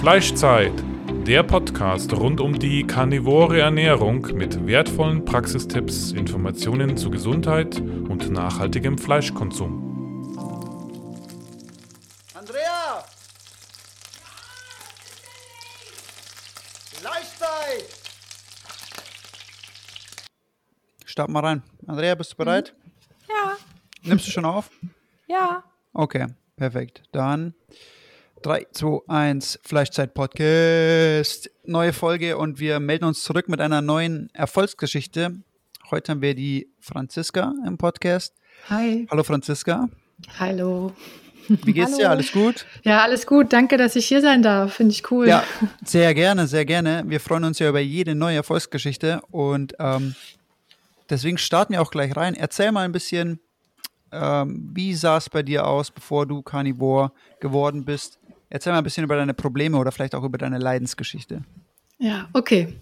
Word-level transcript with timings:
Fleischzeit, 0.00 0.72
der 1.26 1.42
Podcast 1.42 2.12
rund 2.14 2.40
um 2.40 2.58
die 2.58 2.86
karnivore 2.86 3.60
Ernährung 3.60 4.22
mit 4.34 4.66
wertvollen 4.66 5.24
Praxistipps, 5.24 6.12
Informationen 6.12 6.96
zu 6.96 7.10
Gesundheit 7.10 7.78
und 7.80 8.30
nachhaltigem 8.30 8.96
Fleischkonsum. 8.96 9.86
Andrea! 12.34 13.04
Fleischzeit! 17.00 17.84
Start 21.04 21.28
mal 21.30 21.40
rein. 21.44 21.62
Andrea, 21.86 22.14
bist 22.14 22.32
du 22.32 22.36
bereit? 22.36 22.74
Ja, 23.28 23.56
Nimmst 24.02 24.26
du 24.26 24.30
schon 24.30 24.44
auf? 24.46 24.70
ja. 25.26 25.62
Okay, 25.92 26.28
perfekt. 26.56 27.02
Dann 27.12 27.52
3, 28.42 28.68
2, 28.72 29.00
1, 29.06 29.58
Fleischzeit-Podcast. 29.64 31.50
Neue 31.66 31.92
Folge 31.92 32.38
und 32.38 32.58
wir 32.58 32.80
melden 32.80 33.04
uns 33.04 33.22
zurück 33.22 33.50
mit 33.50 33.60
einer 33.60 33.82
neuen 33.82 34.30
Erfolgsgeschichte. 34.32 35.42
Heute 35.90 36.12
haben 36.12 36.22
wir 36.22 36.34
die 36.34 36.70
Franziska 36.80 37.52
im 37.66 37.76
Podcast. 37.76 38.34
Hi. 38.70 39.06
Hallo 39.10 39.24
Franziska, 39.24 39.90
Hallo. 40.38 40.94
wie 41.48 41.74
geht's 41.74 41.98
dir? 41.98 42.04
Hallo. 42.04 42.16
Alles 42.16 42.32
gut? 42.32 42.64
Ja, 42.82 43.02
alles 43.02 43.26
gut. 43.26 43.52
Danke, 43.52 43.76
dass 43.76 43.94
ich 43.94 44.06
hier 44.06 44.22
sein 44.22 44.42
darf. 44.42 44.72
Finde 44.72 44.92
ich 44.92 45.10
cool. 45.10 45.28
Ja, 45.28 45.44
sehr 45.84 46.14
gerne, 46.14 46.46
sehr 46.46 46.64
gerne. 46.64 47.02
Wir 47.06 47.20
freuen 47.20 47.44
uns 47.44 47.58
ja 47.58 47.68
über 47.68 47.80
jede 47.80 48.14
neue 48.14 48.36
Erfolgsgeschichte 48.36 49.20
und 49.30 49.74
ähm, 49.78 50.14
deswegen 51.10 51.36
starten 51.36 51.74
wir 51.74 51.82
auch 51.82 51.90
gleich 51.90 52.16
rein. 52.16 52.34
Erzähl 52.34 52.72
mal 52.72 52.86
ein 52.86 52.92
bisschen, 52.92 53.38
ähm, 54.12 54.70
wie 54.72 54.94
sah 54.94 55.18
es 55.18 55.28
bei 55.28 55.42
dir 55.42 55.66
aus, 55.66 55.90
bevor 55.90 56.24
du 56.24 56.40
Carnivore 56.40 57.12
geworden 57.38 57.84
bist? 57.84 58.19
Erzähl 58.50 58.72
mal 58.72 58.78
ein 58.78 58.84
bisschen 58.84 59.04
über 59.04 59.16
deine 59.16 59.32
Probleme 59.32 59.78
oder 59.78 59.92
vielleicht 59.92 60.14
auch 60.14 60.24
über 60.24 60.36
deine 60.36 60.58
Leidensgeschichte. 60.58 61.42
Ja, 61.98 62.28
okay. 62.32 62.74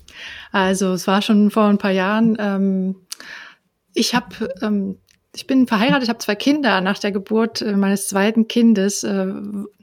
Also 0.51 0.93
es 0.93 1.07
war 1.07 1.23
schon 1.23 1.51
vor 1.51 1.65
ein 1.65 1.79
paar 1.79 1.91
Jahren. 1.91 2.37
Ähm, 2.41 2.97
ich 3.95 4.15
habe, 4.15 4.55
ähm, 4.63 4.99
ich 5.35 5.47
bin 5.47 5.67
verheiratet, 5.67 6.09
habe 6.09 6.21
zwei 6.21 6.37
Kinder. 6.37 6.81
Nach 6.81 6.99
der 6.99 7.13
Geburt 7.13 7.61
äh, 7.61 7.77
meines 7.77 8.09
zweiten 8.09 8.49
Kindes, 8.49 9.03
äh, 9.05 9.33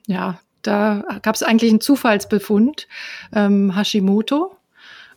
ja, 0.07 0.39
da 0.63 1.03
gab 1.21 1.35
es 1.35 1.43
eigentlich 1.43 1.69
einen 1.69 1.81
Zufallsbefund, 1.81 2.87
ähm, 3.33 3.75
Hashimoto. 3.75 4.54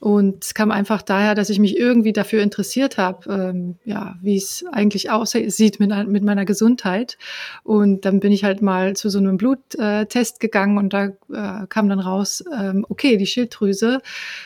Und 0.00 0.44
es 0.44 0.54
kam 0.54 0.70
einfach 0.70 1.02
daher, 1.02 1.34
dass 1.34 1.50
ich 1.50 1.58
mich 1.58 1.76
irgendwie 1.76 2.12
dafür 2.12 2.42
interessiert 2.42 2.98
habe, 2.98 3.32
ähm, 3.32 3.76
ja, 3.84 4.16
wie 4.22 4.36
es 4.36 4.64
eigentlich 4.70 5.10
aussieht 5.10 5.80
mit, 5.80 6.08
mit 6.08 6.22
meiner 6.22 6.44
Gesundheit. 6.44 7.18
Und 7.64 8.04
dann 8.04 8.20
bin 8.20 8.32
ich 8.32 8.44
halt 8.44 8.62
mal 8.62 8.94
zu 8.94 9.08
so 9.08 9.18
einem 9.18 9.36
Bluttest 9.36 10.40
gegangen 10.40 10.78
und 10.78 10.92
da 10.92 11.06
äh, 11.06 11.66
kam 11.68 11.88
dann 11.88 12.00
raus, 12.00 12.44
ähm, 12.56 12.86
okay, 12.88 13.16
die 13.16 13.26
Schilddrüse, 13.26 14.00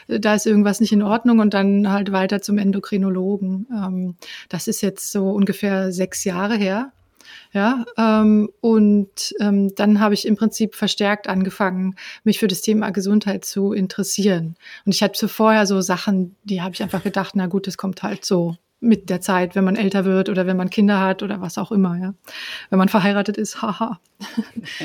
äh, 0.08 0.20
da 0.20 0.34
ist 0.34 0.46
irgendwas 0.46 0.80
nicht 0.80 0.92
in 0.92 1.02
Ordnung 1.02 1.38
und 1.40 1.54
dann 1.54 1.90
halt 1.90 2.12
weiter 2.12 2.40
zum 2.40 2.58
Endokrinologen. 2.58 3.66
Ähm, 3.70 4.16
das 4.48 4.68
ist 4.68 4.80
jetzt 4.80 5.12
so 5.12 5.30
ungefähr 5.30 5.92
sechs 5.92 6.24
Jahre 6.24 6.56
her. 6.56 6.92
Ja, 7.54 7.84
ähm, 7.98 8.50
und 8.60 9.34
ähm, 9.38 9.74
dann 9.74 10.00
habe 10.00 10.14
ich 10.14 10.26
im 10.26 10.36
Prinzip 10.36 10.74
verstärkt 10.74 11.28
angefangen, 11.28 11.96
mich 12.24 12.38
für 12.38 12.46
das 12.48 12.62
Thema 12.62 12.90
Gesundheit 12.90 13.44
zu 13.44 13.72
interessieren. 13.74 14.56
Und 14.86 14.94
ich 14.94 15.02
hatte 15.02 15.28
vorher 15.28 15.66
so 15.66 15.82
Sachen, 15.82 16.34
die 16.44 16.62
habe 16.62 16.74
ich 16.74 16.82
einfach 16.82 17.02
gedacht, 17.02 17.32
na 17.36 17.46
gut, 17.48 17.66
das 17.66 17.76
kommt 17.76 18.02
halt 18.02 18.24
so 18.24 18.56
mit 18.82 19.10
der 19.10 19.20
Zeit, 19.20 19.54
wenn 19.54 19.64
man 19.64 19.76
älter 19.76 20.04
wird 20.04 20.28
oder 20.28 20.46
wenn 20.46 20.56
man 20.56 20.68
Kinder 20.68 21.00
hat 21.00 21.22
oder 21.22 21.40
was 21.40 21.56
auch 21.56 21.70
immer, 21.70 21.96
ja. 21.96 22.14
Wenn 22.68 22.78
man 22.78 22.88
verheiratet 22.88 23.36
ist, 23.36 23.62
haha. 23.62 24.00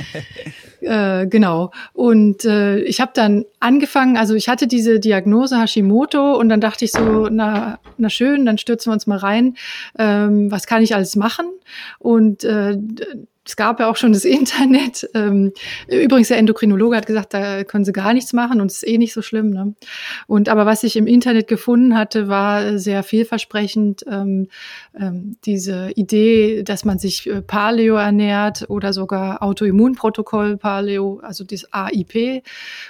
äh, 0.81 1.25
genau. 1.25 1.71
Und 1.93 2.45
äh, 2.45 2.77
ich 2.81 3.01
habe 3.01 3.11
dann 3.15 3.45
angefangen, 3.59 4.15
also 4.15 4.35
ich 4.35 4.49
hatte 4.49 4.67
diese 4.67 4.99
Diagnose 4.99 5.59
Hashimoto 5.59 6.35
und 6.37 6.49
dann 6.49 6.61
dachte 6.61 6.85
ich 6.85 6.91
so, 6.91 7.27
na, 7.29 7.79
na 7.97 8.09
schön, 8.09 8.45
dann 8.45 8.59
stürzen 8.59 8.91
wir 8.91 8.93
uns 8.93 9.07
mal 9.07 9.17
rein. 9.17 9.55
Ähm, 9.97 10.51
was 10.51 10.67
kann 10.67 10.83
ich 10.83 10.93
alles 10.93 11.15
machen? 11.15 11.47
Und 11.97 12.43
äh, 12.43 12.77
es 13.47 13.55
gab 13.55 13.79
ja 13.79 13.89
auch 13.89 13.95
schon 13.95 14.13
das 14.13 14.25
Internet. 14.37 15.09
Ähm, 15.13 15.53
übrigens, 15.87 16.27
der 16.27 16.37
Endokrinologe 16.37 16.95
hat 16.97 17.05
gesagt, 17.05 17.33
da 17.33 17.63
können 17.63 17.85
sie 17.85 17.93
gar 17.93 18.13
nichts 18.13 18.33
machen 18.33 18.61
und 18.61 18.71
es 18.71 18.83
ist 18.83 18.87
eh 18.87 18.97
nicht 18.97 19.13
so 19.13 19.21
schlimm. 19.21 19.49
Ne? 19.49 19.73
Und 20.27 20.49
aber 20.49 20.65
was 20.65 20.83
ich 20.83 20.95
im 20.95 21.07
Internet 21.07 21.47
gefunden 21.47 21.97
hatte, 21.97 22.27
war 22.27 22.77
sehr 22.77 23.03
vielversprechend. 23.03 24.03
Ähm, 24.07 24.47
ähm, 24.99 25.37
diese 25.45 25.91
Idee, 25.95 26.63
dass 26.63 26.85
man 26.85 26.99
sich 26.99 27.27
äh, 27.27 27.41
Paleo 27.41 27.95
ernährt 27.95 28.69
oder 28.69 28.93
sogar 28.93 29.41
Autoimmunprotokoll 29.41 30.57
Paleo, 30.57 31.19
also 31.23 31.43
das 31.43 31.71
AIP. 31.71 32.43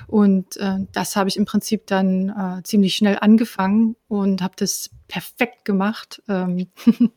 Und 0.07 0.57
äh, 0.57 0.77
das 0.91 1.15
habe 1.15 1.29
ich 1.29 1.37
im 1.37 1.45
Prinzip 1.45 1.85
dann 1.87 2.29
äh, 2.29 2.63
ziemlich 2.63 2.95
schnell 2.95 3.17
angefangen 3.21 3.95
und 4.07 4.41
habe 4.41 4.53
das 4.57 4.89
perfekt 5.07 5.65
gemacht. 5.65 6.21
Ähm, 6.27 6.67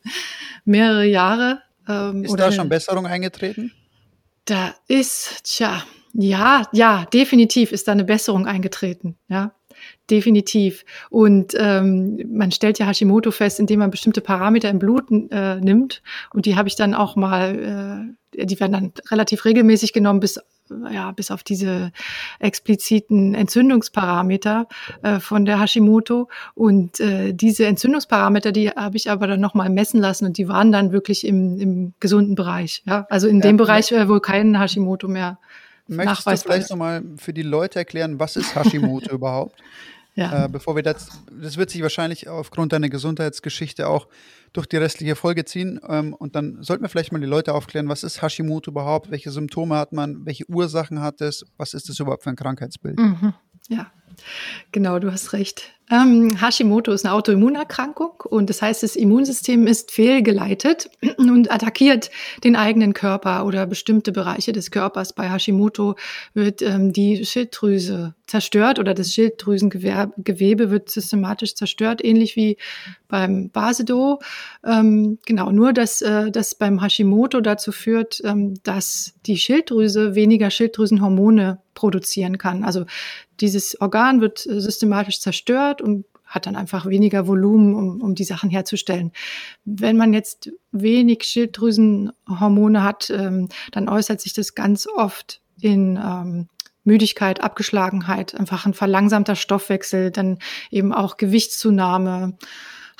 mehrere 0.64 1.06
Jahre. 1.06 1.62
Ähm, 1.90 2.24
Ist 2.24 2.38
da 2.38 2.52
schon 2.52 2.68
Besserung 2.68 3.06
eingetreten? 3.06 3.72
da 4.50 4.74
ist, 4.88 5.44
tja, 5.44 5.84
ja, 6.12 6.64
ja, 6.72 7.06
definitiv 7.12 7.72
ist 7.72 7.86
da 7.86 7.92
eine 7.92 8.04
Besserung 8.04 8.46
eingetreten, 8.46 9.16
ja, 9.28 9.52
definitiv. 10.10 10.84
Und 11.08 11.54
ähm, 11.56 12.20
man 12.32 12.50
stellt 12.50 12.78
ja 12.78 12.86
Hashimoto 12.86 13.30
fest, 13.30 13.60
indem 13.60 13.78
man 13.78 13.90
bestimmte 13.90 14.20
Parameter 14.20 14.68
im 14.68 14.78
Blut 14.78 15.04
äh, 15.30 15.56
nimmt. 15.60 16.02
Und 16.34 16.46
die 16.46 16.56
habe 16.56 16.68
ich 16.68 16.74
dann 16.74 16.94
auch 16.94 17.16
mal, 17.16 18.16
äh, 18.36 18.44
die 18.44 18.58
werden 18.58 18.72
dann 18.72 18.92
relativ 19.10 19.44
regelmäßig 19.44 19.92
genommen, 19.92 20.20
bis 20.20 20.40
ja, 20.91 21.10
bis 21.12 21.31
auf 21.31 21.42
diese 21.42 21.92
expliziten 22.38 23.34
Entzündungsparameter 23.34 24.66
äh, 25.03 25.20
von 25.20 25.44
der 25.44 25.60
Hashimoto. 25.60 26.28
Und 26.54 27.00
äh, 27.00 27.32
diese 27.32 27.66
Entzündungsparameter, 27.66 28.53
die 28.53 28.70
habe 28.70 28.97
ich 28.97 29.10
aber 29.10 29.26
dann 29.26 29.41
nochmal 29.41 29.70
messen 29.70 30.00
lassen 30.00 30.26
und 30.26 30.38
die 30.38 30.48
waren 30.48 30.72
dann 30.72 30.92
wirklich 30.92 31.26
im, 31.26 31.58
im 31.60 31.94
gesunden 32.00 32.34
Bereich. 32.34 32.82
Ja? 32.86 33.06
Also 33.10 33.28
in 33.28 33.36
Ja, 33.36 33.42
dem 33.42 33.56
Bereich, 33.56 33.92
äh, 33.92 34.08
wo 34.08 34.20
kein 34.20 34.58
Hashimoto 34.58 35.08
mehr 35.08 35.38
Möchtest 35.86 35.98
du 35.98 36.04
nachweisbar 36.31 36.53
vielleicht 36.53 36.64
ist. 36.66 36.70
nochmal 36.70 37.02
für 37.16 37.32
die 37.32 37.42
Leute 37.42 37.78
erklären, 37.81 38.20
was 38.20 38.37
ist 38.37 38.54
Hashimoto 38.54 39.10
überhaupt? 39.14 39.60
Ja. 40.14 40.44
Äh, 40.44 40.48
bevor 40.48 40.76
wir 40.76 40.82
das, 40.82 41.08
das 41.31 41.56
wird 41.56 41.70
sich 41.70 41.82
wahrscheinlich 41.82 42.28
aufgrund 42.28 42.72
deiner 42.72 42.88
Gesundheitsgeschichte 42.88 43.88
auch 43.88 44.06
durch 44.53 44.66
die 44.66 44.77
restliche 44.77 45.16
Folge 45.16 45.44
ziehen. 45.44 45.81
Ähm, 45.87 46.15
und 46.15 46.34
dann 46.34 46.62
sollten 46.62 46.83
wir 46.83 46.88
vielleicht 46.88 47.12
mal 47.12 47.21
die 47.21 47.27
Leute 47.27 47.55
aufklären, 47.55 47.88
was 47.88 48.03
ist 48.03 48.22
Hashimoto 48.22 48.71
überhaupt? 48.71 49.11
Welche 49.11 49.31
Symptome 49.31 49.77
hat 49.77 49.93
man? 49.93 50.25
Welche 50.27 50.49
Ursachen 50.49 51.00
hat 51.00 51.21
es? 51.21 51.44
Was 51.56 51.75
ist 51.75 51.88
das 51.88 51.99
überhaupt 52.00 52.25
für 52.25 52.31
ein 52.31 52.37
Krankheitsbild? 52.37 52.99
Mhm. 52.99 53.34
Ja, 53.69 53.93
genau, 54.72 54.99
du 54.99 55.12
hast 55.12 55.33
recht. 55.33 55.72
Ähm, 55.90 56.40
Hashimoto 56.40 56.92
ist 56.92 57.04
eine 57.04 57.14
Autoimmunerkrankung 57.14 58.12
und 58.28 58.48
das 58.48 58.62
heißt, 58.62 58.84
das 58.84 58.94
Immunsystem 58.94 59.66
ist 59.66 59.90
fehlgeleitet 59.90 60.88
und 61.18 61.50
attackiert 61.50 62.10
den 62.44 62.54
eigenen 62.54 62.94
Körper 62.94 63.44
oder 63.44 63.66
bestimmte 63.66 64.12
Bereiche 64.12 64.52
des 64.52 64.70
Körpers. 64.70 65.12
Bei 65.12 65.28
Hashimoto 65.28 65.96
wird 66.32 66.62
ähm, 66.62 66.92
die 66.92 67.24
Schilddrüse 67.24 68.14
zerstört 68.28 68.78
oder 68.78 68.94
das 68.94 69.12
Schilddrüsengewebe 69.12 70.70
wird 70.70 70.88
systematisch 70.90 71.56
zerstört, 71.56 72.04
ähnlich 72.04 72.36
wie 72.36 72.56
beim 73.08 73.50
Basedo. 73.50 74.20
Ähm, 74.64 75.18
genau, 75.26 75.50
nur 75.50 75.72
dass 75.72 76.00
äh, 76.02 76.30
das 76.30 76.54
beim 76.54 76.80
Hashimoto 76.80 77.40
dazu 77.40 77.72
führt, 77.72 78.20
ähm, 78.24 78.54
dass 78.62 79.14
die 79.26 79.36
Schilddrüse 79.36 80.14
weniger 80.14 80.50
Schilddrüsenhormone 80.50 81.58
produzieren 81.74 82.38
kann. 82.38 82.62
Also 82.62 82.84
dieses 83.40 83.80
Organ 83.80 84.20
wird 84.20 84.46
äh, 84.46 84.60
systematisch 84.60 85.20
zerstört 85.20 85.79
und 85.80 86.04
hat 86.24 86.46
dann 86.46 86.56
einfach 86.56 86.86
weniger 86.86 87.26
Volumen, 87.26 87.74
um, 87.74 88.00
um 88.00 88.14
die 88.14 88.24
Sachen 88.24 88.50
herzustellen. 88.50 89.12
Wenn 89.64 89.96
man 89.96 90.12
jetzt 90.12 90.50
wenig 90.70 91.24
Schilddrüsenhormone 91.24 92.84
hat, 92.84 93.10
ähm, 93.10 93.48
dann 93.72 93.88
äußert 93.88 94.20
sich 94.20 94.32
das 94.32 94.54
ganz 94.54 94.86
oft 94.86 95.42
in 95.60 95.96
ähm, 95.96 96.48
Müdigkeit, 96.84 97.42
Abgeschlagenheit, 97.42 98.34
einfach 98.34 98.64
ein 98.64 98.75
verlangsamter 98.75 99.34
Stoffwechsel, 99.37 100.10
dann 100.10 100.38
eben 100.70 100.93
auch 100.93 101.16
Gewichtszunahme, 101.16 102.38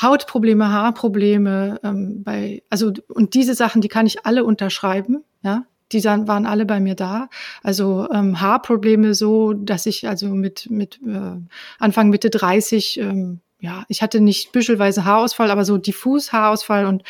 Hautprobleme, 0.03 0.69
Haarprobleme, 0.69 1.81
ähm, 1.83 2.23
bei, 2.25 2.63
also 2.69 2.93
und 3.09 3.35
diese 3.35 3.55
Sachen, 3.55 3.81
die 3.81 3.89
kann 3.89 4.07
ich 4.07 4.27
alle 4.27 4.45
unterschreiben, 4.45 5.25
ja. 5.43 5.67
Die 5.93 6.01
dann 6.01 6.29
waren 6.29 6.47
alle 6.47 6.67
bei 6.67 6.81
mir 6.81 6.95
da. 6.95 7.29
Also 7.63 8.09
ähm, 8.13 8.41
Haarprobleme 8.41 9.15
so, 9.15 9.53
dass 9.53 9.87
ich 9.87 10.09
also 10.09 10.29
mit 10.29 10.71
mit 10.71 11.01
äh, 11.07 11.37
Anfang 11.79 12.11
Mitte 12.11 12.31
30, 12.31 13.01
ähm, 13.01 13.41
ja, 13.61 13.85
ich 13.89 14.03
hatte 14.03 14.21
nicht 14.21 14.53
büschelweise 14.53 15.05
Haarausfall, 15.05 15.51
aber 15.51 15.65
so 15.65 15.79
diffus 15.79 16.33
Haarausfall 16.33 16.87
und 16.87 17.03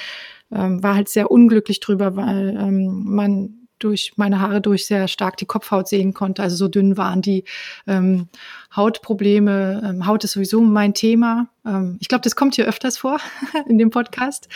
ähm, 0.52 0.82
war 0.82 0.94
halt 0.94 1.08
sehr 1.08 1.30
unglücklich 1.30 1.80
drüber, 1.80 2.16
weil 2.16 2.56
ähm, 2.58 3.04
man 3.04 3.59
durch 3.80 4.12
meine 4.16 4.40
Haare 4.40 4.60
durch 4.60 4.86
sehr 4.86 5.08
stark 5.08 5.36
die 5.36 5.46
Kopfhaut 5.46 5.88
sehen 5.88 6.14
konnte. 6.14 6.42
Also 6.42 6.56
so 6.56 6.68
dünn 6.68 6.96
waren 6.96 7.22
die 7.22 7.44
ähm, 7.86 8.28
Hautprobleme. 8.74 9.82
Ähm, 9.84 10.06
Haut 10.06 10.22
ist 10.22 10.32
sowieso 10.32 10.60
mein 10.60 10.94
Thema. 10.94 11.48
Ähm, 11.66 11.96
ich 12.00 12.08
glaube, 12.08 12.22
das 12.22 12.36
kommt 12.36 12.54
hier 12.54 12.66
öfters 12.66 12.98
vor 12.98 13.18
in 13.68 13.78
dem 13.78 13.90
Podcast. 13.90 14.48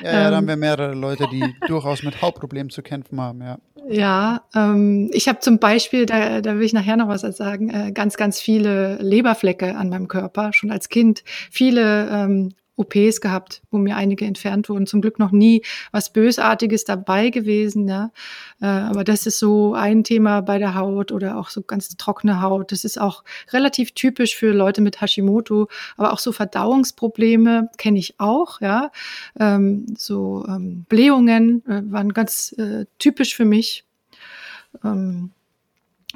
Ja, 0.00 0.12
ja 0.12 0.30
da 0.30 0.36
haben 0.36 0.44
ähm, 0.44 0.48
wir 0.48 0.56
mehrere 0.56 0.94
Leute, 0.94 1.26
die 1.30 1.54
durchaus 1.68 2.02
mit 2.02 2.20
Hautproblemen 2.20 2.70
zu 2.70 2.82
kämpfen 2.82 3.20
haben, 3.20 3.40
ja. 3.42 3.58
Ja, 3.88 4.42
ähm, 4.54 5.10
ich 5.12 5.28
habe 5.28 5.40
zum 5.40 5.58
Beispiel, 5.58 6.06
da, 6.06 6.40
da 6.40 6.54
will 6.54 6.62
ich 6.62 6.72
nachher 6.72 6.96
noch 6.96 7.08
was 7.08 7.22
sagen, 7.22 7.68
äh, 7.68 7.92
ganz, 7.92 8.16
ganz 8.16 8.40
viele 8.40 8.96
Leberflecke 9.02 9.76
an 9.76 9.88
meinem 9.88 10.06
Körper, 10.06 10.52
schon 10.52 10.70
als 10.70 10.88
Kind. 10.88 11.24
Viele 11.50 12.08
ähm, 12.08 12.54
OPs 12.76 13.20
gehabt, 13.20 13.62
wo 13.70 13.78
mir 13.78 13.96
einige 13.96 14.24
entfernt 14.24 14.68
wurden. 14.68 14.86
Zum 14.86 15.02
Glück 15.02 15.18
noch 15.18 15.30
nie 15.30 15.62
was 15.90 16.12
Bösartiges 16.12 16.84
dabei 16.84 17.28
gewesen. 17.30 17.86
Ja. 17.86 18.10
Äh, 18.60 18.66
aber 18.66 19.04
das 19.04 19.26
ist 19.26 19.38
so 19.38 19.74
ein 19.74 20.04
Thema 20.04 20.40
bei 20.40 20.58
der 20.58 20.74
Haut 20.74 21.12
oder 21.12 21.36
auch 21.36 21.50
so 21.50 21.62
ganz 21.62 21.96
trockene 21.96 22.40
Haut. 22.40 22.72
Das 22.72 22.84
ist 22.84 23.00
auch 23.00 23.24
relativ 23.52 23.92
typisch 23.92 24.36
für 24.36 24.52
Leute 24.52 24.80
mit 24.80 25.00
Hashimoto. 25.00 25.68
Aber 25.96 26.12
auch 26.12 26.18
so 26.18 26.32
Verdauungsprobleme 26.32 27.70
kenne 27.76 27.98
ich 27.98 28.18
auch. 28.18 28.60
Ja. 28.60 28.90
Ähm, 29.38 29.94
so 29.96 30.44
ähm, 30.48 30.84
Blähungen 30.88 31.64
äh, 31.66 31.82
waren 31.84 32.12
ganz 32.12 32.52
äh, 32.58 32.86
typisch 32.98 33.34
für 33.34 33.44
mich. 33.44 33.84
Ähm, 34.82 35.30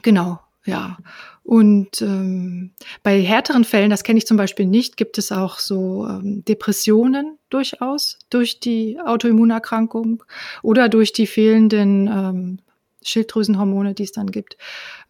genau, 0.03 0.41
ja. 0.67 0.99
Und 1.43 2.03
ähm, 2.03 2.73
bei 3.05 3.23
härteren 3.23 3.65
Fällen, 3.65 3.91
das 3.91 4.03
kenne 4.03 4.19
ich 4.19 4.27
zum 4.27 4.37
Beispiel 4.37 4.67
nicht, 4.67 4.97
gibt 4.97 5.17
es 5.17 5.31
auch 5.31 5.61
so 5.61 6.07
ähm, 6.09 6.45
Depressionen 6.45 7.39
durchaus 7.51 8.19
durch 8.31 8.59
die 8.59 8.99
Autoimmunerkrankung 9.01 10.25
oder 10.63 10.89
durch 10.89 11.13
die 11.13 11.29
fehlenden 11.29 12.09
ähm, 12.09 12.59
Schilddrüsenhormone, 13.03 13.95
die 13.95 14.03
es 14.03 14.13
dann 14.13 14.31
gibt. 14.33 14.57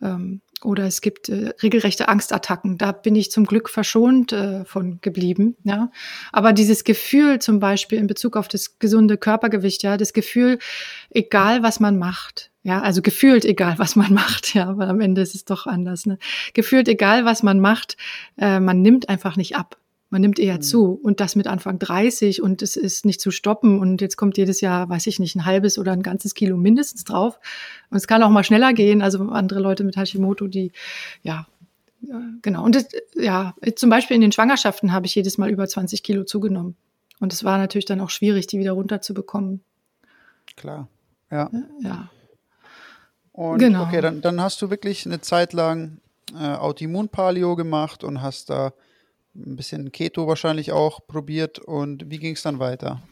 Ähm, 0.03 0.43
oder 0.63 0.85
es 0.85 1.01
gibt 1.01 1.29
äh, 1.29 1.55
regelrechte 1.63 2.09
Angstattacken. 2.09 2.79
Da 2.79 2.93
bin 2.93 3.15
ich 3.15 3.31
zum 3.31 3.45
Glück 3.45 3.69
verschont 3.69 4.33
äh, 4.33 4.65
von 4.65 5.01
geblieben. 5.01 5.57
Ja, 5.65 5.91
aber 6.33 6.53
dieses 6.53 6.85
Gefühl, 6.85 7.39
zum 7.41 7.61
Beispiel 7.61 7.99
in 7.99 8.07
Bezug 8.07 8.37
auf 8.37 8.49
das 8.49 8.79
gesunde 8.79 9.17
Körpergewicht, 9.19 9.83
ja, 9.83 9.97
das 9.97 10.13
Gefühl, 10.13 10.59
egal 11.11 11.63
was 11.63 11.81
man 11.81 11.99
macht, 11.99 12.51
ja, 12.67 12.81
also 12.81 13.01
gefühlt 13.01 13.45
egal, 13.45 13.79
was 13.79 13.95
man 13.95 14.13
macht, 14.13 14.53
ja, 14.55 14.69
aber 14.69 14.89
am 14.89 15.01
Ende 15.01 15.21
ist 15.21 15.37
es 15.37 15.45
doch 15.45 15.69
anders. 15.69 16.05
Ne? 16.05 16.19
Gefühlt 16.53 16.89
egal, 16.89 17.25
was 17.25 17.45
man 17.45 17.61
macht, 17.61 17.97
äh, 18.39 18.59
man 18.59 18.83
nimmt 18.83 19.09
einfach 19.09 19.37
nicht 19.37 19.55
ab. 19.55 19.77
Man 20.11 20.21
nimmt 20.21 20.41
eher 20.41 20.57
mhm. 20.57 20.63
zu 20.63 20.93
und 21.01 21.21
das 21.21 21.37
mit 21.37 21.47
Anfang 21.47 21.79
30 21.79 22.43
und 22.43 22.63
es 22.63 22.75
ist 22.75 23.07
nicht 23.07 23.21
zu 23.21 23.31
stoppen 23.31 23.79
und 23.79 24.01
jetzt 24.01 24.17
kommt 24.17 24.37
jedes 24.37 24.61
Jahr, 24.61 24.89
weiß 24.89 25.07
ich 25.07 25.21
nicht, 25.21 25.37
ein 25.37 25.45
halbes 25.45 25.79
oder 25.79 25.93
ein 25.93 26.03
ganzes 26.03 26.35
Kilo 26.35 26.57
mindestens 26.57 27.05
drauf. 27.05 27.39
Und 27.91 27.99
es 27.99 28.09
kann 28.09 28.25
auch 28.25 28.31
mal 28.31 28.43
schneller 28.43 28.73
gehen. 28.73 29.01
Also 29.01 29.21
andere 29.29 29.61
Leute 29.61 29.85
mit 29.85 29.97
Hashimoto, 29.97 30.49
die, 30.49 30.73
ja, 31.23 31.47
genau. 32.43 32.65
Und 32.65 32.75
das, 32.75 32.89
ja, 33.15 33.55
zum 33.77 33.91
Beispiel 33.91 34.17
in 34.17 34.23
den 34.23 34.33
Schwangerschaften 34.33 34.93
habe 34.93 35.07
ich 35.07 35.15
jedes 35.15 35.39
Mal 35.39 35.51
über 35.51 35.69
20 35.69 36.03
Kilo 36.03 36.25
zugenommen. 36.25 36.75
Und 37.21 37.33
es 37.33 37.45
war 37.45 37.59
natürlich 37.59 37.87
dann 37.87 38.01
auch 38.01 38.11
schwierig, 38.11 38.49
die 38.49 38.59
wieder 38.59 38.73
runterzubekommen. 38.73 39.61
Klar, 40.57 40.89
ja. 41.31 41.49
Ja. 41.81 42.11
Und 43.37 43.59
genau. 43.59 43.83
okay, 43.83 44.01
dann, 44.01 44.23
dann 44.23 44.41
hast 44.41 44.63
du 44.63 44.71
wirklich 44.71 45.05
eine 45.05 45.21
Zeit 45.21 45.53
lang 45.53 45.99
äh, 46.35 46.55
Autoimmun-Paleo 46.55 47.55
gemacht 47.55 48.03
und 48.03 48.23
hast 48.23 48.49
da 48.49 48.73
ein 49.35 49.57
bisschen 49.57 49.93
Keto 49.93 50.27
wahrscheinlich 50.27 50.73
auch 50.73 51.07
probiert. 51.07 51.59
Und 51.59 52.11
wie 52.11 52.19
ging 52.19 52.33
es 52.33 52.43
dann 52.43 52.59
weiter? 52.59 53.03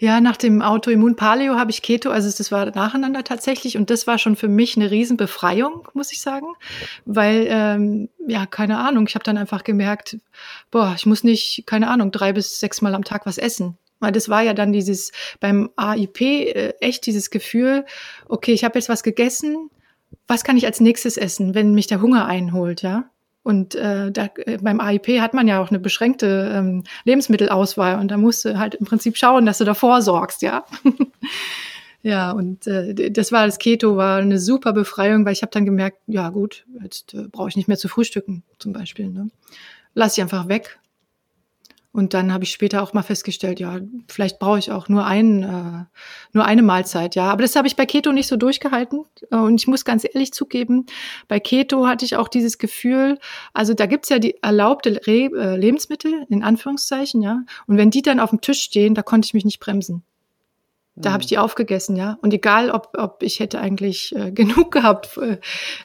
Ja, 0.00 0.20
nach 0.20 0.36
dem 0.36 0.62
Autoimmun-Paleo 0.62 1.54
habe 1.54 1.70
ich 1.70 1.82
Keto, 1.82 2.10
also 2.10 2.28
das 2.36 2.50
war 2.50 2.66
nacheinander 2.66 3.22
tatsächlich 3.22 3.76
und 3.76 3.88
das 3.88 4.08
war 4.08 4.18
schon 4.18 4.34
für 4.34 4.48
mich 4.48 4.76
eine 4.76 4.90
Riesenbefreiung, 4.90 5.86
muss 5.94 6.10
ich 6.10 6.20
sagen, 6.20 6.46
weil, 7.04 7.46
ähm, 7.48 8.08
ja, 8.26 8.46
keine 8.46 8.78
Ahnung, 8.78 9.06
ich 9.06 9.14
habe 9.14 9.24
dann 9.24 9.38
einfach 9.38 9.62
gemerkt, 9.62 10.18
boah, 10.72 10.94
ich 10.96 11.06
muss 11.06 11.22
nicht, 11.22 11.64
keine 11.66 11.88
Ahnung, 11.88 12.10
drei 12.10 12.32
bis 12.32 12.58
sechs 12.58 12.82
Mal 12.82 12.96
am 12.96 13.04
Tag 13.04 13.26
was 13.26 13.38
essen. 13.38 13.78
Weil 14.00 14.12
das 14.12 14.28
war 14.28 14.42
ja 14.42 14.54
dann 14.54 14.72
dieses 14.72 15.12
beim 15.40 15.70
AIP 15.76 16.20
äh, 16.20 16.74
echt 16.80 17.06
dieses 17.06 17.30
Gefühl, 17.30 17.84
okay, 18.28 18.52
ich 18.52 18.64
habe 18.64 18.78
jetzt 18.78 18.88
was 18.88 19.02
gegessen, 19.02 19.70
was 20.26 20.44
kann 20.44 20.56
ich 20.56 20.66
als 20.66 20.80
nächstes 20.80 21.16
essen, 21.16 21.54
wenn 21.54 21.74
mich 21.74 21.86
der 21.86 22.00
Hunger 22.00 22.26
einholt, 22.26 22.82
ja? 22.82 23.10
Und 23.42 23.74
äh, 23.76 24.12
da, 24.12 24.28
äh, 24.36 24.58
beim 24.58 24.80
AIP 24.80 25.20
hat 25.20 25.32
man 25.32 25.48
ja 25.48 25.62
auch 25.62 25.70
eine 25.70 25.78
beschränkte 25.78 26.52
ähm, 26.54 26.84
Lebensmittelauswahl 27.04 27.98
und 27.98 28.10
da 28.10 28.18
musst 28.18 28.44
du 28.44 28.58
halt 28.58 28.74
im 28.74 28.84
Prinzip 28.84 29.16
schauen, 29.16 29.46
dass 29.46 29.58
du 29.58 29.64
davor 29.64 30.02
sorgst, 30.02 30.42
ja. 30.42 30.64
ja, 32.02 32.30
und 32.32 32.66
äh, 32.66 33.10
das 33.10 33.32
war 33.32 33.46
das 33.46 33.58
Keto, 33.58 33.96
war 33.96 34.18
eine 34.18 34.38
super 34.38 34.72
Befreiung, 34.72 35.24
weil 35.24 35.32
ich 35.32 35.42
habe 35.42 35.50
dann 35.50 35.64
gemerkt, 35.64 35.98
ja 36.06 36.28
gut, 36.28 36.66
jetzt 36.82 37.14
äh, 37.14 37.28
brauche 37.28 37.48
ich 37.48 37.56
nicht 37.56 37.68
mehr 37.68 37.78
zu 37.78 37.88
frühstücken 37.88 38.42
zum 38.58 38.72
Beispiel. 38.72 39.08
Ne? 39.08 39.30
Lass 39.94 40.18
ich 40.18 40.22
einfach 40.22 40.48
weg 40.48 40.78
und 41.98 42.14
dann 42.14 42.32
habe 42.32 42.44
ich 42.44 42.52
später 42.52 42.80
auch 42.80 42.92
mal 42.92 43.02
festgestellt, 43.02 43.58
ja, 43.58 43.80
vielleicht 44.06 44.38
brauche 44.38 44.60
ich 44.60 44.70
auch 44.70 44.88
nur 44.88 45.04
einen, 45.04 45.42
äh, 45.42 45.84
nur 46.32 46.44
eine 46.44 46.62
Mahlzeit, 46.62 47.16
ja. 47.16 47.24
Aber 47.24 47.42
das 47.42 47.56
habe 47.56 47.66
ich 47.66 47.74
bei 47.74 47.86
Keto 47.86 48.12
nicht 48.12 48.28
so 48.28 48.36
durchgehalten. 48.36 49.04
Und 49.30 49.60
ich 49.60 49.66
muss 49.66 49.84
ganz 49.84 50.04
ehrlich 50.04 50.32
zugeben, 50.32 50.86
bei 51.26 51.40
Keto 51.40 51.88
hatte 51.88 52.04
ich 52.04 52.14
auch 52.14 52.28
dieses 52.28 52.58
Gefühl, 52.58 53.18
also 53.52 53.74
da 53.74 53.86
gibt's 53.86 54.10
ja 54.10 54.20
die 54.20 54.40
erlaubte 54.44 55.00
Re 55.08 55.28
äh, 55.36 55.56
Lebensmittel, 55.56 56.24
in 56.28 56.44
Anführungszeichen, 56.44 57.20
ja. 57.20 57.40
Und 57.66 57.78
wenn 57.78 57.90
die 57.90 58.02
dann 58.02 58.20
auf 58.20 58.30
dem 58.30 58.40
Tisch 58.40 58.62
stehen, 58.62 58.94
da 58.94 59.02
konnte 59.02 59.26
ich 59.26 59.34
mich 59.34 59.44
nicht 59.44 59.58
bremsen. 59.58 60.04
Da 60.94 61.12
habe 61.12 61.22
ich 61.22 61.26
mhm. 61.26 61.30
die 61.30 61.38
aufgegessen, 61.38 61.96
ja. 61.96 62.16
Und 62.22 62.32
egal, 62.32 62.70
ob, 62.70 62.90
ob 62.96 63.24
ich 63.24 63.40
hätte 63.40 63.60
eigentlich 63.60 64.14
äh, 64.14 64.30
genug 64.32 64.70
gehabt 64.70 65.16
äh, 65.16 65.38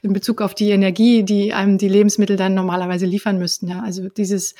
in 0.04 0.14
Bezug 0.14 0.42
auf 0.42 0.54
die 0.54 0.70
Energie, 0.70 1.24
die 1.24 1.54
einem 1.54 1.80
die 1.80 1.90
Lebensmittel 1.90 2.36
dann 2.36 2.54
normalerweise 2.54 3.08
liefern 3.08 3.40
müssten, 3.40 3.68
ja. 3.68 3.82
Also 3.82 4.10
dieses 4.10 4.54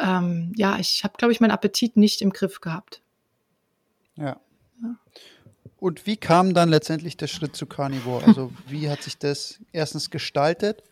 ähm, 0.00 0.52
ja, 0.56 0.78
ich 0.78 1.04
habe, 1.04 1.14
glaube 1.16 1.32
ich, 1.32 1.40
meinen 1.40 1.50
Appetit 1.50 1.96
nicht 1.96 2.22
im 2.22 2.30
Griff 2.32 2.60
gehabt. 2.60 3.02
Ja. 4.16 4.40
ja. 4.82 4.96
Und 5.78 6.06
wie 6.06 6.16
kam 6.16 6.54
dann 6.54 6.68
letztendlich 6.68 7.16
der 7.16 7.26
Schritt 7.28 7.56
zu 7.56 7.66
Carnivore? 7.66 8.24
Also 8.26 8.52
wie 8.66 8.90
hat 8.90 9.02
sich 9.02 9.18
das 9.18 9.60
erstens 9.72 10.10
gestaltet 10.10 10.82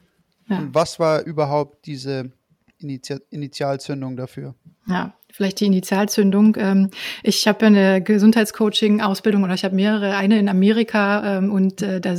ja. 0.48 0.58
und 0.58 0.74
was 0.74 0.98
war 0.98 1.22
überhaupt 1.22 1.86
diese 1.86 2.32
Initi 2.78 3.16
Initialzündung 3.30 4.16
dafür? 4.16 4.54
Ja, 4.86 5.14
vielleicht 5.36 5.60
die 5.60 5.66
Initialzündung. 5.66 6.56
Ähm, 6.58 6.90
ich 7.22 7.46
habe 7.46 7.58
ja 7.62 7.66
eine 7.66 8.02
Gesundheitscoaching-Ausbildung 8.02 9.44
oder 9.44 9.52
ich 9.52 9.64
habe 9.64 9.74
mehrere, 9.74 10.16
eine 10.16 10.38
in 10.38 10.48
Amerika 10.48 11.38
ähm, 11.38 11.52
und 11.52 11.82
äh, 11.82 12.00
da 12.00 12.14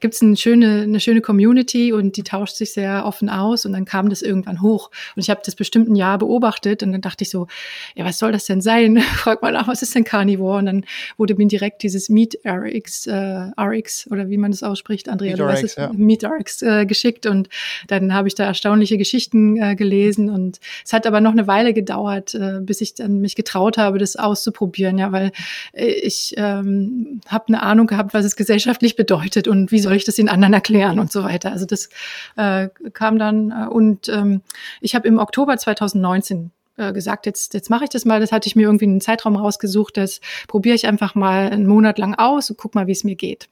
gibt 0.00 0.14
es 0.14 0.22
eine 0.22 0.36
schöne, 0.36 0.82
eine 0.82 1.00
schöne 1.00 1.22
Community 1.22 1.92
und 1.94 2.16
die 2.18 2.22
tauscht 2.22 2.56
sich 2.56 2.74
sehr 2.74 3.06
offen 3.06 3.30
aus 3.30 3.64
und 3.64 3.72
dann 3.72 3.86
kam 3.86 4.10
das 4.10 4.20
irgendwann 4.20 4.60
hoch. 4.60 4.90
Und 5.16 5.22
ich 5.22 5.30
habe 5.30 5.40
das 5.44 5.54
bestimmt 5.54 5.88
ein 5.88 5.96
Jahr 5.96 6.18
beobachtet 6.18 6.82
und 6.82 6.92
dann 6.92 7.00
dachte 7.00 7.24
ich 7.24 7.30
so, 7.30 7.46
ja, 7.94 8.04
was 8.04 8.18
soll 8.18 8.32
das 8.32 8.44
denn 8.44 8.60
sein? 8.60 8.98
Frag 9.16 9.40
mal 9.40 9.52
nach, 9.52 9.66
was 9.66 9.80
ist 9.80 9.94
denn 9.94 10.04
Carnivore? 10.04 10.58
Und 10.58 10.66
dann 10.66 10.84
wurde 11.16 11.34
mir 11.36 11.48
direkt 11.48 11.82
dieses 11.82 12.10
Meat 12.10 12.38
RX, 12.46 13.06
äh, 13.06 13.50
RX 13.58 14.10
oder 14.10 14.28
wie 14.28 14.36
man 14.36 14.50
das 14.50 14.62
ausspricht, 14.62 15.08
Andrea, 15.08 15.30
Meat 15.30 15.40
du 15.40 15.44
weißt 15.44 15.64
es, 15.64 15.76
ja. 15.76 15.90
Meat 15.94 16.22
RX 16.22 16.62
äh, 16.62 16.84
geschickt 16.84 17.24
und 17.24 17.48
dann 17.86 18.12
habe 18.12 18.28
ich 18.28 18.34
da 18.34 18.44
erstaunliche 18.44 18.98
Geschichten 18.98 19.56
äh, 19.56 19.74
gelesen 19.74 20.28
und 20.28 20.60
es 20.84 20.92
hat 20.92 21.06
aber 21.06 21.22
noch 21.22 21.32
eine 21.32 21.46
Weile 21.46 21.72
gedauert, 21.72 22.34
äh, 22.34 22.57
bis 22.60 22.80
ich 22.80 22.94
dann 22.94 23.20
mich 23.20 23.34
getraut 23.34 23.78
habe, 23.78 23.98
das 23.98 24.16
auszuprobieren, 24.16 24.98
ja, 24.98 25.12
weil 25.12 25.32
äh, 25.72 25.86
ich 25.86 26.34
ähm, 26.36 27.20
habe 27.26 27.48
eine 27.48 27.62
Ahnung 27.62 27.86
gehabt, 27.86 28.14
was 28.14 28.24
es 28.24 28.36
gesellschaftlich 28.36 28.96
bedeutet 28.96 29.48
und 29.48 29.72
wie 29.72 29.80
soll 29.80 29.94
ich 29.94 30.04
das 30.04 30.16
den 30.16 30.28
anderen 30.28 30.54
erklären 30.54 30.98
und 30.98 31.12
so 31.12 31.24
weiter. 31.24 31.52
Also 31.52 31.66
das 31.66 31.88
äh, 32.36 32.68
kam 32.92 33.18
dann 33.18 33.50
äh, 33.50 33.68
und 33.68 34.08
ähm, 34.08 34.42
ich 34.80 34.94
habe 34.94 35.08
im 35.08 35.18
Oktober 35.18 35.56
2019 35.56 36.50
äh, 36.78 36.92
gesagt, 36.92 37.26
jetzt, 37.26 37.54
jetzt 37.54 37.70
mache 37.70 37.84
ich 37.84 37.90
das 37.90 38.04
mal. 38.04 38.20
Das 38.20 38.32
hatte 38.32 38.46
ich 38.46 38.56
mir 38.56 38.62
irgendwie 38.62 38.86
einen 38.86 39.00
Zeitraum 39.00 39.36
rausgesucht, 39.36 39.96
das 39.96 40.20
probiere 40.46 40.76
ich 40.76 40.86
einfach 40.86 41.14
mal 41.14 41.50
einen 41.50 41.66
Monat 41.66 41.98
lang 41.98 42.14
aus 42.14 42.50
und 42.50 42.56
guck 42.56 42.74
mal, 42.74 42.86
wie 42.86 42.92
es 42.92 43.04
mir 43.04 43.16
geht. 43.16 43.48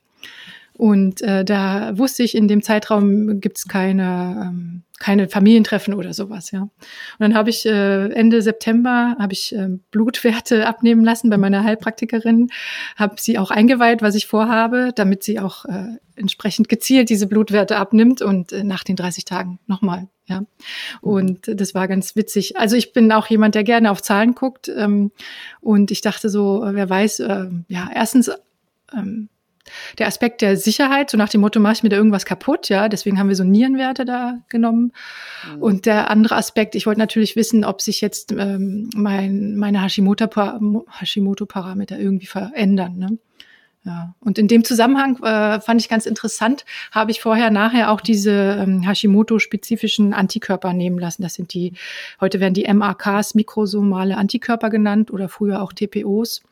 Und 0.75 1.23
äh, 1.23 1.45
da 1.45 1.97
wusste 1.97 2.23
ich, 2.23 2.35
in 2.35 2.49
dem 2.49 2.63
Zeitraum 2.63 3.41
gibt 3.41 3.59
es 3.59 3.67
keine, 3.67 4.49
ähm, 4.49 4.83
keine 4.99 5.29
Familientreffen 5.29 5.95
oder 5.95 6.15
sowas, 6.15 6.51
ja. 6.51 6.63
Und 6.63 6.71
dann 7.19 7.35
habe 7.35 7.51
ich 7.51 7.67
äh, 7.67 8.11
Ende 8.13 8.41
September 8.43 9.17
habe 9.19 9.33
ich 9.33 9.55
äh, 9.55 9.69
Blutwerte 9.91 10.67
abnehmen 10.67 11.05
lassen 11.05 11.29
bei 11.29 11.37
meiner 11.37 11.65
Heilpraktikerin, 11.65 12.49
habe 12.97 13.17
sie 13.19 13.39
auch 13.39 13.51
eingeweiht, 13.51 14.03
was 14.03 14.15
ich 14.15 14.27
vorhabe, 14.27 14.93
damit 14.95 15.23
sie 15.23 15.39
auch 15.39 15.65
äh, 15.67 15.97
entsprechend 16.15 16.69
gezielt 16.69 17.11
diese 17.11 17.27
Blutwerte 17.27 17.77
abnimmt 17.77 18.23
und 18.23 18.53
äh, 18.53 18.65
nach 18.65 18.85
den 18.85 18.97
30 18.97 19.25
Tagen 19.25 19.59
nochmal, 19.67 20.09
ja. 20.27 20.45
Und 21.03 21.43
das 21.47 21.75
war 21.75 21.89
ganz 21.89 22.17
witzig. 22.17 22.57
Also 22.57 22.77
ich 22.77 22.93
bin 22.93 23.13
auch 23.13 23.27
jemand, 23.27 23.55
der 23.55 23.65
gerne 23.65 23.91
auf 23.91 24.03
Zahlen 24.03 24.35
guckt 24.35 24.71
ähm, 24.75 25.13
und 25.61 25.91
ich 25.91 26.01
dachte 26.01 26.31
so, 26.31 26.65
äh, 26.65 26.75
wer 26.75 26.89
weiß, 26.89 27.21
äh, 27.21 27.47
ja, 27.69 27.91
erstens 27.95 28.31
ähm, 28.95 29.29
der 29.99 30.07
Aspekt 30.07 30.43
der 30.43 30.57
Sicherheit, 30.57 31.11
so 31.11 31.17
nach 31.17 31.29
dem 31.29 31.41
Motto, 31.41 31.61
mache 31.61 31.75
ich 31.75 31.83
mir 31.83 31.89
da 31.89 31.97
irgendwas 31.97 32.25
kaputt, 32.25 32.69
ja, 32.69 32.89
deswegen 32.89 33.19
haben 33.19 33.29
wir 33.29 33.37
so 33.37 33.45
Nierenwerte 33.45 34.05
da 34.05 34.39
genommen. 34.49 34.93
Mhm. 35.55 35.63
Und 35.63 35.87
der 35.87 36.11
andere 36.11 36.37
Aspekt, 36.37 36.75
ich 36.75 36.87
wollte 36.87 37.01
natürlich 37.01 37.37
wissen, 37.37 37.65
ob 37.65 37.83
sich 37.83 38.01
jetzt 38.01 38.33
ähm, 38.33 38.91
mein, 38.95 39.57
meine 39.57 39.83
Hashimoto-Parameter 39.83 41.99
irgendwie 41.99 42.27
verändern. 42.27 42.97
Ne? 42.97 43.19
Ja, 43.87 44.17
und 44.19 44.37
in 44.37 44.49
dem 44.49 44.65
Zusammenhang 44.65 45.23
äh, 45.23 45.61
fand 45.61 45.81
ich 45.81 45.89
ganz 45.89 46.07
interessant, 46.07 46.65
habe 46.91 47.13
ich 47.13 47.21
vorher 47.21 47.53
nachher 47.53 47.93
auch 47.93 48.01
diese 48.01 48.59
ähm, 48.61 48.83
Hashimoto-spezifischen 48.83 50.13
Antikörper 50.13 50.73
nehmen 50.73 50.99
lassen. 50.99 51.23
Das 51.23 51.35
sind 51.35 51.55
die, 51.55 51.73
heute 52.21 52.41
werden 52.41 52.55
die 52.55 52.67
MAKs, 52.67 53.37
mikrosomale 53.37 54.17
Antikörper 54.17 54.71
genannt 54.71 55.13
oder 55.13 55.29
früher 55.29 55.63
auch 55.63 55.73
TPOs, 55.73 56.43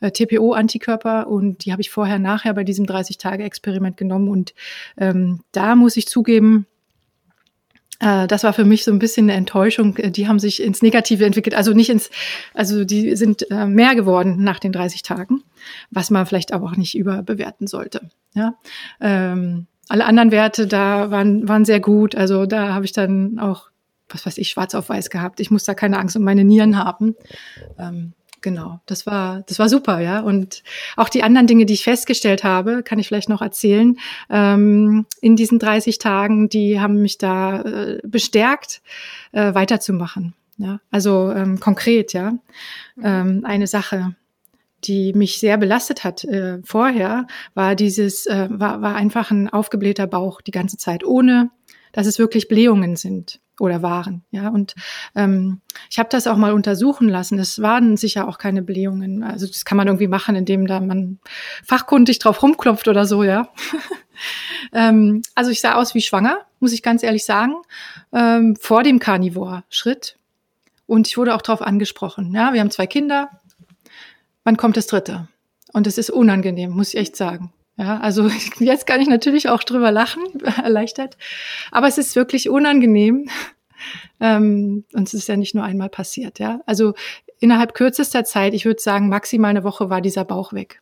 äh, 0.00 0.10
TPO-Antikörper. 0.10 1.28
Und 1.28 1.64
die 1.64 1.72
habe 1.72 1.80
ich 1.80 1.88
vorher 1.88 2.18
nachher 2.18 2.52
bei 2.52 2.62
diesem 2.62 2.84
30-Tage-Experiment 2.84 3.96
genommen. 3.96 4.28
Und 4.28 4.52
ähm, 4.98 5.40
da 5.52 5.76
muss 5.76 5.96
ich 5.96 6.08
zugeben, 6.08 6.66
das 8.02 8.42
war 8.42 8.52
für 8.52 8.64
mich 8.64 8.84
so 8.84 8.90
ein 8.90 8.98
bisschen 8.98 9.30
eine 9.30 9.38
Enttäuschung. 9.38 9.96
Äh, 9.96 10.10
die 10.10 10.26
haben 10.26 10.38
sich 10.38 10.62
ins 10.62 10.82
Negative 10.82 11.24
entwickelt, 11.24 11.54
also 11.54 11.72
nicht 11.72 11.88
ins, 11.88 12.10
also 12.52 12.84
die 12.84 13.14
sind 13.16 13.50
äh, 13.50 13.66
mehr 13.66 13.94
geworden 13.94 14.42
nach 14.42 14.58
den 14.58 14.72
30 14.72 15.02
Tagen, 15.02 15.42
was 15.90 16.10
man 16.10 16.26
vielleicht 16.26 16.52
aber 16.52 16.66
auch 16.66 16.76
nicht 16.76 16.96
überbewerten 16.96 17.66
sollte. 17.66 18.10
Ja. 18.34 18.54
Ähm, 19.00 19.66
alle 19.88 20.04
anderen 20.04 20.32
Werte 20.32 20.66
da 20.66 21.10
waren, 21.10 21.48
waren 21.48 21.64
sehr 21.64 21.80
gut. 21.80 22.14
Also 22.14 22.46
da 22.46 22.72
habe 22.74 22.84
ich 22.84 22.92
dann 22.92 23.38
auch, 23.38 23.70
was 24.08 24.26
weiß 24.26 24.38
ich, 24.38 24.48
schwarz 24.48 24.74
auf 24.74 24.88
weiß 24.88 25.10
gehabt. 25.10 25.38
Ich 25.38 25.50
muss 25.50 25.64
da 25.64 25.74
keine 25.74 25.98
Angst 25.98 26.16
um 26.16 26.24
meine 26.24 26.44
Nieren 26.44 26.78
haben. 26.78 27.14
Ähm, 27.78 28.14
genau, 28.42 28.80
das 28.86 29.06
war, 29.06 29.42
das 29.46 29.58
war 29.58 29.68
super, 29.68 30.00
ja. 30.00 30.20
Und 30.20 30.62
auch 30.96 31.08
die 31.08 31.22
anderen 31.22 31.46
Dinge, 31.46 31.66
die 31.66 31.74
ich 31.74 31.84
festgestellt 31.84 32.44
habe, 32.44 32.82
kann 32.82 32.98
ich 32.98 33.08
vielleicht 33.08 33.28
noch 33.28 33.42
erzählen, 33.42 33.98
ähm, 34.28 35.06
in 35.20 35.36
diesen 35.36 35.58
30 35.58 35.98
Tagen, 35.98 36.48
die 36.48 36.80
haben 36.80 37.00
mich 37.00 37.18
da 37.18 37.62
äh, 37.62 38.00
bestärkt, 38.04 38.82
äh, 39.32 39.54
weiterzumachen. 39.54 40.34
Ja, 40.58 40.80
also 40.90 41.32
ähm, 41.32 41.60
konkret, 41.60 42.12
ja. 42.12 42.32
Mhm. 42.32 43.02
Ähm, 43.02 43.44
eine 43.44 43.66
Sache, 43.66 44.14
die 44.84 45.12
mich 45.12 45.38
sehr 45.38 45.56
belastet 45.56 46.04
hat 46.04 46.24
äh, 46.24 46.58
vorher, 46.64 47.26
war 47.54 47.74
dieses, 47.74 48.26
äh, 48.26 48.48
war, 48.50 48.82
war 48.82 48.94
einfach 48.94 49.30
ein 49.30 49.48
aufgeblähter 49.48 50.06
Bauch 50.06 50.40
die 50.40 50.50
ganze 50.50 50.76
Zeit, 50.76 51.04
ohne 51.04 51.50
dass 51.92 52.06
es 52.06 52.18
wirklich 52.18 52.48
Blähungen 52.48 52.96
sind 52.96 53.40
oder 53.62 53.80
waren. 53.80 54.24
Ja, 54.32 54.48
und 54.48 54.74
ähm, 55.14 55.60
ich 55.88 56.00
habe 56.00 56.08
das 56.10 56.26
auch 56.26 56.36
mal 56.36 56.52
untersuchen 56.52 57.08
lassen. 57.08 57.38
Es 57.38 57.62
waren 57.62 57.96
sicher 57.96 58.26
auch 58.26 58.38
keine 58.38 58.60
Blähungen. 58.60 59.22
Also 59.22 59.46
das 59.46 59.64
kann 59.64 59.76
man 59.76 59.86
irgendwie 59.86 60.08
machen, 60.08 60.34
indem 60.34 60.66
da 60.66 60.80
man 60.80 61.20
fachkundig 61.64 62.18
drauf 62.18 62.42
rumklopft 62.42 62.88
oder 62.88 63.06
so, 63.06 63.22
ja. 63.22 63.48
ähm, 64.72 65.22
also 65.36 65.52
ich 65.52 65.60
sah 65.60 65.74
aus 65.76 65.94
wie 65.94 66.02
schwanger, 66.02 66.40
muss 66.58 66.72
ich 66.72 66.82
ganz 66.82 67.04
ehrlich 67.04 67.24
sagen, 67.24 67.54
ähm, 68.12 68.56
vor 68.56 68.82
dem 68.82 68.98
Carnivore-Schritt. 68.98 70.16
Und 70.86 71.06
ich 71.06 71.16
wurde 71.16 71.32
auch 71.32 71.42
darauf 71.42 71.62
angesprochen. 71.62 72.34
Ja, 72.34 72.52
wir 72.52 72.60
haben 72.60 72.72
zwei 72.72 72.88
Kinder. 72.88 73.30
Wann 74.42 74.56
kommt 74.56 74.76
das 74.76 74.88
dritte? 74.88 75.28
Und 75.72 75.86
es 75.86 75.98
ist 75.98 76.10
unangenehm, 76.10 76.72
muss 76.72 76.88
ich 76.88 76.96
echt 76.96 77.14
sagen. 77.14 77.52
Ja, 77.82 77.98
also 77.98 78.28
jetzt 78.60 78.86
kann 78.86 79.00
ich 79.00 79.08
natürlich 79.08 79.48
auch 79.48 79.64
drüber 79.64 79.90
lachen, 79.90 80.22
erleichtert. 80.62 81.16
Aber 81.72 81.88
es 81.88 81.98
ist 81.98 82.14
wirklich 82.14 82.48
unangenehm. 82.48 83.28
Ähm, 84.20 84.84
und 84.92 85.08
es 85.08 85.14
ist 85.14 85.26
ja 85.26 85.36
nicht 85.36 85.56
nur 85.56 85.64
einmal 85.64 85.88
passiert, 85.88 86.38
ja. 86.38 86.60
Also 86.66 86.94
innerhalb 87.40 87.74
kürzester 87.74 88.22
Zeit, 88.22 88.54
ich 88.54 88.64
würde 88.64 88.80
sagen, 88.80 89.08
maximal 89.08 89.50
eine 89.50 89.64
Woche 89.64 89.90
war 89.90 90.00
dieser 90.00 90.24
Bauch 90.24 90.52
weg. 90.52 90.80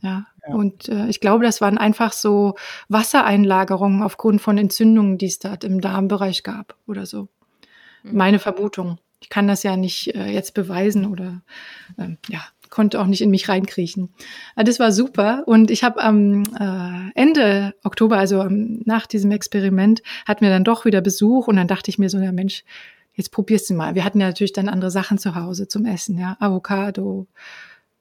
Ja. 0.00 0.26
ja. 0.48 0.54
Und 0.54 0.88
äh, 0.88 1.06
ich 1.08 1.20
glaube, 1.20 1.44
das 1.44 1.60
waren 1.60 1.76
einfach 1.76 2.12
so 2.12 2.54
Wassereinlagerungen 2.88 4.02
aufgrund 4.02 4.40
von 4.40 4.56
Entzündungen, 4.56 5.18
die 5.18 5.26
es 5.26 5.38
da 5.38 5.54
im 5.62 5.82
Darmbereich 5.82 6.42
gab 6.42 6.76
oder 6.86 7.04
so. 7.04 7.28
Mhm. 8.02 8.16
Meine 8.16 8.38
Vermutung. 8.38 8.98
Ich 9.20 9.28
kann 9.28 9.46
das 9.46 9.62
ja 9.62 9.76
nicht 9.76 10.14
äh, 10.14 10.28
jetzt 10.28 10.54
beweisen 10.54 11.04
oder 11.04 11.42
ähm, 11.98 12.16
ja, 12.28 12.40
konnte 12.72 13.00
auch 13.00 13.06
nicht 13.06 13.20
in 13.20 13.30
mich 13.30 13.48
reinkriechen. 13.48 14.08
Ah, 14.56 14.64
das 14.64 14.80
war 14.80 14.90
super. 14.90 15.44
Und 15.46 15.70
ich 15.70 15.84
habe 15.84 16.02
am 16.02 16.42
äh, 16.58 17.12
Ende 17.14 17.74
Oktober, 17.84 18.16
also 18.16 18.40
ähm, 18.40 18.80
nach 18.86 19.06
diesem 19.06 19.30
Experiment, 19.30 20.02
hatten 20.26 20.40
wir 20.40 20.50
dann 20.50 20.64
doch 20.64 20.84
wieder 20.84 21.02
Besuch 21.02 21.46
und 21.46 21.56
dann 21.56 21.68
dachte 21.68 21.90
ich 21.90 21.98
mir 21.98 22.08
so, 22.08 22.18
ja 22.18 22.32
Mensch, 22.32 22.64
jetzt 23.14 23.30
probierst 23.30 23.68
du 23.68 23.74
mal. 23.74 23.94
Wir 23.94 24.04
hatten 24.04 24.20
ja 24.20 24.26
natürlich 24.26 24.54
dann 24.54 24.70
andere 24.70 24.90
Sachen 24.90 25.18
zu 25.18 25.34
Hause 25.34 25.68
zum 25.68 25.84
Essen, 25.84 26.18
ja. 26.18 26.36
Avocado, 26.40 27.26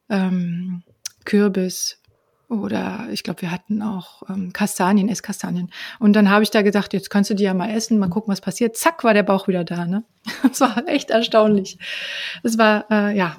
ähm, 0.09 0.83
Kürbis, 1.25 2.01
oder 2.47 3.07
ich 3.11 3.23
glaube, 3.23 3.43
wir 3.43 3.51
hatten 3.51 3.81
auch 3.81 4.23
ähm, 4.29 4.51
Kastanien, 4.51 5.07
Esskastanien. 5.07 5.71
Und 5.99 6.13
dann 6.13 6.29
habe 6.29 6.43
ich 6.43 6.51
da 6.51 6.61
gedacht, 6.61 6.91
jetzt 6.91 7.09
kannst 7.09 7.29
du 7.29 7.33
die 7.33 7.43
ja 7.43 7.53
mal 7.53 7.69
essen, 7.69 7.97
mal 7.97 8.09
gucken, 8.09 8.31
was 8.31 8.41
passiert. 8.41 8.75
Zack, 8.75 9.05
war 9.05 9.13
der 9.13 9.23
Bauch 9.23 9.47
wieder 9.47 9.63
da. 9.63 9.85
Ne? 9.85 10.03
Das 10.43 10.59
war 10.59 10.85
echt 10.87 11.11
erstaunlich. 11.11 11.77
Es 12.43 12.57
war, 12.57 12.85
äh, 12.91 13.15
ja, 13.15 13.37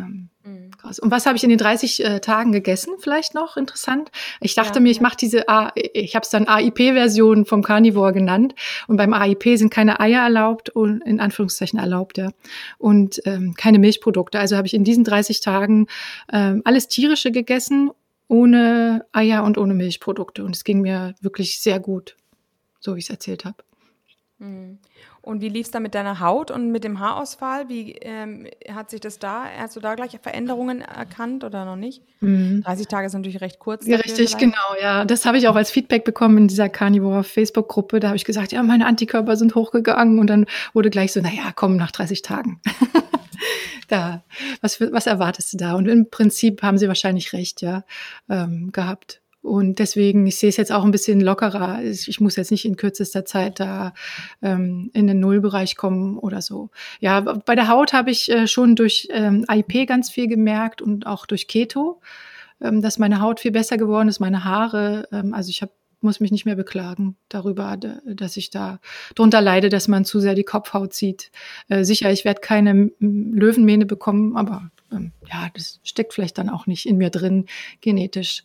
ähm, 0.00 0.28
mhm. 0.44 0.70
krass. 0.72 0.98
Und 0.98 1.10
was 1.10 1.26
habe 1.26 1.36
ich 1.36 1.44
in 1.44 1.50
den 1.50 1.58
30 1.58 2.04
äh, 2.04 2.20
Tagen 2.20 2.52
gegessen? 2.52 2.94
Vielleicht 2.98 3.34
noch 3.34 3.56
interessant. 3.56 4.10
Ich 4.40 4.54
dachte 4.54 4.78
ja, 4.78 4.80
mir, 4.80 4.90
ich 4.90 5.00
mache 5.00 5.16
diese, 5.16 5.48
A 5.48 5.72
ich 5.74 6.14
habe 6.14 6.24
es 6.24 6.30
dann 6.30 6.46
AIP-Version 6.46 7.44
vom 7.44 7.62
Carnivore 7.62 8.12
genannt. 8.12 8.54
Und 8.86 8.96
beim 8.96 9.12
AIP 9.12 9.56
sind 9.56 9.70
keine 9.70 10.00
Eier 10.00 10.22
erlaubt 10.22 10.70
und 10.70 11.02
in 11.02 11.20
Anführungszeichen 11.20 11.78
erlaubt, 11.78 12.18
ja. 12.18 12.30
Und 12.78 13.20
ähm, 13.26 13.54
keine 13.56 13.78
Milchprodukte. 13.78 14.38
Also 14.38 14.56
habe 14.56 14.66
ich 14.66 14.74
in 14.74 14.84
diesen 14.84 15.04
30 15.04 15.40
Tagen 15.40 15.86
ähm, 16.32 16.62
alles 16.64 16.88
tierische 16.88 17.30
gegessen, 17.30 17.90
ohne 18.28 19.04
Eier 19.12 19.44
und 19.44 19.58
ohne 19.58 19.74
Milchprodukte. 19.74 20.44
Und 20.44 20.56
es 20.56 20.64
ging 20.64 20.80
mir 20.80 21.14
wirklich 21.20 21.60
sehr 21.60 21.80
gut, 21.80 22.16
so 22.78 22.94
wie 22.94 23.00
ich 23.00 23.06
es 23.06 23.10
erzählt 23.10 23.44
habe. 23.44 23.56
Mhm. 24.38 24.78
Und 25.30 25.40
wie 25.40 25.48
lief 25.48 25.66
es 25.66 25.70
da 25.70 25.78
mit 25.78 25.94
deiner 25.94 26.18
Haut 26.18 26.50
und 26.50 26.72
mit 26.72 26.82
dem 26.82 26.98
Haarausfall? 26.98 27.68
Wie 27.68 27.92
ähm, 28.02 28.48
hat 28.68 28.90
sich 28.90 28.98
das 28.98 29.20
da, 29.20 29.44
hast 29.44 29.76
du 29.76 29.80
da 29.80 29.94
gleich 29.94 30.18
Veränderungen 30.20 30.80
erkannt 30.80 31.44
oder 31.44 31.64
noch 31.64 31.76
nicht? 31.76 32.02
Mhm. 32.18 32.62
30 32.64 32.88
Tage 32.88 33.06
ist 33.06 33.12
natürlich 33.12 33.40
recht 33.40 33.60
kurz. 33.60 33.86
Ja, 33.86 33.98
richtig, 33.98 34.14
vielleicht. 34.16 34.38
genau, 34.38 34.82
ja. 34.82 35.04
Das 35.04 35.26
habe 35.26 35.38
ich 35.38 35.46
auch 35.46 35.54
als 35.54 35.70
Feedback 35.70 36.02
bekommen 36.02 36.36
in 36.36 36.48
dieser 36.48 36.68
Carnivore 36.68 37.22
Facebook-Gruppe. 37.22 38.00
Da 38.00 38.08
habe 38.08 38.16
ich 38.16 38.24
gesagt, 38.24 38.50
ja, 38.50 38.60
meine 38.64 38.86
Antikörper 38.86 39.36
sind 39.36 39.54
hochgegangen 39.54 40.18
und 40.18 40.26
dann 40.26 40.46
wurde 40.72 40.90
gleich 40.90 41.12
so, 41.12 41.20
naja, 41.20 41.52
komm, 41.54 41.76
nach 41.76 41.92
30 41.92 42.22
Tagen. 42.22 42.60
da, 43.88 44.24
was, 44.62 44.80
was 44.80 45.06
erwartest 45.06 45.52
du 45.52 45.58
da? 45.58 45.74
Und 45.74 45.86
im 45.86 46.10
Prinzip 46.10 46.60
haben 46.64 46.76
sie 46.76 46.88
wahrscheinlich 46.88 47.32
recht, 47.32 47.62
ja, 47.62 47.84
ähm, 48.28 48.72
gehabt. 48.72 49.20
Und 49.42 49.78
deswegen, 49.78 50.26
ich 50.26 50.36
sehe 50.36 50.50
es 50.50 50.58
jetzt 50.58 50.70
auch 50.70 50.84
ein 50.84 50.90
bisschen 50.90 51.20
lockerer. 51.20 51.82
Ich 51.82 52.20
muss 52.20 52.36
jetzt 52.36 52.50
nicht 52.50 52.66
in 52.66 52.76
kürzester 52.76 53.24
Zeit 53.24 53.58
da 53.58 53.94
ähm, 54.42 54.90
in 54.92 55.06
den 55.06 55.20
Nullbereich 55.20 55.76
kommen 55.76 56.18
oder 56.18 56.42
so. 56.42 56.70
Ja, 57.00 57.20
bei 57.20 57.54
der 57.54 57.68
Haut 57.68 57.92
habe 57.92 58.10
ich 58.10 58.30
äh, 58.30 58.46
schon 58.46 58.76
durch 58.76 59.08
ähm, 59.10 59.46
IP 59.48 59.88
ganz 59.88 60.10
viel 60.10 60.28
gemerkt 60.28 60.82
und 60.82 61.06
auch 61.06 61.24
durch 61.24 61.48
Keto, 61.48 62.00
ähm, 62.60 62.82
dass 62.82 62.98
meine 62.98 63.20
Haut 63.22 63.40
viel 63.40 63.52
besser 63.52 63.78
geworden 63.78 64.08
ist, 64.08 64.20
meine 64.20 64.44
Haare. 64.44 65.08
Ähm, 65.10 65.32
also 65.32 65.48
ich 65.48 65.62
habe 65.62 65.72
muss 66.02 66.20
mich 66.20 66.32
nicht 66.32 66.46
mehr 66.46 66.56
beklagen 66.56 67.16
darüber, 67.28 67.76
dass 67.76 68.36
ich 68.36 68.50
da 68.50 68.80
drunter 69.14 69.40
leide, 69.40 69.68
dass 69.68 69.88
man 69.88 70.04
zu 70.04 70.20
sehr 70.20 70.34
die 70.34 70.44
Kopfhaut 70.44 70.94
zieht. 70.94 71.30
Äh, 71.68 71.84
sicher, 71.84 72.10
ich 72.10 72.24
werde 72.24 72.40
keine 72.40 72.90
Löwenmähne 73.00 73.86
bekommen, 73.86 74.36
aber 74.36 74.70
ähm, 74.92 75.12
ja, 75.30 75.48
das 75.54 75.80
steckt 75.82 76.14
vielleicht 76.14 76.38
dann 76.38 76.48
auch 76.48 76.66
nicht 76.66 76.86
in 76.86 76.96
mir 76.96 77.10
drin, 77.10 77.46
genetisch. 77.80 78.44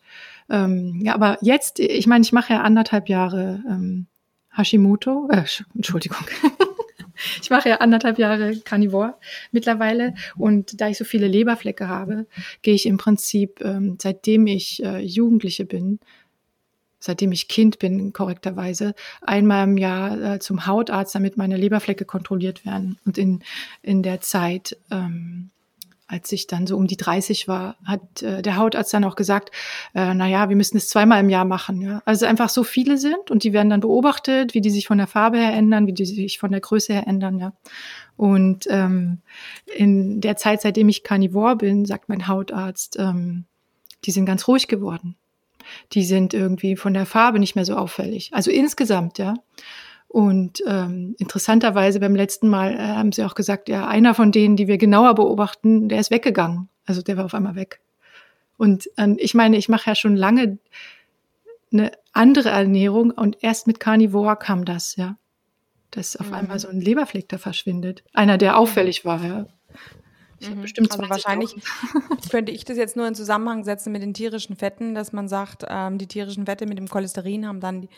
Ähm, 0.50 1.02
ja, 1.04 1.16
aber 1.16 1.38
jetzt, 1.42 1.80
ich 1.80 2.08
meine, 2.08 2.24
ich 2.24 2.32
mache 2.32 2.54
ja 2.54 2.62
anderthalb 2.62 3.10
Jahre 3.10 3.64
ähm, 3.68 4.08
Hashimoto, 4.56 5.30
äh, 5.32 5.44
Entschuldigung. 5.74 6.26
ich 7.42 7.50
mache 7.50 7.70
ja 7.70 7.78
anderthalb 7.78 8.20
Jahre 8.20 8.58
Carnivore 8.60 9.16
mittlerweile 9.52 10.14
und 10.38 10.80
da 10.80 10.90
ich 10.90 10.98
so 10.98 11.06
viele 11.06 11.28
Leberflecke 11.28 11.88
habe, 11.88 12.28
gehe 12.62 12.76
ich 12.76 12.86
im 12.86 12.98
Prinzip, 12.98 13.62
ähm, 13.62 13.98
seitdem 14.02 14.48
ich 14.48 14.84
äh, 14.84 15.00
Jugendliche 15.00 15.66
bin, 15.66 16.00
seitdem 17.00 17.32
ich 17.32 17.48
Kind 17.48 17.80
bin, 17.80 18.14
korrekterweise, 18.14 18.96
einmal 19.22 19.66
im 19.66 19.78
Jahr 19.78 20.36
äh, 20.36 20.40
zum 20.40 20.66
Hautarzt, 20.66 21.16
damit 21.16 21.38
meine 21.38 21.58
Leberflecke 21.58 22.06
kontrolliert 22.06 22.66
werden. 22.66 22.98
Und 23.06 23.18
in, 23.18 23.44
in 23.82 24.04
der 24.04 24.22
Zeit 24.22 24.78
ähm, 24.92 25.52
als 26.08 26.32
ich 26.32 26.46
dann 26.46 26.68
so 26.68 26.78
um 26.78 26.86
die 26.86 26.98
30 26.98 27.48
war, 27.48 27.78
hat 27.84 28.22
äh, 28.22 28.42
der 28.42 28.58
Hautarzt 28.58 28.94
dann 28.94 29.04
auch 29.04 29.16
gesagt, 29.16 29.50
äh, 29.96 30.14
na 30.14 30.28
ja, 30.28 30.50
wir 30.50 30.56
müssen 30.56 30.78
es 30.78 30.88
zweimal 30.88 31.20
im 31.20 31.30
Jahr 31.30 31.46
machen. 31.46 31.82
Ja? 31.82 32.02
Also 32.06 32.26
einfach 32.26 32.50
so 32.50 32.64
viele 32.64 32.98
sind 32.98 33.32
und 33.32 33.44
die 33.44 33.54
werden 33.54 33.70
dann 33.72 33.80
beobachtet, 33.80 34.54
wie 34.54 34.62
die 34.62 34.70
sich 34.70 34.88
von 34.88 35.00
der 35.00 35.08
Farbe 35.08 35.38
her 35.38 35.54
ändern, 35.54 35.88
wie 35.88 35.94
die 35.94 36.06
sich 36.06 36.38
von 36.38 36.52
der 36.52 36.62
Größe 36.62 36.94
her 36.94 37.08
ändern. 37.08 37.40
Ja? 37.40 37.54
Und 38.18 38.68
ähm, 38.70 39.22
in 39.76 40.22
der 40.22 40.38
Zeit, 40.38 40.62
seitdem 40.62 40.90
ich 40.90 41.04
Carnivore 41.04 41.56
bin, 41.56 41.86
sagt 41.86 42.08
mein 42.08 42.28
Hautarzt, 42.28 42.98
ähm, 43.00 43.46
die 44.06 44.12
sind 44.12 44.26
ganz 44.26 44.48
ruhig 44.48 44.68
geworden. 44.68 45.16
Die 45.94 46.04
sind 46.04 46.36
irgendwie 46.36 46.76
von 46.76 46.94
der 46.94 47.08
Farbe 47.08 47.40
nicht 47.40 47.56
mehr 47.56 47.66
so 47.66 47.76
auffällig. 47.76 48.30
Also 48.34 48.52
insgesamt, 48.52 49.18
ja. 49.18 49.34
Und 50.16 50.64
ähm, 50.66 51.14
interessanterweise 51.18 52.00
beim 52.00 52.16
letzten 52.16 52.48
Mal 52.48 52.76
äh, 52.76 52.78
haben 52.78 53.12
sie 53.12 53.26
auch 53.26 53.36
gesagt, 53.36 53.68
ja, 53.68 53.86
einer 53.86 54.14
von 54.14 54.32
denen, 54.32 54.56
die 54.56 54.70
wir 54.70 54.78
genauer 54.78 55.14
beobachten, 55.14 55.90
der 55.90 56.00
ist 56.00 56.10
weggegangen. 56.10 56.70
Also 56.86 57.02
der 57.02 57.18
war 57.18 57.26
auf 57.26 57.34
einmal 57.34 57.56
weg. 57.56 57.82
Und 58.56 58.90
ähm, 58.96 59.18
ich 59.20 59.34
meine, 59.34 59.58
ich 59.58 59.68
mache 59.68 59.90
ja 59.90 59.94
schon 59.94 60.16
lange 60.16 60.58
eine 61.74 61.92
andere 62.14 62.48
Ernährung 62.48 63.12
und 63.12 63.44
erst 63.44 63.68
mit 63.68 63.82
Carnivore 63.82 64.38
kam 64.38 64.64
das, 64.64 64.96
ja. 64.96 65.18
Dass 65.92 66.16
auf 66.16 66.30
mhm. 66.30 66.36
einmal 66.36 66.60
so 66.60 66.70
ein 66.70 66.80
Leberfleck 66.80 67.28
da 67.28 67.38
verschwindet. 67.38 68.06
Einer, 68.14 68.38
der 68.38 68.58
auffällig 68.58 69.04
war, 69.04 69.22
ja. 69.22 69.48
Ich 70.40 70.50
mhm. 70.50 70.62
bestimmt 70.62 70.94
also 70.94 71.10
wahrscheinlich 71.10 71.58
könnte 72.32 72.54
ich 72.54 72.64
das 72.64 72.78
jetzt 72.78 72.96
nur 72.96 73.06
in 73.06 73.16
Zusammenhang 73.16 73.66
setzen 73.66 73.92
mit 73.92 74.02
den 74.02 74.14
tierischen 74.14 74.56
Fetten, 74.56 74.96
dass 74.96 75.12
man 75.12 75.28
sagt, 75.28 75.66
ähm, 75.68 75.98
die 75.98 76.08
tierischen 76.08 76.46
Fette 76.46 76.68
mit 76.68 76.78
dem 76.78 76.88
Cholesterin 76.88 77.46
haben 77.46 77.60
dann 77.60 77.82
die, 77.82 77.90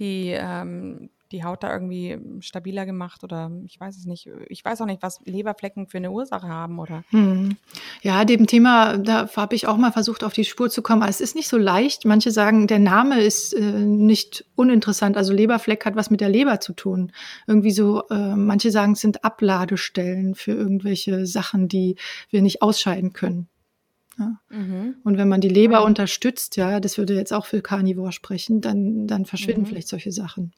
die 0.00 0.30
ähm, 0.36 1.10
die 1.32 1.44
Haut 1.44 1.62
da 1.62 1.72
irgendwie 1.72 2.18
stabiler 2.40 2.86
gemacht 2.86 3.22
oder 3.24 3.50
ich 3.64 3.78
weiß 3.78 3.96
es 3.96 4.06
nicht. 4.06 4.28
Ich 4.48 4.64
weiß 4.64 4.80
auch 4.80 4.86
nicht, 4.86 5.02
was 5.02 5.20
Leberflecken 5.24 5.86
für 5.86 5.98
eine 5.98 6.10
Ursache 6.10 6.48
haben 6.48 6.78
oder. 6.78 7.04
Hm. 7.10 7.56
Ja, 8.02 8.24
dem 8.24 8.46
Thema, 8.46 8.98
da 8.98 9.28
habe 9.36 9.54
ich 9.54 9.66
auch 9.66 9.76
mal 9.76 9.92
versucht, 9.92 10.24
auf 10.24 10.32
die 10.32 10.44
Spur 10.44 10.70
zu 10.70 10.82
kommen. 10.82 11.02
es 11.02 11.20
ist 11.20 11.34
nicht 11.34 11.48
so 11.48 11.56
leicht. 11.56 12.04
Manche 12.04 12.30
sagen, 12.30 12.66
der 12.66 12.78
Name 12.78 13.20
ist 13.20 13.52
äh, 13.52 13.60
nicht 13.60 14.44
uninteressant. 14.56 15.16
Also 15.16 15.32
Leberfleck 15.32 15.84
hat 15.84 15.96
was 15.96 16.10
mit 16.10 16.20
der 16.20 16.28
Leber 16.28 16.60
zu 16.60 16.72
tun. 16.72 17.12
Irgendwie 17.46 17.72
so, 17.72 18.02
äh, 18.08 18.34
manche 18.34 18.70
sagen, 18.70 18.92
es 18.92 19.00
sind 19.00 19.24
Abladestellen 19.24 20.34
für 20.34 20.52
irgendwelche 20.52 21.26
Sachen, 21.26 21.68
die 21.68 21.96
wir 22.30 22.42
nicht 22.42 22.62
ausscheiden 22.62 23.12
können. 23.12 23.48
Ja. 24.18 24.38
Mhm. 24.50 24.96
Und 25.02 25.16
wenn 25.16 25.28
man 25.28 25.40
die 25.40 25.48
Leber 25.48 25.84
unterstützt, 25.84 26.56
ja, 26.56 26.78
das 26.80 26.98
würde 26.98 27.14
jetzt 27.14 27.32
auch 27.32 27.46
für 27.46 27.62
Carnivore 27.62 28.12
sprechen, 28.12 28.60
dann, 28.60 29.06
dann 29.06 29.24
verschwinden 29.24 29.62
mhm. 29.62 29.66
vielleicht 29.66 29.88
solche 29.88 30.12
Sachen. 30.12 30.52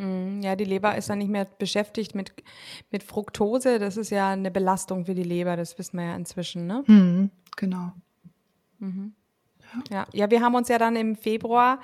Mhm. 0.00 0.40
Ja, 0.40 0.56
die 0.56 0.64
Leber 0.64 0.96
ist 0.96 1.10
dann 1.10 1.18
nicht 1.18 1.30
mehr 1.30 1.46
beschäftigt 1.58 2.14
mit, 2.14 2.32
mit 2.90 3.02
Fructose. 3.02 3.78
Das 3.78 3.96
ist 3.96 4.10
ja 4.10 4.30
eine 4.30 4.50
Belastung 4.50 5.04
für 5.04 5.14
die 5.14 5.22
Leber, 5.22 5.56
das 5.56 5.78
wissen 5.78 5.98
wir 5.98 6.06
ja 6.06 6.16
inzwischen, 6.16 6.66
ne? 6.66 6.82
Mhm, 6.86 7.30
genau. 7.56 7.92
Mhm. 8.78 9.14
Ja. 9.88 10.06
ja, 10.12 10.28
wir 10.30 10.40
haben 10.40 10.56
uns 10.56 10.68
ja 10.68 10.78
dann 10.78 10.96
im 10.96 11.14
Februar 11.14 11.78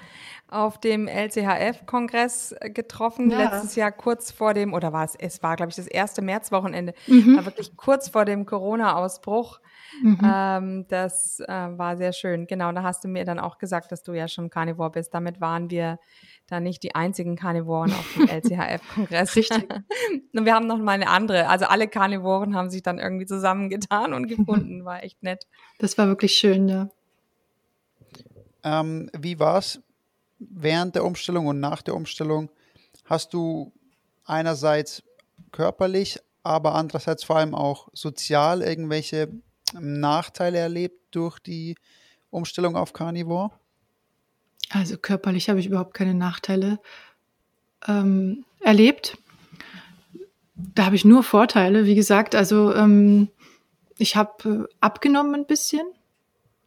auf 0.48 0.80
dem 0.80 1.06
LCHF-Kongress 1.06 2.56
getroffen, 2.74 3.30
ja. 3.30 3.38
letztes 3.38 3.76
Jahr 3.76 3.92
kurz 3.92 4.32
vor 4.32 4.54
dem, 4.54 4.74
oder 4.74 4.92
war 4.92 5.04
es, 5.04 5.14
es 5.14 5.40
war, 5.42 5.54
glaube 5.54 5.70
ich, 5.70 5.76
das 5.76 5.86
erste 5.86 6.20
Märzwochenende, 6.20 6.94
mhm. 7.06 7.36
war 7.36 7.44
wirklich 7.44 7.76
kurz 7.76 8.08
vor 8.08 8.24
dem 8.24 8.44
Corona-Ausbruch. 8.44 9.60
Mhm. 10.02 10.18
Ähm, 10.24 10.88
das 10.88 11.40
äh, 11.40 11.46
war 11.46 11.96
sehr 11.96 12.12
schön. 12.12 12.46
Genau, 12.46 12.72
da 12.72 12.82
hast 12.82 13.04
du 13.04 13.08
mir 13.08 13.24
dann 13.24 13.38
auch 13.38 13.58
gesagt, 13.58 13.92
dass 13.92 14.02
du 14.02 14.12
ja 14.14 14.28
schon 14.28 14.50
Carnivore 14.50 14.90
bist. 14.90 15.14
Damit 15.14 15.40
waren 15.40 15.70
wir 15.70 15.98
da 16.46 16.60
nicht 16.60 16.82
die 16.82 16.94
einzigen 16.94 17.36
Karnivoren 17.36 17.92
auf 17.92 18.14
dem 18.14 18.28
LCHF-Kongress. 18.28 19.36
Richtig. 19.36 19.68
Und 20.34 20.44
wir 20.44 20.54
haben 20.54 20.66
noch 20.66 20.78
mal 20.78 20.92
eine 20.92 21.08
andere. 21.08 21.48
Also 21.48 21.66
alle 21.66 21.88
Karnivoren 21.88 22.54
haben 22.54 22.70
sich 22.70 22.82
dann 22.82 22.98
irgendwie 22.98 23.26
zusammengetan 23.26 24.12
und 24.12 24.28
gefunden. 24.28 24.84
War 24.84 25.02
echt 25.02 25.22
nett. 25.22 25.46
Das 25.78 25.96
war 25.98 26.06
wirklich 26.06 26.36
schön, 26.36 26.68
ja. 26.68 26.88
Ähm, 28.62 29.10
wie 29.16 29.38
war 29.38 29.58
es 29.58 29.80
während 30.38 30.94
der 30.94 31.04
Umstellung 31.04 31.46
und 31.46 31.60
nach 31.60 31.82
der 31.82 31.94
Umstellung? 31.94 32.50
Hast 33.04 33.32
du 33.32 33.72
einerseits 34.24 35.02
körperlich, 35.52 36.20
aber 36.42 36.74
andererseits 36.74 37.24
vor 37.24 37.36
allem 37.36 37.54
auch 37.54 37.88
sozial 37.92 38.62
irgendwelche 38.62 39.32
Nachteile 39.72 40.58
erlebt 40.58 41.14
durch 41.14 41.38
die 41.38 41.76
Umstellung 42.30 42.76
auf 42.76 42.92
Carnivore? 42.92 43.50
Also 44.70 44.96
körperlich 44.96 45.48
habe 45.48 45.60
ich 45.60 45.66
überhaupt 45.66 45.94
keine 45.94 46.14
Nachteile 46.14 46.78
ähm, 47.86 48.44
erlebt. 48.60 49.18
Da 50.54 50.86
habe 50.86 50.96
ich 50.96 51.04
nur 51.04 51.22
Vorteile. 51.22 51.84
Wie 51.86 51.94
gesagt, 51.94 52.34
also 52.34 52.74
ähm, 52.74 53.28
ich 53.98 54.16
habe 54.16 54.66
äh, 54.68 54.74
abgenommen 54.80 55.34
ein 55.34 55.46
bisschen. 55.46 55.86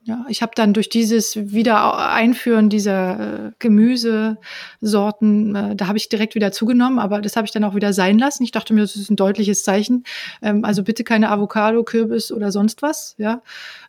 Ja, 0.03 0.25
ich 0.29 0.41
habe 0.41 0.53
dann 0.55 0.73
durch 0.73 0.87
dieses 0.89 1.35
Wiedereinführen 1.35 2.69
dieser 2.69 3.47
äh, 3.47 3.51
Gemüsesorten, 3.59 5.55
äh, 5.55 5.75
da 5.75 5.87
habe 5.87 5.97
ich 5.97 6.07
direkt 6.07 6.35
wieder 6.35 6.53
zugenommen, 6.53 6.99
aber 6.99 7.19
das 7.21 7.35
habe 7.35 7.45
ich 7.45 7.51
dann 7.51 7.65
auch 7.65 7.75
wieder 7.75 7.91
sein 7.91 8.17
lassen. 8.17 8.43
Ich 8.43 8.51
dachte 8.51 8.73
mir, 8.73 8.81
das 8.81 8.95
ist 8.95 9.11
ein 9.11 9.17
deutliches 9.17 9.63
Zeichen. 9.63 10.05
Ähm, 10.41 10.63
also 10.63 10.83
bitte 10.83 11.03
keine 11.03 11.29
Avocado, 11.29 11.83
Kürbis 11.83 12.31
oder 12.31 12.51
sonst 12.51 12.81
was. 12.81 13.15
Ja, 13.17 13.41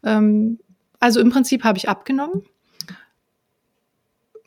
ähm, 0.05 0.59
also 0.99 1.21
im 1.21 1.31
Prinzip 1.31 1.63
habe 1.65 1.79
ich 1.79 1.89
abgenommen 1.89 2.43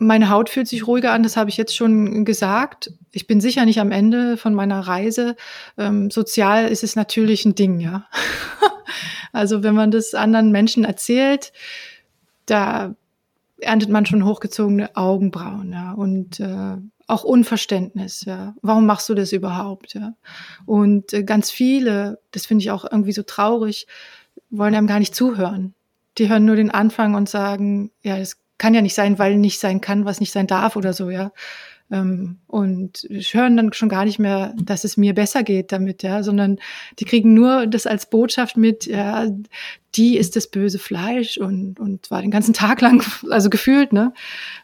meine 0.03 0.29
Haut 0.29 0.49
fühlt 0.49 0.67
sich 0.67 0.87
ruhiger 0.87 1.11
an, 1.11 1.23
das 1.23 1.37
habe 1.37 1.49
ich 1.49 1.57
jetzt 1.57 1.75
schon 1.75 2.25
gesagt. 2.25 2.91
Ich 3.11 3.27
bin 3.27 3.41
sicher 3.41 3.65
nicht 3.65 3.79
am 3.79 3.91
Ende 3.91 4.37
von 4.37 4.53
meiner 4.53 4.79
Reise. 4.79 5.35
Ähm, 5.77 6.09
sozial 6.11 6.67
ist 6.67 6.83
es 6.83 6.95
natürlich 6.95 7.45
ein 7.45 7.55
Ding, 7.55 7.79
ja. 7.79 8.07
also 9.31 9.63
wenn 9.63 9.75
man 9.75 9.91
das 9.91 10.13
anderen 10.13 10.51
Menschen 10.51 10.83
erzählt, 10.83 11.53
da 12.45 12.95
erntet 13.59 13.89
man 13.89 14.05
schon 14.05 14.25
hochgezogene 14.25 14.95
Augenbrauen, 14.95 15.71
ja, 15.71 15.93
und 15.93 16.39
äh, 16.39 16.77
auch 17.07 17.23
Unverständnis, 17.23 18.25
ja. 18.25 18.55
Warum 18.61 18.85
machst 18.85 19.09
du 19.09 19.13
das 19.13 19.31
überhaupt, 19.31 19.93
ja? 19.93 20.13
Und 20.65 21.13
äh, 21.13 21.23
ganz 21.23 21.51
viele, 21.51 22.19
das 22.31 22.45
finde 22.45 22.63
ich 22.63 22.71
auch 22.71 22.85
irgendwie 22.89 23.13
so 23.13 23.23
traurig, 23.23 23.87
wollen 24.49 24.75
einem 24.75 24.87
gar 24.87 24.99
nicht 24.99 25.15
zuhören. 25.15 25.73
Die 26.17 26.29
hören 26.29 26.45
nur 26.45 26.55
den 26.55 26.71
Anfang 26.71 27.15
und 27.15 27.27
sagen, 27.27 27.91
ja, 28.03 28.17
das 28.17 28.37
kann 28.63 28.73
ja 28.73 28.81
nicht 28.81 28.95
sein, 28.95 29.19
weil 29.19 29.35
nicht 29.35 29.59
sein 29.59 29.81
kann, 29.81 30.05
was 30.05 30.21
nicht 30.21 30.31
sein 30.31 30.47
darf 30.47 30.77
oder 30.77 30.93
so, 30.93 31.09
ja. 31.09 31.33
Ähm, 31.91 32.37
und 32.47 33.05
hören 33.09 33.57
dann 33.57 33.73
schon 33.73 33.89
gar 33.89 34.05
nicht 34.05 34.19
mehr, 34.19 34.53
dass 34.55 34.85
es 34.85 34.95
mir 34.95 35.13
besser 35.13 35.43
geht 35.43 35.73
damit, 35.73 36.01
ja, 36.01 36.23
sondern 36.23 36.59
die 36.97 37.03
kriegen 37.03 37.33
nur 37.33 37.67
das 37.67 37.85
als 37.85 38.09
Botschaft 38.09 38.55
mit, 38.55 38.85
ja, 38.85 39.27
die 39.95 40.15
ist 40.15 40.37
das 40.37 40.47
böse 40.47 40.79
Fleisch 40.79 41.37
und, 41.37 41.77
und 41.77 42.05
zwar 42.05 42.21
den 42.21 42.31
ganzen 42.31 42.53
Tag 42.53 42.79
lang, 42.79 43.03
also 43.29 43.49
gefühlt, 43.49 43.91
ne? 43.91 44.13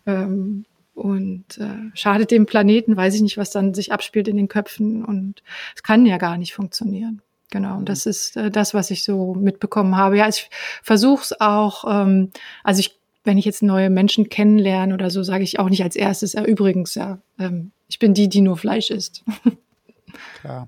Ähm, 0.05 0.63
und 0.93 1.57
äh, 1.57 1.91
schadet 1.93 2.31
dem 2.31 2.45
Planeten, 2.45 2.95
weiß 2.95 3.15
ich 3.15 3.21
nicht, 3.21 3.37
was 3.37 3.51
dann 3.51 3.73
sich 3.73 3.91
abspielt 3.91 4.29
in 4.29 4.37
den 4.37 4.47
Köpfen 4.47 5.03
und 5.03 5.43
es 5.75 5.83
kann 5.83 6.05
ja 6.05 6.17
gar 6.17 6.37
nicht 6.37 6.53
funktionieren. 6.53 7.21
Genau, 7.51 7.77
und 7.77 7.89
das 7.89 8.05
ist 8.05 8.37
äh, 8.37 8.49
das, 8.49 8.73
was 8.73 8.91
ich 8.91 9.03
so 9.03 9.33
mitbekommen 9.33 9.97
habe. 9.97 10.17
Ja, 10.17 10.29
ich 10.29 10.49
versuche 10.83 11.23
es 11.23 11.41
auch, 11.41 11.83
ähm, 11.85 12.31
also 12.63 12.79
ich 12.79 12.98
wenn 13.23 13.37
ich 13.37 13.45
jetzt 13.45 13.63
neue 13.63 13.89
Menschen 13.89 14.29
kennenlerne 14.29 14.93
oder 14.93 15.09
so, 15.09 15.23
sage 15.23 15.43
ich 15.43 15.59
auch 15.59 15.69
nicht 15.69 15.83
als 15.83 15.95
erstes, 15.95 16.33
ja, 16.33 16.43
übrigens, 16.43 16.95
ja, 16.95 17.19
ähm, 17.37 17.71
ich 17.87 17.99
bin 17.99 18.13
die, 18.13 18.29
die 18.29 18.41
nur 18.41 18.57
Fleisch 18.57 18.89
isst. 18.91 19.23
Klar. 20.41 20.67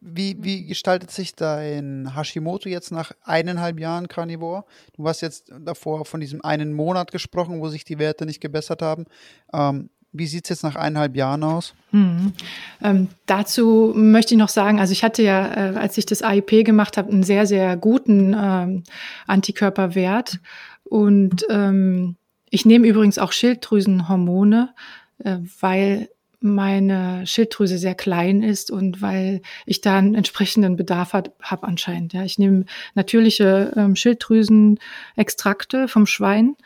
Wie, 0.00 0.36
wie 0.40 0.64
gestaltet 0.64 1.10
sich 1.10 1.34
dein 1.34 2.14
Hashimoto 2.14 2.68
jetzt 2.68 2.92
nach 2.92 3.12
eineinhalb 3.24 3.80
Jahren 3.80 4.06
Carnivore? 4.06 4.64
Du 4.96 5.06
hast 5.08 5.22
jetzt 5.22 5.52
davor 5.60 6.04
von 6.04 6.20
diesem 6.20 6.44
einen 6.44 6.72
Monat 6.72 7.10
gesprochen, 7.10 7.60
wo 7.60 7.68
sich 7.68 7.84
die 7.84 7.98
Werte 7.98 8.24
nicht 8.24 8.40
gebessert 8.40 8.80
haben. 8.80 9.06
Ähm, 9.52 9.90
wie 10.12 10.26
sieht 10.26 10.44
es 10.44 10.50
jetzt 10.50 10.62
nach 10.62 10.76
eineinhalb 10.76 11.16
Jahren 11.16 11.42
aus? 11.42 11.74
Hm. 11.90 12.32
Ähm, 12.82 13.08
dazu 13.26 13.92
möchte 13.94 14.34
ich 14.34 14.38
noch 14.38 14.48
sagen, 14.48 14.80
also 14.80 14.92
ich 14.92 15.04
hatte 15.04 15.22
ja, 15.22 15.72
äh, 15.72 15.76
als 15.76 15.98
ich 15.98 16.06
das 16.06 16.22
AIP 16.22 16.64
gemacht 16.64 16.96
habe, 16.96 17.10
einen 17.10 17.24
sehr, 17.24 17.46
sehr 17.46 17.76
guten 17.76 18.34
ähm, 18.38 18.84
Antikörperwert. 19.26 20.38
Und 20.88 21.46
ähm, 21.50 22.16
ich 22.50 22.64
nehme 22.64 22.86
übrigens 22.86 23.18
auch 23.18 23.32
Schilddrüsenhormone, 23.32 24.74
äh, 25.24 25.38
weil 25.60 26.08
meine 26.40 27.26
Schilddrüse 27.26 27.78
sehr 27.78 27.96
klein 27.96 28.42
ist 28.42 28.70
und 28.70 29.02
weil 29.02 29.42
ich 29.66 29.80
da 29.80 29.98
einen 29.98 30.14
entsprechenden 30.14 30.76
Bedarf 30.76 31.12
habe 31.12 31.32
hab 31.42 31.64
anscheinend. 31.64 32.12
Ja, 32.12 32.22
ich 32.22 32.38
nehme 32.38 32.64
natürliche 32.94 33.72
ähm, 33.76 33.96
Schilddrüsenextrakte 33.96 35.88
vom 35.88 36.06
Schwein 36.06 36.56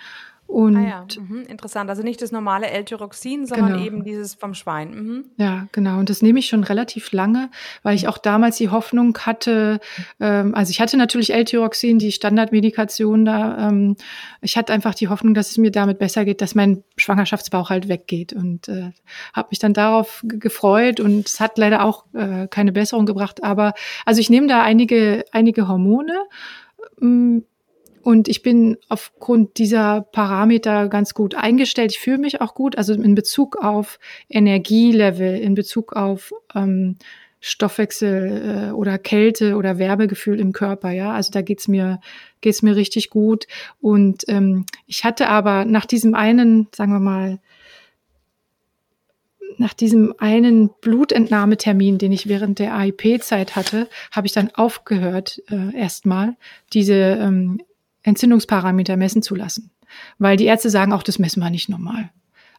und 0.53 0.77
ah 0.77 0.87
ja, 0.87 1.07
mhm, 1.19 1.45
interessant. 1.49 1.89
Also 1.89 2.03
nicht 2.03 2.21
das 2.21 2.31
normale 2.31 2.67
L-Tyroxin, 2.67 3.47
sondern 3.47 3.73
genau. 3.73 3.85
eben 3.85 4.05
dieses 4.05 4.35
vom 4.35 4.53
Schwein. 4.53 4.91
Mhm. 4.91 5.25
Ja, 5.39 5.67
genau. 5.73 5.99
Und 5.99 6.11
das 6.11 6.21
nehme 6.21 6.41
ich 6.41 6.47
schon 6.47 6.63
relativ 6.63 7.11
lange, 7.13 7.51
weil 7.83 7.95
ich 7.95 8.07
auch 8.07 8.19
damals 8.19 8.59
die 8.59 8.69
Hoffnung 8.69 9.17
hatte, 9.19 9.81
ähm, 10.21 10.55
also 10.55 10.71
ich 10.71 10.81
hatte 10.81 10.99
natürlich 10.99 11.33
L-Tyroxin, 11.33 11.99
die 11.99 12.13
Standardmedikation 12.13 13.25
da. 13.25 13.71
Ähm, 13.71 13.97
ich 14.43 14.59
hatte 14.59 14.75
einfach 14.75 14.95
die 14.95 15.09
Hoffnung, 15.09 15.33
dass 15.33 15.51
es 15.51 15.57
mir 15.57 15.71
damit 15.71 15.99
besser 15.99 16.27
geht, 16.27 16.43
dass 16.43 16.55
mein 16.55 16.85
Schwangerschaftsbauch 16.99 17.71
halt 17.71 17.89
weggeht. 17.89 18.35
Und 18.35 18.69
äh, 18.69 18.91
habe 19.33 19.49
mich 19.51 19.59
dann 19.59 19.73
darauf 19.73 20.23
gefreut 20.23 21.01
und 21.01 21.27
es 21.27 21.41
hat 21.41 21.57
leider 21.57 21.83
auch 21.83 22.05
äh, 22.13 22.47
keine 22.49 22.73
Besserung 22.73 23.07
gebracht. 23.07 23.43
Aber 23.43 23.73
also 24.05 24.21
ich 24.21 24.29
nehme 24.29 24.49
da 24.49 24.63
einige, 24.63 25.25
einige 25.33 25.67
Hormone. 25.67 26.13
Ähm, 27.01 27.45
und 28.03 28.29
ich 28.29 28.43
bin 28.43 28.77
aufgrund 28.89 29.59
dieser 29.59 30.03
Parameter 30.03 30.89
ganz 30.89 31.15
gut 31.15 31.35
eingestellt. 31.35 31.93
Ich 31.93 32.01
fühle 32.01 32.19
mich 32.19 32.41
auch 32.41 32.55
gut, 32.55 32.77
also 32.77 32.95
in 32.95 33.15
Bezug 33.15 33.57
auf 33.57 33.99
Energielevel, 34.29 35.39
in 35.39 35.55
Bezug 35.55 35.95
auf 35.95 36.33
ähm, 36.55 36.97
Stoffwechsel 37.41 38.71
äh, 38.71 38.73
oder 38.73 38.99
Kälte 38.99 39.57
oder 39.57 39.79
Wärmegefühl 39.79 40.39
im 40.39 40.53
Körper. 40.53 40.91
Ja, 40.91 41.13
also 41.13 41.31
da 41.33 41.43
geht's 41.43 41.69
mir 41.69 42.01
geht's 42.41 42.63
mir 42.63 42.77
richtig 42.77 43.11
gut. 43.11 43.47
Und 43.81 44.25
ähm, 44.29 44.67
ich 44.87 45.05
hatte 45.05 45.29
aber 45.29 45.65
nach 45.65 45.87
diesem 45.87 46.15
einen, 46.15 46.69
sagen 46.75 46.93
wir 46.93 47.01
mal, 47.01 47.41
nach 49.59 49.75
diesem 49.75 50.15
einen 50.19 50.71
Blutentnahmetermin, 50.81 51.99
den 51.99 52.13
ich 52.13 52.29
während 52.29 52.59
der 52.59 52.75
AIP-Zeit 52.75 53.55
hatte, 53.57 53.89
habe 54.11 54.27
ich 54.27 54.33
dann 54.33 54.51
aufgehört, 54.55 55.43
äh, 55.51 55.77
erstmal 55.77 56.37
diese 56.73 56.95
ähm, 56.95 57.61
Entzündungsparameter 58.03 58.97
messen 58.97 59.23
zu 59.23 59.35
lassen. 59.35 59.71
Weil 60.19 60.37
die 60.37 60.47
Ärzte 60.47 60.71
sagen 60.71 60.93
auch, 60.93 61.03
das 61.03 61.19
messen 61.19 61.43
wir 61.43 61.51
nicht 61.51 61.69
normal. 61.69 62.11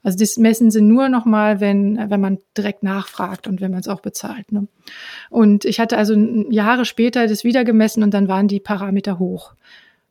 Also 0.04 0.18
das 0.18 0.38
messen 0.38 0.70
sie 0.70 0.82
nur 0.82 1.08
nochmal, 1.08 1.62
wenn, 1.62 1.98
wenn 2.10 2.20
man 2.20 2.40
direkt 2.58 2.84
nachfragt 2.84 3.48
und 3.48 3.62
wenn 3.62 3.72
man 3.72 3.80
es 3.80 3.88
auch 3.88 4.02
bezahlt. 4.02 4.52
Ne? 4.52 4.68
Und 5.30 5.64
ich 5.64 5.80
hatte 5.80 5.98
also 5.98 6.14
Jahre 6.16 6.84
später 6.84 7.26
das 7.28 7.46
wieder 7.46 7.64
gemessen 7.64 8.04
und 8.04 8.14
dann 8.14 8.28
waren 8.28 8.50
die 8.50 8.60
Parameter 8.60 9.18
hoch. 9.18 9.54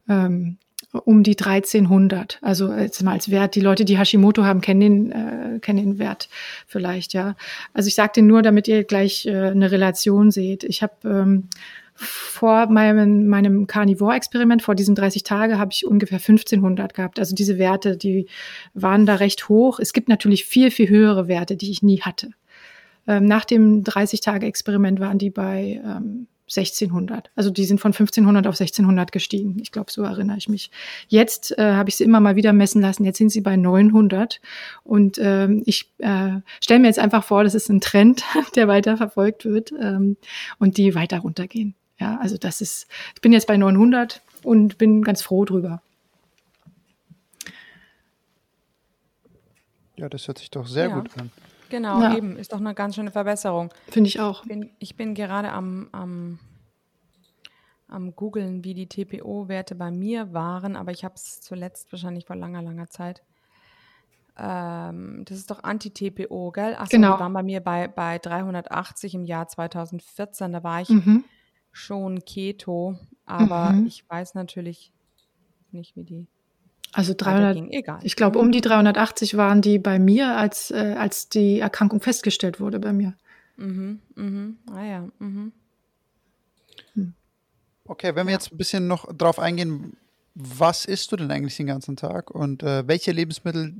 Ähm, 0.08 0.56
um 0.92 1.22
die 1.22 1.38
1300. 1.38 2.38
Also 2.42 2.72
jetzt 2.72 3.02
mal 3.02 3.12
als 3.12 3.30
Wert. 3.30 3.54
Die 3.54 3.60
Leute, 3.60 3.84
die 3.84 3.98
Hashimoto 3.98 4.44
haben, 4.44 4.60
kennen 4.60 4.80
den, 4.80 5.12
äh, 5.12 5.58
kennen 5.60 5.78
den 5.78 5.98
Wert 5.98 6.28
vielleicht, 6.66 7.14
ja. 7.14 7.34
Also 7.72 7.88
ich 7.88 7.94
sage 7.94 8.12
den 8.16 8.26
nur, 8.26 8.42
damit 8.42 8.68
ihr 8.68 8.84
gleich 8.84 9.26
äh, 9.26 9.50
eine 9.50 9.70
Relation 9.70 10.30
seht. 10.30 10.64
Ich 10.64 10.82
habe 10.82 10.92
ähm, 11.04 11.48
vor 11.94 12.66
meinem, 12.66 13.28
meinem 13.28 13.66
Carnivore-Experiment, 13.66 14.62
vor 14.62 14.74
diesen 14.74 14.94
30 14.94 15.22
Tage, 15.22 15.58
habe 15.58 15.72
ich 15.72 15.86
ungefähr 15.86 16.18
1500 16.18 16.94
gehabt. 16.94 17.18
Also 17.18 17.34
diese 17.34 17.58
Werte, 17.58 17.96
die 17.96 18.26
waren 18.74 19.06
da 19.06 19.16
recht 19.16 19.48
hoch. 19.48 19.78
Es 19.78 19.92
gibt 19.92 20.08
natürlich 20.08 20.44
viel, 20.44 20.70
viel 20.70 20.88
höhere 20.88 21.28
Werte, 21.28 21.56
die 21.56 21.70
ich 21.70 21.82
nie 21.82 22.00
hatte. 22.00 22.30
Ähm, 23.06 23.24
nach 23.24 23.44
dem 23.44 23.82
30-Tage-Experiment 23.82 25.00
waren 25.00 25.18
die 25.18 25.30
bei 25.30 25.80
ähm, 25.84 26.26
1600. 26.56 27.30
Also 27.34 27.50
die 27.50 27.64
sind 27.64 27.80
von 27.80 27.92
1500 27.92 28.46
auf 28.46 28.54
1600 28.54 29.10
gestiegen. 29.12 29.56
Ich 29.60 29.72
glaube, 29.72 29.90
so 29.90 30.02
erinnere 30.02 30.36
ich 30.36 30.48
mich. 30.48 30.70
Jetzt 31.08 31.56
äh, 31.58 31.72
habe 31.72 31.88
ich 31.88 31.96
sie 31.96 32.04
immer 32.04 32.20
mal 32.20 32.36
wieder 32.36 32.52
messen 32.52 32.82
lassen. 32.82 33.04
Jetzt 33.04 33.18
sind 33.18 33.30
sie 33.30 33.40
bei 33.40 33.56
900. 33.56 34.40
Und 34.84 35.18
ähm, 35.20 35.62
ich 35.66 35.92
äh, 35.98 36.40
stelle 36.62 36.80
mir 36.80 36.88
jetzt 36.88 36.98
einfach 36.98 37.24
vor, 37.24 37.44
das 37.44 37.54
ist 37.54 37.68
ein 37.70 37.80
Trend, 37.80 38.24
der 38.56 38.68
weiter 38.68 38.96
verfolgt 38.96 39.44
wird 39.44 39.72
ähm, 39.72 40.16
und 40.58 40.76
die 40.76 40.94
weiter 40.94 41.20
runtergehen. 41.20 41.74
Ja, 42.02 42.18
also 42.20 42.36
das 42.36 42.60
ist, 42.60 42.88
ich 43.14 43.20
bin 43.20 43.32
jetzt 43.32 43.46
bei 43.46 43.56
900 43.56 44.22
und 44.42 44.76
bin 44.76 45.02
ganz 45.02 45.22
froh 45.22 45.44
drüber. 45.44 45.80
Ja, 49.96 50.08
das 50.08 50.26
hört 50.26 50.38
sich 50.38 50.50
doch 50.50 50.66
sehr 50.66 50.88
ja. 50.88 50.98
gut 50.98 51.16
an. 51.16 51.30
Genau, 51.70 52.02
ja. 52.02 52.16
eben, 52.16 52.36
ist 52.36 52.52
doch 52.52 52.58
eine 52.58 52.74
ganz 52.74 52.96
schöne 52.96 53.12
Verbesserung. 53.12 53.72
Finde 53.88 54.08
ich 54.08 54.18
auch. 54.18 54.42
Ich 54.42 54.48
bin, 54.48 54.70
ich 54.80 54.96
bin 54.96 55.14
gerade 55.14 55.52
am, 55.52 55.88
am, 55.92 56.40
am 57.86 58.16
googeln, 58.16 58.64
wie 58.64 58.74
die 58.74 58.88
TPO-Werte 58.88 59.76
bei 59.76 59.92
mir 59.92 60.32
waren, 60.32 60.74
aber 60.74 60.90
ich 60.90 61.04
habe 61.04 61.14
es 61.14 61.40
zuletzt 61.40 61.92
wahrscheinlich 61.92 62.26
vor 62.26 62.34
langer, 62.34 62.62
langer 62.62 62.88
Zeit. 62.90 63.22
Ähm, 64.36 65.24
das 65.24 65.38
ist 65.38 65.52
doch 65.52 65.62
Anti-TPO, 65.62 66.50
gell? 66.50 66.74
Achso, 66.74 66.96
genau. 66.96 67.14
die 67.14 67.20
waren 67.20 67.32
bei 67.32 67.44
mir 67.44 67.60
bei, 67.60 67.86
bei 67.86 68.18
380 68.18 69.14
im 69.14 69.24
Jahr 69.24 69.46
2014. 69.46 70.52
Da 70.52 70.64
war 70.64 70.80
ich 70.80 70.88
mhm 70.88 71.24
schon 71.72 72.24
Keto, 72.24 72.98
aber 73.26 73.70
mhm. 73.70 73.86
ich 73.86 74.08
weiß 74.08 74.34
natürlich 74.34 74.92
nicht, 75.72 75.96
wie 75.96 76.04
die. 76.04 76.26
Also 76.92 77.14
300, 77.16 77.56
Egal. 77.70 78.00
ich 78.02 78.16
glaube, 78.16 78.38
um 78.38 78.52
die 78.52 78.60
380 78.60 79.38
waren 79.38 79.62
die 79.62 79.78
bei 79.78 79.98
mir, 79.98 80.36
als, 80.36 80.70
äh, 80.70 80.94
als 80.98 81.30
die 81.30 81.60
Erkrankung 81.60 82.02
festgestellt 82.02 82.60
wurde 82.60 82.78
bei 82.78 82.92
mir. 82.92 83.14
Mhm, 83.56 84.00
mhm, 84.14 84.58
ah 84.70 84.84
ja, 84.84 85.08
mhm. 85.18 85.52
Hm. 86.94 87.14
Okay, 87.86 88.14
wenn 88.14 88.26
wir 88.26 88.32
jetzt 88.34 88.52
ein 88.52 88.58
bisschen 88.58 88.88
noch 88.88 89.10
drauf 89.14 89.38
eingehen, 89.38 89.96
was 90.34 90.84
isst 90.84 91.12
du 91.12 91.16
denn 91.16 91.30
eigentlich 91.30 91.56
den 91.56 91.66
ganzen 91.66 91.96
Tag 91.96 92.30
und 92.30 92.62
äh, 92.62 92.86
welche 92.86 93.12
Lebensmittel 93.12 93.74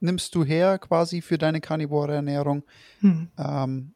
nimmst 0.00 0.34
du 0.34 0.44
her 0.44 0.78
quasi 0.78 1.22
für 1.22 1.38
deine 1.38 1.60
karnivore 1.60 2.14
Ernährung? 2.14 2.64
Hm. 3.00 3.28
Ähm, 3.38 3.94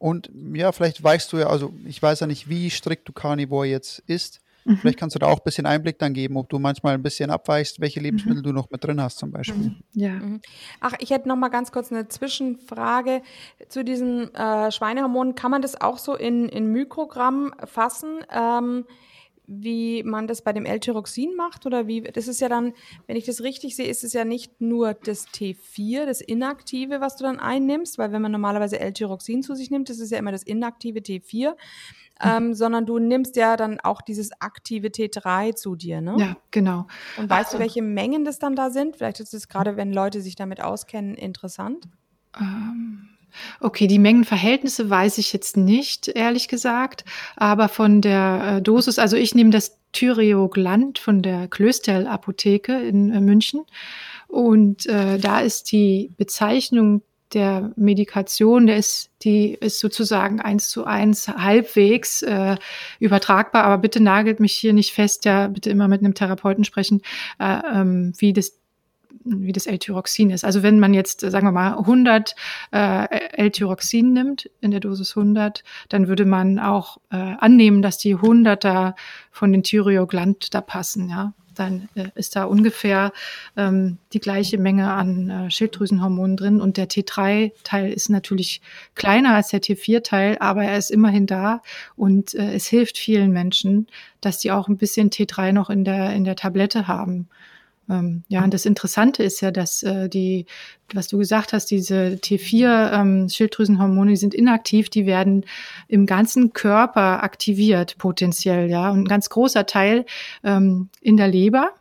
und 0.00 0.30
ja, 0.54 0.72
vielleicht 0.72 1.04
weißt 1.04 1.30
du 1.30 1.36
ja, 1.36 1.48
also 1.48 1.74
ich 1.84 2.02
weiß 2.02 2.20
ja 2.20 2.26
nicht, 2.26 2.48
wie 2.48 2.70
strikt 2.70 3.06
du 3.06 3.12
Carnivore 3.12 3.66
jetzt 3.66 3.98
isst. 4.06 4.40
Mhm. 4.64 4.78
Vielleicht 4.78 4.98
kannst 4.98 5.14
du 5.14 5.18
da 5.18 5.26
auch 5.26 5.38
ein 5.38 5.44
bisschen 5.44 5.66
Einblick 5.66 5.98
dann 5.98 6.14
geben, 6.14 6.38
ob 6.38 6.48
du 6.48 6.58
manchmal 6.58 6.94
ein 6.94 7.02
bisschen 7.02 7.30
abweichst, 7.30 7.80
welche 7.80 8.00
Lebensmittel 8.00 8.40
mhm. 8.40 8.46
du 8.46 8.52
noch 8.52 8.70
mit 8.70 8.82
drin 8.82 8.98
hast 9.00 9.18
zum 9.18 9.30
Beispiel. 9.30 9.62
Mhm. 9.62 9.76
Ja. 9.92 10.12
Mhm. 10.12 10.40
Ach, 10.80 10.94
ich 11.00 11.10
hätte 11.10 11.28
noch 11.28 11.36
mal 11.36 11.50
ganz 11.50 11.70
kurz 11.70 11.92
eine 11.92 12.08
Zwischenfrage 12.08 13.20
zu 13.68 13.84
diesen 13.84 14.34
äh, 14.34 14.72
Schweinehormonen. 14.72 15.34
Kann 15.34 15.50
man 15.50 15.60
das 15.60 15.78
auch 15.78 15.98
so 15.98 16.14
in, 16.14 16.48
in 16.48 16.72
Mikrogramm 16.72 17.52
fassen? 17.66 18.20
Ähm, 18.34 18.86
wie 19.52 20.04
man 20.04 20.28
das 20.28 20.42
bei 20.42 20.52
dem 20.52 20.64
L-Tyroxin 20.64 21.34
macht 21.34 21.66
oder 21.66 21.88
wie, 21.88 22.02
das 22.02 22.28
ist 22.28 22.40
ja 22.40 22.48
dann, 22.48 22.72
wenn 23.08 23.16
ich 23.16 23.26
das 23.26 23.42
richtig 23.42 23.74
sehe, 23.74 23.88
ist 23.88 24.04
es 24.04 24.12
ja 24.12 24.24
nicht 24.24 24.60
nur 24.60 24.94
das 24.94 25.26
T4, 25.26 26.06
das 26.06 26.20
Inaktive, 26.20 27.00
was 27.00 27.16
du 27.16 27.24
dann 27.24 27.40
einnimmst, 27.40 27.98
weil 27.98 28.12
wenn 28.12 28.22
man 28.22 28.30
normalerweise 28.30 28.78
L-Tyroxin 28.78 29.42
zu 29.42 29.56
sich 29.56 29.72
nimmt, 29.72 29.88
das 29.88 29.98
ist 29.98 30.12
ja 30.12 30.18
immer 30.18 30.30
das 30.30 30.44
inaktive 30.44 31.00
T4, 31.00 31.50
mhm. 31.50 31.56
ähm, 32.22 32.54
sondern 32.54 32.86
du 32.86 33.00
nimmst 33.00 33.34
ja 33.34 33.56
dann 33.56 33.80
auch 33.80 34.02
dieses 34.02 34.30
aktive 34.40 34.88
T3 34.88 35.56
zu 35.56 35.74
dir, 35.74 36.00
ne? 36.00 36.14
Ja, 36.16 36.36
genau. 36.52 36.86
Und 37.16 37.28
weißt 37.28 37.46
also, 37.46 37.56
du, 37.56 37.62
welche 37.62 37.82
Mengen 37.82 38.24
das 38.24 38.38
dann 38.38 38.54
da 38.54 38.70
sind? 38.70 38.98
Vielleicht 38.98 39.18
ist 39.18 39.34
es 39.34 39.48
gerade, 39.48 39.76
wenn 39.76 39.92
Leute 39.92 40.20
sich 40.20 40.36
damit 40.36 40.62
auskennen, 40.62 41.16
interessant. 41.16 41.88
Ähm 42.38 43.08
Okay, 43.60 43.86
die 43.86 43.98
Mengenverhältnisse 43.98 44.88
weiß 44.88 45.18
ich 45.18 45.32
jetzt 45.32 45.56
nicht, 45.56 46.08
ehrlich 46.08 46.48
gesagt. 46.48 47.04
Aber 47.36 47.68
von 47.68 48.00
der 48.00 48.56
äh, 48.58 48.62
Dosis, 48.62 48.98
also 48.98 49.16
ich 49.16 49.34
nehme 49.34 49.50
das 49.50 49.78
Thyreogland 49.92 50.98
von 50.98 51.22
der 51.22 51.48
Klöstel 51.48 52.06
Apotheke 52.06 52.80
in 52.80 53.12
äh, 53.12 53.20
München. 53.20 53.62
Und 54.28 54.86
äh, 54.86 55.18
da 55.18 55.40
ist 55.40 55.72
die 55.72 56.12
Bezeichnung 56.16 57.02
der 57.34 57.72
Medikation, 57.76 58.66
der 58.66 58.76
ist, 58.76 59.10
die 59.22 59.54
ist 59.54 59.78
sozusagen 59.78 60.40
eins 60.40 60.68
zu 60.68 60.84
eins 60.84 61.28
halbwegs 61.28 62.22
äh, 62.22 62.56
übertragbar, 62.98 63.64
aber 63.64 63.78
bitte 63.78 64.00
nagelt 64.00 64.40
mich 64.40 64.56
hier 64.56 64.72
nicht 64.72 64.92
fest, 64.92 65.24
ja, 65.24 65.46
bitte 65.46 65.70
immer 65.70 65.88
mit 65.88 66.00
einem 66.00 66.14
Therapeuten 66.14 66.64
sprechen, 66.64 67.02
äh, 67.38 67.60
ähm, 67.72 68.12
wie 68.18 68.32
das 68.32 68.59
wie 69.24 69.52
das 69.52 69.66
L-Tyroxin 69.66 70.30
ist. 70.30 70.44
Also 70.44 70.62
wenn 70.62 70.78
man 70.78 70.94
jetzt, 70.94 71.20
sagen 71.20 71.46
wir 71.46 71.52
mal, 71.52 71.78
100 71.78 72.34
äh, 72.72 73.06
L-Tyroxin 73.36 74.12
nimmt, 74.12 74.50
in 74.60 74.70
der 74.70 74.80
Dosis 74.80 75.16
100, 75.16 75.62
dann 75.88 76.08
würde 76.08 76.24
man 76.24 76.58
auch 76.58 76.98
äh, 77.10 77.16
annehmen, 77.16 77.82
dass 77.82 77.98
die 77.98 78.16
100er 78.16 78.94
von 79.30 79.52
den 79.52 79.62
Thyreogland 79.62 80.54
da 80.54 80.60
passen, 80.60 81.08
ja. 81.08 81.34
Dann 81.54 81.88
äh, 81.94 82.08
ist 82.14 82.36
da 82.36 82.44
ungefähr 82.44 83.12
ähm, 83.56 83.98
die 84.12 84.20
gleiche 84.20 84.56
Menge 84.56 84.92
an 84.92 85.28
äh, 85.28 85.50
Schilddrüsenhormonen 85.50 86.36
drin. 86.36 86.60
Und 86.60 86.76
der 86.76 86.88
T3-Teil 86.88 87.92
ist 87.92 88.08
natürlich 88.08 88.62
kleiner 88.94 89.34
als 89.34 89.48
der 89.48 89.60
T4-Teil, 89.60 90.38
aber 90.38 90.64
er 90.64 90.78
ist 90.78 90.90
immerhin 90.90 91.26
da 91.26 91.60
und 91.96 92.34
äh, 92.34 92.54
es 92.54 92.66
hilft 92.68 92.96
vielen 92.96 93.32
Menschen, 93.32 93.88
dass 94.20 94.38
die 94.38 94.52
auch 94.52 94.68
ein 94.68 94.78
bisschen 94.78 95.10
T3 95.10 95.52
noch 95.52 95.70
in 95.70 95.84
der, 95.84 96.14
in 96.14 96.24
der 96.24 96.36
Tablette 96.36 96.86
haben. 96.86 97.28
Ähm, 97.90 98.22
ja, 98.28 98.44
und 98.44 98.54
das 98.54 98.66
Interessante 98.66 99.22
ist 99.24 99.40
ja, 99.40 99.50
dass 99.50 99.82
äh, 99.82 100.08
die, 100.08 100.46
was 100.94 101.08
du 101.08 101.18
gesagt 101.18 101.52
hast, 101.52 101.66
diese 101.66 102.18
T4-Schilddrüsenhormone, 102.22 104.12
ähm, 104.12 104.16
sind 104.16 104.32
inaktiv, 104.32 104.88
die 104.90 105.06
werden 105.06 105.44
im 105.88 106.06
ganzen 106.06 106.52
Körper 106.52 107.22
aktiviert 107.24 107.98
potenziell, 107.98 108.70
ja, 108.70 108.90
und 108.90 109.00
ein 109.00 109.08
ganz 109.08 109.28
großer 109.28 109.66
Teil 109.66 110.06
ähm, 110.44 110.88
in 111.00 111.16
der 111.16 111.28
Leber 111.28 111.74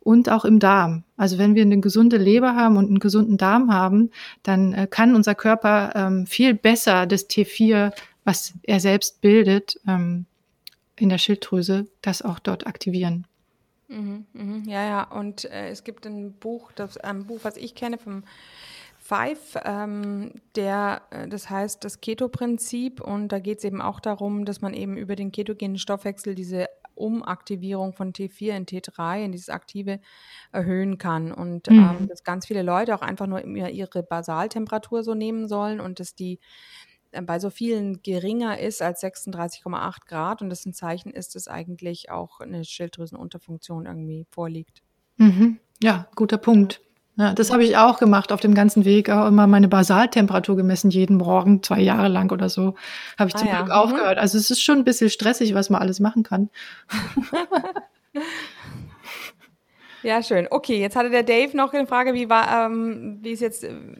und 0.00 0.30
auch 0.30 0.44
im 0.44 0.58
Darm. 0.58 1.04
Also 1.16 1.38
wenn 1.38 1.54
wir 1.54 1.62
eine 1.62 1.80
gesunde 1.80 2.18
Leber 2.18 2.54
haben 2.54 2.76
und 2.76 2.86
einen 2.86 2.98
gesunden 2.98 3.38
Darm 3.38 3.72
haben, 3.72 4.10
dann 4.42 4.74
äh, 4.74 4.86
kann 4.88 5.14
unser 5.14 5.34
Körper 5.34 5.92
ähm, 5.94 6.26
viel 6.26 6.54
besser 6.54 7.06
das 7.06 7.28
T4, 7.28 7.92
was 8.24 8.52
er 8.62 8.80
selbst 8.80 9.22
bildet, 9.22 9.80
ähm, 9.88 10.26
in 10.96 11.08
der 11.08 11.18
Schilddrüse, 11.18 11.86
das 12.02 12.22
auch 12.22 12.38
dort 12.38 12.66
aktivieren. 12.66 13.26
Mhm, 13.88 14.26
mhm. 14.34 14.62
Ja, 14.66 14.84
ja, 14.86 15.02
und 15.04 15.46
äh, 15.46 15.70
es 15.70 15.82
gibt 15.82 16.06
ein 16.06 16.32
Buch, 16.32 16.72
das, 16.72 16.98
ein 16.98 17.26
Buch, 17.26 17.40
was 17.42 17.56
ich 17.56 17.74
kenne 17.74 17.98
vom 17.98 18.22
Five, 18.98 19.56
ähm, 19.64 20.32
der, 20.54 21.02
äh, 21.10 21.28
das 21.28 21.48
heißt 21.48 21.82
das 21.82 22.02
Keto-Prinzip 22.02 23.00
und 23.00 23.28
da 23.28 23.38
geht 23.38 23.58
es 23.58 23.64
eben 23.64 23.80
auch 23.80 24.00
darum, 24.00 24.44
dass 24.44 24.60
man 24.60 24.74
eben 24.74 24.98
über 24.98 25.16
den 25.16 25.32
ketogenen 25.32 25.78
Stoffwechsel 25.78 26.34
diese 26.34 26.66
Umaktivierung 26.94 27.94
von 27.94 28.12
T4 28.12 28.56
in 28.56 28.66
T3, 28.66 29.24
in 29.24 29.32
dieses 29.32 29.48
Aktive, 29.48 30.00
erhöhen 30.52 30.98
kann 30.98 31.32
und 31.32 31.70
mhm. 31.70 31.78
ähm, 32.00 32.08
dass 32.08 32.24
ganz 32.24 32.46
viele 32.46 32.62
Leute 32.62 32.94
auch 32.94 33.02
einfach 33.02 33.26
nur 33.26 33.42
ihre 33.44 34.02
Basaltemperatur 34.02 35.02
so 35.02 35.14
nehmen 35.14 35.48
sollen 35.48 35.80
und 35.80 36.00
dass 36.00 36.14
die 36.14 36.38
bei 37.24 37.38
so 37.38 37.50
vielen 37.50 38.02
geringer 38.02 38.58
ist 38.58 38.82
als 38.82 39.02
36,8 39.02 40.06
Grad 40.06 40.42
und 40.42 40.50
das 40.50 40.66
ein 40.66 40.74
Zeichen 40.74 41.10
ist, 41.10 41.34
dass 41.34 41.48
eigentlich 41.48 42.10
auch 42.10 42.40
eine 42.40 42.64
Schilddrüsenunterfunktion 42.64 43.86
irgendwie 43.86 44.26
vorliegt. 44.30 44.82
Mhm. 45.16 45.58
Ja, 45.82 46.08
guter 46.14 46.38
Punkt. 46.38 46.80
Ja, 47.16 47.34
das 47.34 47.52
habe 47.52 47.64
ich 47.64 47.76
auch 47.76 47.98
gemacht 47.98 48.30
auf 48.30 48.40
dem 48.40 48.54
ganzen 48.54 48.84
Weg, 48.84 49.10
auch 49.10 49.26
immer 49.26 49.48
meine 49.48 49.66
Basaltemperatur 49.66 50.56
gemessen, 50.56 50.90
jeden 50.90 51.16
Morgen, 51.16 51.64
zwei 51.64 51.80
Jahre 51.80 52.06
lang 52.06 52.30
oder 52.30 52.48
so, 52.48 52.76
habe 53.18 53.28
ich 53.28 53.34
ah, 53.34 53.38
zum 53.38 53.48
ja. 53.48 53.56
Glück 53.60 53.72
aufgehört. 53.72 54.18
Mhm. 54.18 54.20
Also 54.20 54.38
es 54.38 54.50
ist 54.52 54.62
schon 54.62 54.78
ein 54.78 54.84
bisschen 54.84 55.10
stressig, 55.10 55.52
was 55.54 55.68
man 55.68 55.82
alles 55.82 55.98
machen 55.98 56.22
kann. 56.22 56.48
Ja, 60.02 60.22
schön. 60.22 60.46
Okay, 60.50 60.80
jetzt 60.80 60.96
hatte 60.96 61.10
der 61.10 61.22
Dave 61.22 61.56
noch 61.56 61.72
eine 61.72 61.86
Frage, 61.86 62.14
wie, 62.14 62.28
war, 62.28 62.66
ähm, 62.66 63.18
wie 63.22 63.32
es 63.32 63.40
jetzt 63.40 63.64
ähm, 63.64 63.96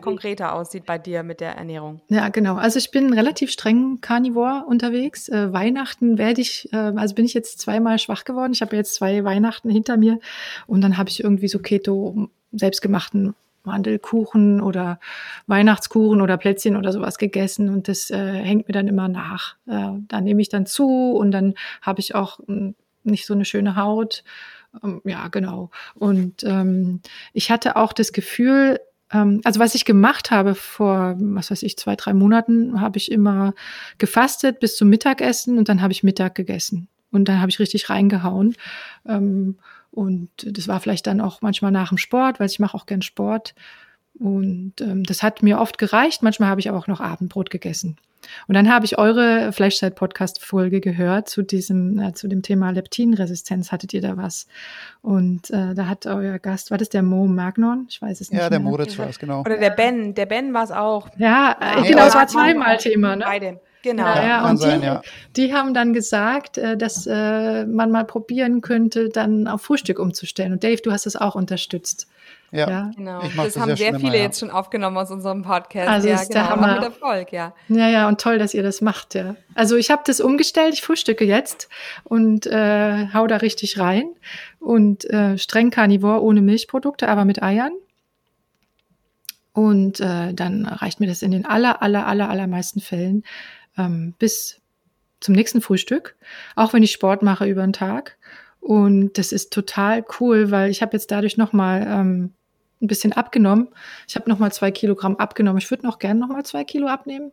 konkreter 0.00 0.54
aussieht 0.54 0.86
bei 0.86 0.98
dir 0.98 1.22
mit 1.22 1.40
der 1.40 1.56
Ernährung. 1.56 2.00
Ja, 2.08 2.28
genau. 2.28 2.56
Also 2.56 2.78
ich 2.78 2.90
bin 2.90 3.12
relativ 3.12 3.50
streng 3.50 4.00
Carnivore 4.00 4.64
unterwegs. 4.66 5.28
Äh, 5.28 5.52
Weihnachten 5.52 6.18
werde 6.18 6.40
ich, 6.40 6.72
äh, 6.72 6.76
also 6.76 7.14
bin 7.14 7.24
ich 7.24 7.34
jetzt 7.34 7.60
zweimal 7.60 7.98
schwach 7.98 8.24
geworden. 8.24 8.52
Ich 8.52 8.62
habe 8.62 8.76
jetzt 8.76 8.94
zwei 8.94 9.24
Weihnachten 9.24 9.70
hinter 9.70 9.96
mir 9.96 10.18
und 10.66 10.80
dann 10.80 10.96
habe 10.96 11.10
ich 11.10 11.22
irgendwie 11.22 11.48
so 11.48 11.58
Keto 11.58 12.28
selbstgemachten 12.52 13.34
Mandelkuchen 13.64 14.60
oder 14.60 14.98
Weihnachtskuchen 15.46 16.20
oder 16.20 16.36
Plätzchen 16.36 16.76
oder 16.76 16.92
sowas 16.92 17.18
gegessen 17.18 17.68
und 17.68 17.88
das 17.88 18.10
äh, 18.10 18.16
hängt 18.16 18.68
mir 18.68 18.72
dann 18.72 18.88
immer 18.88 19.08
nach. 19.08 19.56
Äh, 19.66 19.92
da 20.08 20.20
nehme 20.20 20.42
ich 20.42 20.48
dann 20.48 20.66
zu 20.66 21.12
und 21.12 21.30
dann 21.30 21.54
habe 21.80 22.00
ich 22.00 22.14
auch 22.14 22.40
hm, 22.46 22.74
nicht 23.04 23.26
so 23.26 23.34
eine 23.34 23.44
schöne 23.44 23.76
Haut. 23.76 24.24
Ähm, 24.82 25.00
ja, 25.04 25.28
genau. 25.28 25.70
Und 25.94 26.44
ähm, 26.44 27.00
ich 27.32 27.50
hatte 27.50 27.76
auch 27.76 27.92
das 27.92 28.12
Gefühl, 28.12 28.80
ähm, 29.12 29.40
also 29.44 29.60
was 29.60 29.74
ich 29.74 29.84
gemacht 29.84 30.30
habe 30.30 30.54
vor, 30.54 31.16
was 31.18 31.50
weiß 31.50 31.62
ich, 31.62 31.76
zwei, 31.76 31.96
drei 31.96 32.14
Monaten, 32.14 32.80
habe 32.80 32.98
ich 32.98 33.10
immer 33.10 33.54
gefastet 33.98 34.60
bis 34.60 34.76
zum 34.76 34.88
Mittagessen 34.88 35.58
und 35.58 35.68
dann 35.68 35.82
habe 35.82 35.92
ich 35.92 36.02
Mittag 36.02 36.34
gegessen. 36.34 36.88
Und 37.10 37.28
dann 37.28 37.40
habe 37.40 37.50
ich 37.50 37.58
richtig 37.58 37.90
reingehauen. 37.90 38.56
Ähm, 39.06 39.58
und 39.90 40.30
das 40.38 40.68
war 40.68 40.80
vielleicht 40.80 41.06
dann 41.06 41.20
auch 41.20 41.42
manchmal 41.42 41.70
nach 41.70 41.90
dem 41.90 41.98
Sport, 41.98 42.40
weil 42.40 42.48
ich 42.48 42.58
mache 42.58 42.74
auch 42.74 42.86
gern 42.86 43.02
Sport. 43.02 43.54
Und 44.18 44.80
ähm, 44.80 45.04
das 45.04 45.22
hat 45.22 45.42
mir 45.42 45.60
oft 45.60 45.76
gereicht. 45.76 46.22
Manchmal 46.22 46.48
habe 46.48 46.60
ich 46.60 46.68
aber 46.70 46.78
auch 46.78 46.86
noch 46.86 47.00
Abendbrot 47.00 47.50
gegessen. 47.50 47.96
Und 48.48 48.54
dann 48.54 48.72
habe 48.72 48.84
ich 48.84 48.98
eure 48.98 49.52
Flashside-Podcast-Folge 49.52 50.80
gehört 50.80 51.28
zu 51.28 51.42
diesem, 51.42 51.98
äh, 51.98 52.12
zu 52.12 52.28
dem 52.28 52.42
Thema 52.42 52.70
Leptinresistenz. 52.70 53.72
Hattet 53.72 53.92
ihr 53.92 54.00
da 54.00 54.16
was? 54.16 54.46
Und 55.00 55.50
äh, 55.50 55.74
da 55.74 55.86
hat 55.86 56.06
euer 56.06 56.38
Gast, 56.38 56.70
war 56.70 56.78
das 56.78 56.88
der 56.88 57.02
Mo 57.02 57.26
Magnon? 57.26 57.86
Ich 57.88 58.00
weiß 58.00 58.20
es 58.20 58.30
nicht. 58.30 58.40
Ja, 58.40 58.48
der. 58.48 58.60
Moritz 58.60 58.98
war 58.98 59.08
es, 59.08 59.18
genau. 59.18 59.40
Oder 59.40 59.58
der 59.58 59.70
Ben, 59.70 60.14
der 60.14 60.26
Ben 60.26 60.54
war 60.54 60.64
es 60.64 60.70
auch. 60.70 61.08
Ja, 61.16 61.56
äh, 61.60 61.80
Nee, 61.82 61.88
genau, 61.88 62.06
es 62.06 62.14
war 62.14 62.26
zweimal 62.26 62.76
Thema, 62.78 63.16
ne? 63.16 63.24
Beide. 63.26 63.60
Genau. 63.82 64.04
Ja, 64.04 64.26
ja, 64.26 64.48
und 64.48 64.58
sein, 64.58 64.80
die, 64.80 64.86
ja. 64.86 65.02
die 65.36 65.54
haben 65.54 65.74
dann 65.74 65.92
gesagt, 65.92 66.56
äh, 66.56 66.76
dass 66.76 67.06
äh, 67.06 67.66
man 67.66 67.90
mal 67.90 68.04
probieren 68.04 68.60
könnte, 68.60 69.08
dann 69.08 69.48
auf 69.48 69.62
Frühstück 69.62 69.98
umzustellen. 69.98 70.52
Und 70.52 70.62
Dave, 70.62 70.80
du 70.80 70.92
hast 70.92 71.06
das 71.06 71.16
auch 71.16 71.34
unterstützt. 71.34 72.06
Ja. 72.52 72.68
Ja, 72.68 72.90
Genau. 72.94 73.22
Das 73.22 73.54
das 73.54 73.58
haben 73.58 73.70
ja 73.70 73.76
sehr 73.76 73.98
viele 73.98 74.16
ja. 74.18 74.24
jetzt 74.24 74.38
schon 74.38 74.50
aufgenommen 74.50 74.98
aus 74.98 75.10
unserem 75.10 75.42
Podcast. 75.42 75.88
Also 75.88 76.08
ja, 76.08 76.16
ist 76.16 76.28
der 76.28 76.42
genau. 76.42 76.56
Hammer. 76.56 76.72
Auch 76.72 76.80
mit 76.80 76.84
Erfolg, 76.84 77.32
ja. 77.32 77.54
ja, 77.68 77.88
ja, 77.88 78.08
und 78.08 78.20
toll, 78.20 78.38
dass 78.38 78.52
ihr 78.52 78.62
das 78.62 78.82
macht. 78.82 79.14
Ja. 79.14 79.36
Also 79.54 79.76
ich 79.76 79.90
habe 79.90 80.02
das 80.04 80.20
umgestellt, 80.20 80.74
ich 80.74 80.82
frühstücke 80.82 81.24
jetzt 81.24 81.68
und 82.04 82.46
äh, 82.46 83.08
hau 83.14 83.26
da 83.26 83.38
richtig 83.38 83.78
rein. 83.78 84.04
Und 84.60 85.08
äh, 85.10 85.38
streng 85.38 85.70
Carnivore 85.70 86.22
ohne 86.22 86.42
Milchprodukte, 86.42 87.08
aber 87.08 87.24
mit 87.24 87.42
Eiern. 87.42 87.72
Und 89.54 90.00
äh, 90.00 90.32
dann 90.34 90.66
reicht 90.66 91.00
mir 91.00 91.06
das 91.06 91.22
in 91.22 91.30
den 91.30 91.46
aller, 91.46 91.82
aller, 91.82 92.06
aller, 92.06 92.28
allermeisten 92.28 92.80
Fällen 92.80 93.24
ähm, 93.78 94.14
bis 94.18 94.60
zum 95.20 95.34
nächsten 95.34 95.60
Frühstück, 95.60 96.16
auch 96.56 96.72
wenn 96.72 96.82
ich 96.82 96.92
Sport 96.92 97.22
mache 97.22 97.46
über 97.46 97.62
den 97.62 97.72
Tag. 97.72 98.18
Und 98.60 99.18
das 99.18 99.32
ist 99.32 99.52
total 99.52 100.04
cool, 100.20 100.50
weil 100.50 100.70
ich 100.70 100.82
habe 100.82 100.92
jetzt 100.92 101.10
dadurch 101.10 101.36
nochmal 101.36 101.86
ähm, 101.86 102.32
ein 102.80 102.86
bisschen 102.86 103.12
abgenommen. 103.12 103.68
Ich 104.08 104.16
habe 104.16 104.28
nochmal 104.28 104.52
zwei 104.52 104.70
Kilogramm 104.70 105.16
abgenommen. 105.16 105.58
Ich 105.58 105.70
würde 105.70 105.86
noch 105.86 105.98
gern 105.98 106.18
nochmal 106.18 106.44
zwei 106.44 106.64
Kilo 106.64 106.88
abnehmen. 106.88 107.32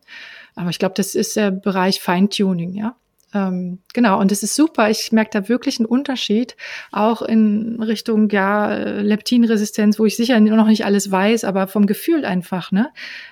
Aber 0.56 0.70
ich 0.70 0.80
glaube, 0.80 0.94
das 0.96 1.16
ist 1.16 1.36
der 1.36 1.52
Bereich 1.52 2.02
Feintuning, 2.02 2.74
ja. 2.74 2.96
Ähm, 3.32 3.80
genau, 3.94 4.20
und 4.20 4.32
das 4.32 4.42
ist 4.42 4.56
super. 4.56 4.90
Ich 4.90 5.12
merke 5.12 5.30
da 5.32 5.48
wirklich 5.50 5.80
einen 5.80 5.86
Unterschied, 5.86 6.56
auch 6.92 7.22
in 7.22 7.82
Richtung 7.82 8.30
ja 8.30 8.72
äh, 8.72 9.02
Leptinresistenz, 9.02 10.00
wo 10.00 10.06
ich 10.06 10.16
sicher 10.16 10.40
noch 10.40 10.66
nicht 10.66 10.84
alles 10.84 11.12
weiß, 11.12 11.44
aber 11.44 11.68
vom 11.68 11.86
Gefühl 11.86 12.26
einfach. 12.26 12.72
Ne? 12.72 12.90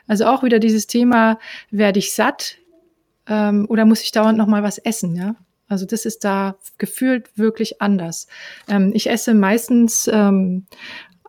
Also 0.08 0.26
auch 0.26 0.44
wieder 0.44 0.60
dieses 0.60 0.86
Thema: 0.86 1.40
Werde 1.72 1.98
ich 1.98 2.14
satt 2.14 2.58
ähm, 3.28 3.66
oder 3.70 3.86
muss 3.86 4.02
ich 4.02 4.12
dauernd 4.12 4.38
noch 4.38 4.48
mal 4.48 4.64
was 4.64 4.78
essen? 4.78 5.16
Ja, 5.16 5.36
also 5.68 5.86
das 5.86 6.06
ist 6.06 6.24
da 6.24 6.56
gefühlt 6.78 7.38
wirklich 7.38 7.82
anders. 7.82 8.28
Ähm, 8.68 8.92
ich 8.94 9.10
esse 9.10 9.34
meistens 9.34 10.10
ähm, 10.12 10.66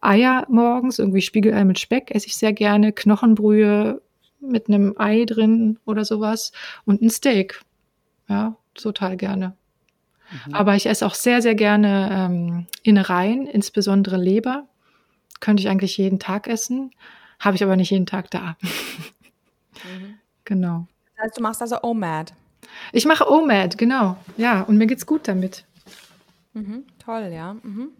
Eier 0.00 0.46
morgens, 0.48 0.98
irgendwie 0.98 1.22
Spiegelei 1.22 1.64
mit 1.64 1.78
Speck 1.78 2.14
esse 2.14 2.26
ich 2.26 2.37
sehr 2.37 2.52
gerne, 2.52 2.92
Knochenbrühe 2.92 4.00
mit 4.40 4.68
einem 4.68 4.94
Ei 4.96 5.24
drin 5.24 5.78
oder 5.84 6.04
sowas 6.04 6.52
und 6.84 7.02
ein 7.02 7.11
Steak. 7.11 7.61
Ja, 8.28 8.56
total 8.74 9.16
gerne. 9.16 9.56
Aber 10.52 10.76
ich 10.76 10.87
esse 10.87 11.06
auch 11.06 11.14
sehr, 11.14 11.40
sehr 11.40 11.54
gerne 11.54 12.11
ähm, 12.12 12.66
Innereien, 12.82 13.46
insbesondere 13.46 14.18
Leber. 14.18 14.68
Könnte 15.40 15.62
ich 15.62 15.68
eigentlich 15.68 15.96
jeden 15.96 16.18
Tag 16.18 16.48
essen, 16.48 16.90
habe 17.38 17.56
ich 17.56 17.62
aber 17.62 17.76
nicht 17.76 17.90
jeden 17.90 18.06
Tag 18.06 18.30
da. 18.30 18.56
Genau. 20.44 20.87
Das 21.18 21.24
heißt, 21.26 21.38
du 21.38 21.42
machst 21.42 21.61
also 21.62 21.78
OMAD. 21.83 22.33
Ich 22.92 23.04
mache 23.07 23.28
OMAD, 23.31 23.76
genau. 23.76 24.16
Ja, 24.37 24.62
und 24.62 24.76
mir 24.78 24.87
geht's 24.87 25.04
gut 25.07 25.26
damit. 25.26 25.64
Mhm. 26.54 26.85
Toll, 27.04 27.31
ja. 27.33 27.54
Mhm. 27.62 27.90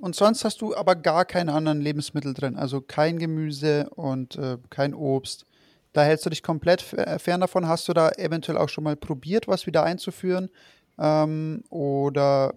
Und 0.00 0.14
sonst 0.14 0.44
hast 0.44 0.60
du 0.60 0.76
aber 0.76 0.96
gar 0.96 1.24
keine 1.24 1.52
anderen 1.54 1.80
Lebensmittel 1.80 2.34
drin, 2.34 2.56
also 2.56 2.80
kein 2.82 3.18
Gemüse 3.18 3.88
und 3.90 4.36
äh, 4.36 4.58
kein 4.68 4.92
Obst. 4.92 5.46
Da 5.94 6.02
hältst 6.02 6.26
du 6.26 6.30
dich 6.30 6.42
komplett 6.42 6.82
f- 6.82 7.22
fern 7.22 7.40
davon. 7.40 7.66
Hast 7.68 7.88
du 7.88 7.92
da 7.94 8.10
eventuell 8.10 8.58
auch 8.58 8.68
schon 8.68 8.84
mal 8.84 8.96
probiert, 8.96 9.48
was 9.48 9.66
wieder 9.66 9.84
einzuführen? 9.84 10.50
Ähm, 10.98 11.62
oder 11.70 12.54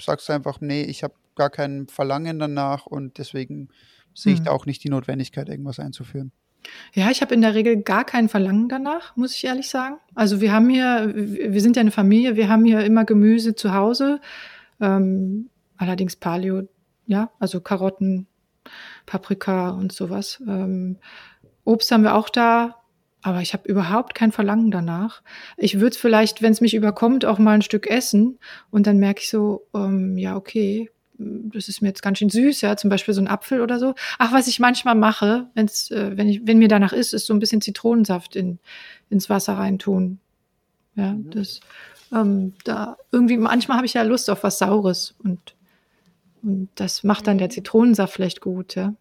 sagst 0.00 0.28
du 0.28 0.32
einfach, 0.32 0.60
nee, 0.60 0.82
ich 0.82 1.04
habe 1.04 1.14
gar 1.36 1.50
kein 1.50 1.86
Verlangen 1.86 2.38
danach 2.38 2.86
und 2.86 3.18
deswegen 3.18 3.68
sehe 4.14 4.32
ich 4.32 4.38
Hm. 4.40 4.46
da 4.46 4.50
auch 4.52 4.66
nicht 4.66 4.82
die 4.82 4.88
Notwendigkeit, 4.88 5.48
irgendwas 5.48 5.78
einzuführen. 5.78 6.32
Ja, 6.94 7.10
ich 7.10 7.22
habe 7.22 7.34
in 7.34 7.40
der 7.40 7.54
Regel 7.54 7.82
gar 7.82 8.04
kein 8.04 8.28
Verlangen 8.28 8.68
danach, 8.68 9.16
muss 9.16 9.34
ich 9.34 9.44
ehrlich 9.44 9.68
sagen. 9.68 9.96
Also 10.14 10.40
wir 10.40 10.52
haben 10.52 10.68
hier, 10.68 11.12
wir 11.14 11.60
sind 11.60 11.76
ja 11.76 11.80
eine 11.80 11.90
Familie, 11.90 12.36
wir 12.36 12.48
haben 12.48 12.64
hier 12.64 12.80
immer 12.80 13.04
Gemüse 13.04 13.54
zu 13.54 13.74
Hause, 13.74 14.20
ähm, 14.80 15.50
allerdings 15.76 16.16
Paleo, 16.16 16.68
ja, 17.06 17.30
also 17.38 17.60
Karotten, 17.60 18.26
Paprika 19.06 19.70
und 19.70 19.92
sowas. 19.92 20.42
Ähm, 20.46 20.98
Obst 21.64 21.90
haben 21.90 22.02
wir 22.02 22.14
auch 22.14 22.28
da, 22.28 22.76
aber 23.22 23.40
ich 23.40 23.52
habe 23.52 23.68
überhaupt 23.68 24.14
kein 24.14 24.32
Verlangen 24.32 24.70
danach. 24.70 25.22
Ich 25.56 25.80
würde 25.80 25.96
vielleicht, 25.96 26.42
wenn 26.42 26.52
es 26.52 26.60
mich 26.60 26.74
überkommt, 26.74 27.24
auch 27.24 27.38
mal 27.38 27.52
ein 27.52 27.62
Stück 27.62 27.86
essen 27.86 28.38
und 28.70 28.86
dann 28.86 28.98
merke 28.98 29.20
ich 29.20 29.28
so, 29.28 29.66
ähm, 29.74 30.16
ja, 30.16 30.36
okay, 30.36 30.90
das 31.18 31.68
ist 31.68 31.82
mir 31.82 31.88
jetzt 31.88 32.02
ganz 32.02 32.18
schön 32.18 32.30
süß, 32.30 32.60
ja, 32.60 32.76
zum 32.76 32.90
Beispiel 32.90 33.12
so 33.12 33.20
ein 33.20 33.28
Apfel 33.28 33.60
oder 33.60 33.78
so. 33.78 33.94
Ach, 34.18 34.32
was 34.32 34.46
ich 34.46 34.60
manchmal 34.60 34.94
mache, 34.94 35.48
wenn's, 35.54 35.90
äh, 35.90 36.16
wenn, 36.16 36.28
ich, 36.28 36.46
wenn 36.46 36.58
mir 36.58 36.68
danach 36.68 36.92
ist, 36.92 37.12
ist 37.12 37.26
so 37.26 37.34
ein 37.34 37.40
bisschen 37.40 37.60
Zitronensaft 37.60 38.36
in, 38.36 38.58
ins 39.10 39.28
Wasser 39.28 39.54
reintun. 39.54 40.20
Ja, 40.94 41.16
das, 41.18 41.60
ähm, 42.12 42.54
da 42.64 42.96
irgendwie, 43.12 43.36
manchmal 43.36 43.76
habe 43.76 43.86
ich 43.86 43.94
ja 43.94 44.02
Lust 44.02 44.30
auf 44.30 44.44
was 44.44 44.58
Saures 44.58 45.14
und, 45.22 45.54
und 46.42 46.68
das 46.76 47.02
macht 47.04 47.26
dann 47.26 47.38
der 47.38 47.50
Zitronensaft 47.50 48.14
vielleicht 48.14 48.40
gut, 48.40 48.74
ja. 48.74 48.94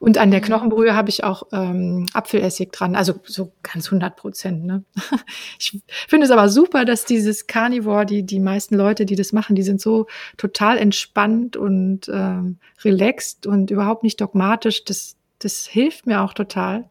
Und 0.00 0.18
an 0.18 0.30
der 0.30 0.40
Knochenbrühe 0.40 0.94
habe 0.94 1.10
ich 1.10 1.24
auch 1.24 1.44
ähm, 1.52 2.06
Apfelessig 2.12 2.72
dran, 2.72 2.96
also 2.96 3.14
so 3.24 3.52
ganz 3.62 3.86
100 3.86 4.16
Prozent. 4.16 4.64
Ne? 4.64 4.84
Ich 5.58 5.82
finde 6.08 6.26
es 6.26 6.30
aber 6.30 6.48
super, 6.48 6.84
dass 6.84 7.04
dieses 7.04 7.46
Carnivore, 7.46 8.06
die, 8.06 8.24
die 8.24 8.40
meisten 8.40 8.74
Leute, 8.74 9.06
die 9.06 9.16
das 9.16 9.32
machen, 9.32 9.56
die 9.56 9.62
sind 9.62 9.80
so 9.80 10.06
total 10.36 10.78
entspannt 10.78 11.56
und 11.56 12.08
ähm, 12.08 12.58
relaxed 12.82 13.46
und 13.46 13.70
überhaupt 13.70 14.02
nicht 14.02 14.20
dogmatisch. 14.20 14.84
Das, 14.84 15.16
das 15.38 15.66
hilft 15.66 16.06
mir 16.06 16.22
auch 16.22 16.34
total, 16.34 16.88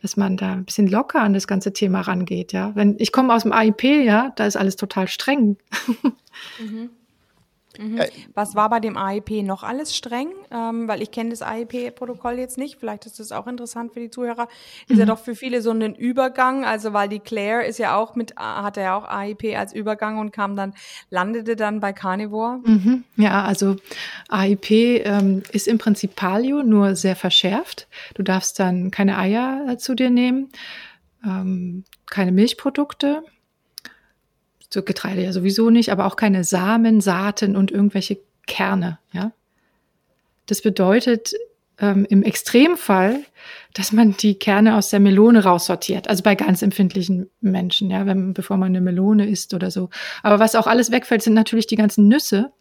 dass 0.00 0.16
man 0.16 0.36
da 0.36 0.52
ein 0.52 0.64
bisschen 0.64 0.86
locker 0.86 1.20
an 1.20 1.34
das 1.34 1.46
ganze 1.46 1.72
Thema 1.72 2.02
rangeht. 2.02 2.52
Ja, 2.52 2.74
wenn 2.74 2.96
ich 2.98 3.12
komme 3.12 3.34
aus 3.34 3.42
dem 3.42 3.52
AIP, 3.52 3.84
ja, 3.84 4.32
da 4.36 4.46
ist 4.46 4.56
alles 4.56 4.76
total 4.76 5.08
streng. 5.08 5.56
Ja, 7.78 8.04
Was 8.34 8.54
war 8.54 8.68
bei 8.68 8.80
dem 8.80 8.96
AIP 8.96 9.42
noch 9.42 9.62
alles 9.62 9.96
streng? 9.96 10.30
Ähm, 10.50 10.88
weil 10.88 11.00
ich 11.00 11.10
kenne 11.10 11.30
das 11.30 11.42
AIP-Protokoll 11.42 12.38
jetzt 12.38 12.58
nicht. 12.58 12.78
Vielleicht 12.80 13.06
ist 13.06 13.20
das 13.20 13.30
auch 13.30 13.46
interessant 13.46 13.92
für 13.92 14.00
die 14.00 14.10
Zuhörer. 14.10 14.48
Ist 14.88 14.98
ja 14.98 15.06
doch 15.06 15.18
für 15.18 15.34
viele 15.34 15.62
so 15.62 15.70
ein 15.70 15.94
Übergang. 15.94 16.64
Also 16.64 16.92
weil 16.92 17.08
die 17.08 17.20
Claire 17.20 17.64
ist 17.64 17.78
ja 17.78 17.96
auch 17.96 18.16
mit, 18.16 18.34
hatte 18.36 18.80
ja 18.80 18.96
auch 18.96 19.08
AIP 19.08 19.56
als 19.56 19.72
Übergang 19.72 20.18
und 20.18 20.32
kam 20.32 20.56
dann, 20.56 20.74
landete 21.10 21.54
dann 21.54 21.80
bei 21.80 21.92
Carnivore. 21.92 22.60
Mhm. 22.64 23.04
Ja, 23.16 23.44
also 23.44 23.76
AIP 24.28 24.70
ähm, 24.70 25.42
ist 25.52 25.68
im 25.68 25.78
Prinzip 25.78 26.16
Paleo, 26.16 26.62
nur 26.62 26.96
sehr 26.96 27.16
verschärft. 27.16 27.88
Du 28.14 28.22
darfst 28.22 28.58
dann 28.58 28.90
keine 28.90 29.18
Eier 29.18 29.66
äh, 29.68 29.76
zu 29.76 29.94
dir 29.94 30.10
nehmen, 30.10 30.48
ähm, 31.24 31.84
keine 32.06 32.32
Milchprodukte, 32.32 33.22
so 34.70 34.82
Getreide 34.82 35.22
ja 35.22 35.32
sowieso 35.32 35.70
nicht, 35.70 35.90
aber 35.90 36.06
auch 36.06 36.16
keine 36.16 36.44
Samen, 36.44 37.00
Saaten 37.00 37.56
und 37.56 37.70
irgendwelche 37.70 38.18
Kerne. 38.46 38.98
Ja, 39.12 39.32
das 40.46 40.62
bedeutet 40.62 41.32
ähm, 41.78 42.06
im 42.08 42.22
Extremfall, 42.22 43.20
dass 43.74 43.92
man 43.92 44.16
die 44.16 44.34
Kerne 44.34 44.76
aus 44.76 44.90
der 44.90 45.00
Melone 45.00 45.44
raussortiert. 45.44 46.08
Also 46.08 46.22
bei 46.22 46.34
ganz 46.34 46.62
empfindlichen 46.62 47.30
Menschen, 47.40 47.90
ja, 47.90 48.06
wenn, 48.06 48.34
bevor 48.34 48.56
man 48.56 48.68
eine 48.68 48.80
Melone 48.80 49.28
isst 49.28 49.54
oder 49.54 49.70
so. 49.70 49.90
Aber 50.22 50.38
was 50.38 50.54
auch 50.54 50.66
alles 50.66 50.90
wegfällt, 50.90 51.22
sind 51.22 51.34
natürlich 51.34 51.66
die 51.66 51.76
ganzen 51.76 52.08
Nüsse, 52.08 52.52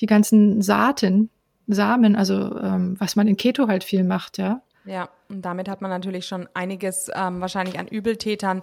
die 0.00 0.06
ganzen 0.06 0.62
Saaten, 0.62 1.30
Samen, 1.66 2.16
also 2.16 2.58
ähm, 2.60 2.96
was 2.98 3.14
man 3.14 3.28
in 3.28 3.36
Keto 3.36 3.68
halt 3.68 3.84
viel 3.84 4.02
macht, 4.02 4.38
ja. 4.38 4.62
Ja, 4.84 5.10
und 5.28 5.42
damit 5.42 5.68
hat 5.68 5.82
man 5.82 5.90
natürlich 5.90 6.26
schon 6.26 6.48
einiges 6.54 7.10
ähm, 7.14 7.40
wahrscheinlich 7.40 7.78
an 7.78 7.88
Übeltätern 7.88 8.62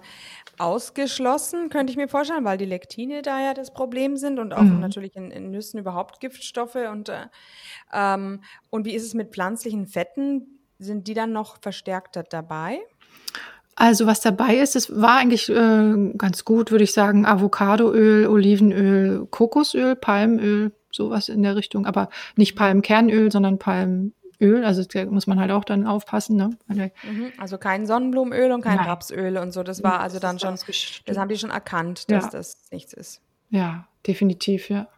ausgeschlossen, 0.58 1.68
könnte 1.68 1.92
ich 1.92 1.96
mir 1.96 2.08
vorstellen, 2.08 2.44
weil 2.44 2.58
die 2.58 2.64
Lektine 2.64 3.22
da 3.22 3.40
ja 3.40 3.54
das 3.54 3.72
Problem 3.72 4.16
sind 4.16 4.38
und 4.38 4.52
auch 4.52 4.62
mhm. 4.62 4.80
natürlich 4.80 5.14
in, 5.14 5.30
in, 5.30 5.50
Nüssen 5.50 5.78
überhaupt 5.78 6.20
Giftstoffe. 6.20 6.78
Und, 6.90 7.10
äh, 7.10 7.26
ähm, 7.92 8.40
und 8.70 8.84
wie 8.84 8.94
ist 8.94 9.04
es 9.04 9.14
mit 9.14 9.30
pflanzlichen 9.30 9.86
Fetten? 9.86 10.60
Sind 10.78 11.06
die 11.06 11.14
dann 11.14 11.32
noch 11.32 11.58
verstärkter 11.60 12.22
dabei? 12.22 12.80
Also 13.76 14.06
was 14.06 14.20
dabei 14.22 14.56
ist, 14.56 14.74
es 14.74 15.00
war 15.00 15.18
eigentlich 15.18 15.50
äh, 15.50 16.12
ganz 16.16 16.44
gut, 16.44 16.70
würde 16.70 16.84
ich 16.84 16.92
sagen, 16.92 17.26
Avocadoöl, 17.26 18.26
Olivenöl, 18.26 19.26
Kokosöl, 19.30 19.94
Palmöl, 19.94 20.72
sowas 20.90 21.28
in 21.28 21.42
der 21.42 21.56
Richtung, 21.56 21.84
aber 21.84 22.08
nicht 22.36 22.56
Palmkernöl, 22.56 23.30
sondern 23.30 23.58
Palm 23.58 24.12
Öl, 24.40 24.64
also 24.64 24.84
da 24.84 25.04
muss 25.06 25.26
man 25.26 25.40
halt 25.40 25.50
auch 25.50 25.64
dann 25.64 25.86
aufpassen. 25.86 26.36
Ne? 26.36 26.50
Mhm, 26.68 27.32
also 27.38 27.58
kein 27.58 27.86
Sonnenblumenöl 27.86 28.52
und 28.52 28.62
kein 28.62 28.76
Nein. 28.76 28.86
Rapsöl 28.86 29.36
und 29.38 29.52
so. 29.52 29.62
Das 29.62 29.82
war 29.82 30.00
also 30.00 30.18
dann 30.18 30.38
schon, 30.38 30.56
das 31.06 31.18
haben 31.18 31.28
die 31.28 31.38
schon 31.38 31.50
erkannt, 31.50 32.10
dass 32.10 32.24
ja. 32.24 32.30
das 32.30 32.58
nichts 32.70 32.92
ist. 32.92 33.20
Ja, 33.50 33.88
definitiv, 34.06 34.68
ja. 34.68 34.88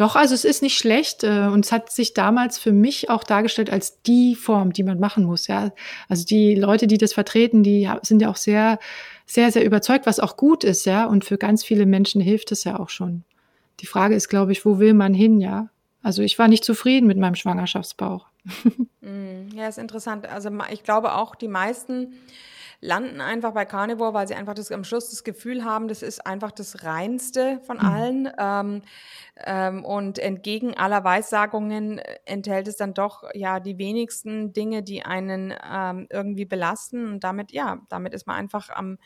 Doch, 0.00 0.16
also 0.16 0.34
es 0.34 0.46
ist 0.46 0.62
nicht 0.62 0.78
schlecht 0.78 1.24
äh, 1.24 1.48
und 1.52 1.66
es 1.66 1.72
hat 1.72 1.92
sich 1.92 2.14
damals 2.14 2.58
für 2.58 2.72
mich 2.72 3.10
auch 3.10 3.22
dargestellt 3.22 3.70
als 3.70 4.00
die 4.02 4.34
Form, 4.34 4.72
die 4.72 4.82
man 4.82 4.98
machen 4.98 5.24
muss. 5.24 5.46
Ja, 5.46 5.72
also 6.08 6.24
die 6.24 6.54
Leute, 6.54 6.86
die 6.86 6.96
das 6.96 7.12
vertreten, 7.12 7.62
die 7.62 7.86
sind 8.00 8.22
ja 8.22 8.30
auch 8.30 8.36
sehr, 8.36 8.78
sehr, 9.26 9.52
sehr 9.52 9.62
überzeugt, 9.64 10.06
was 10.06 10.18
auch 10.18 10.38
gut 10.38 10.64
ist, 10.64 10.86
ja. 10.86 11.04
Und 11.04 11.26
für 11.26 11.36
ganz 11.36 11.64
viele 11.64 11.84
Menschen 11.84 12.22
hilft 12.22 12.50
es 12.50 12.64
ja 12.64 12.78
auch 12.78 12.88
schon. 12.88 13.24
Die 13.80 13.86
Frage 13.86 14.14
ist, 14.14 14.28
glaube 14.28 14.52
ich, 14.52 14.64
wo 14.64 14.78
will 14.78 14.94
man 14.94 15.12
hin, 15.12 15.38
ja? 15.38 15.68
Also 16.02 16.22
ich 16.22 16.38
war 16.38 16.48
nicht 16.48 16.64
zufrieden 16.64 17.06
mit 17.06 17.18
meinem 17.18 17.34
Schwangerschaftsbauch. 17.34 18.29
Mm, 19.02 19.48
ja, 19.54 19.66
ist 19.66 19.78
interessant. 19.78 20.28
Also 20.28 20.50
ich 20.70 20.82
glaube 20.82 21.14
auch, 21.14 21.34
die 21.34 21.48
meisten 21.48 22.14
landen 22.80 23.20
einfach 23.20 23.52
bei 23.52 23.64
Carnivore, 23.64 24.14
weil 24.14 24.26
sie 24.26 24.34
einfach 24.34 24.54
das, 24.54 24.70
am 24.72 24.84
Schluss 24.84 25.10
das 25.10 25.24
Gefühl 25.24 25.64
haben, 25.64 25.88
das 25.88 26.02
ist 26.02 26.26
einfach 26.26 26.50
das 26.50 26.84
Reinste 26.84 27.60
von 27.66 27.78
mhm. 27.78 27.84
allen. 27.84 28.32
Ähm, 28.38 28.82
ähm, 29.44 29.84
und 29.84 30.18
entgegen 30.18 30.76
aller 30.76 31.04
Weissagungen 31.04 31.98
enthält 32.24 32.68
es 32.68 32.76
dann 32.76 32.94
doch 32.94 33.24
ja 33.34 33.60
die 33.60 33.78
wenigsten 33.78 34.52
Dinge, 34.52 34.82
die 34.82 35.02
einen 35.02 35.54
ähm, 35.70 36.06
irgendwie 36.10 36.46
belasten. 36.46 37.12
Und 37.12 37.24
damit, 37.24 37.52
ja, 37.52 37.80
damit 37.88 38.14
ist 38.14 38.26
man 38.26 38.36
einfach 38.36 38.70
am 38.70 38.98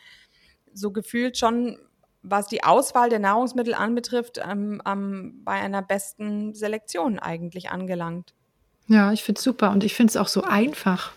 so 0.73 0.91
gefühlt 0.91 1.37
schon 1.37 1.77
was 2.27 2.47
die 2.47 2.63
Auswahl 2.63 3.09
der 3.09 3.19
Nahrungsmittel 3.19 3.75
anbetrifft, 3.75 4.41
ähm, 4.43 4.81
bei 5.43 5.53
einer 5.53 5.83
besten 5.83 6.55
Selektion 6.55 7.19
eigentlich 7.19 7.69
angelangt. 7.69 8.34
Ja, 8.87 9.11
ich 9.11 9.23
finde 9.23 9.39
es 9.39 9.43
super 9.43 9.71
und 9.71 9.83
ich 9.83 9.93
finde 9.93 10.11
es 10.11 10.17
auch 10.17 10.27
so 10.27 10.43
einfach. 10.43 11.11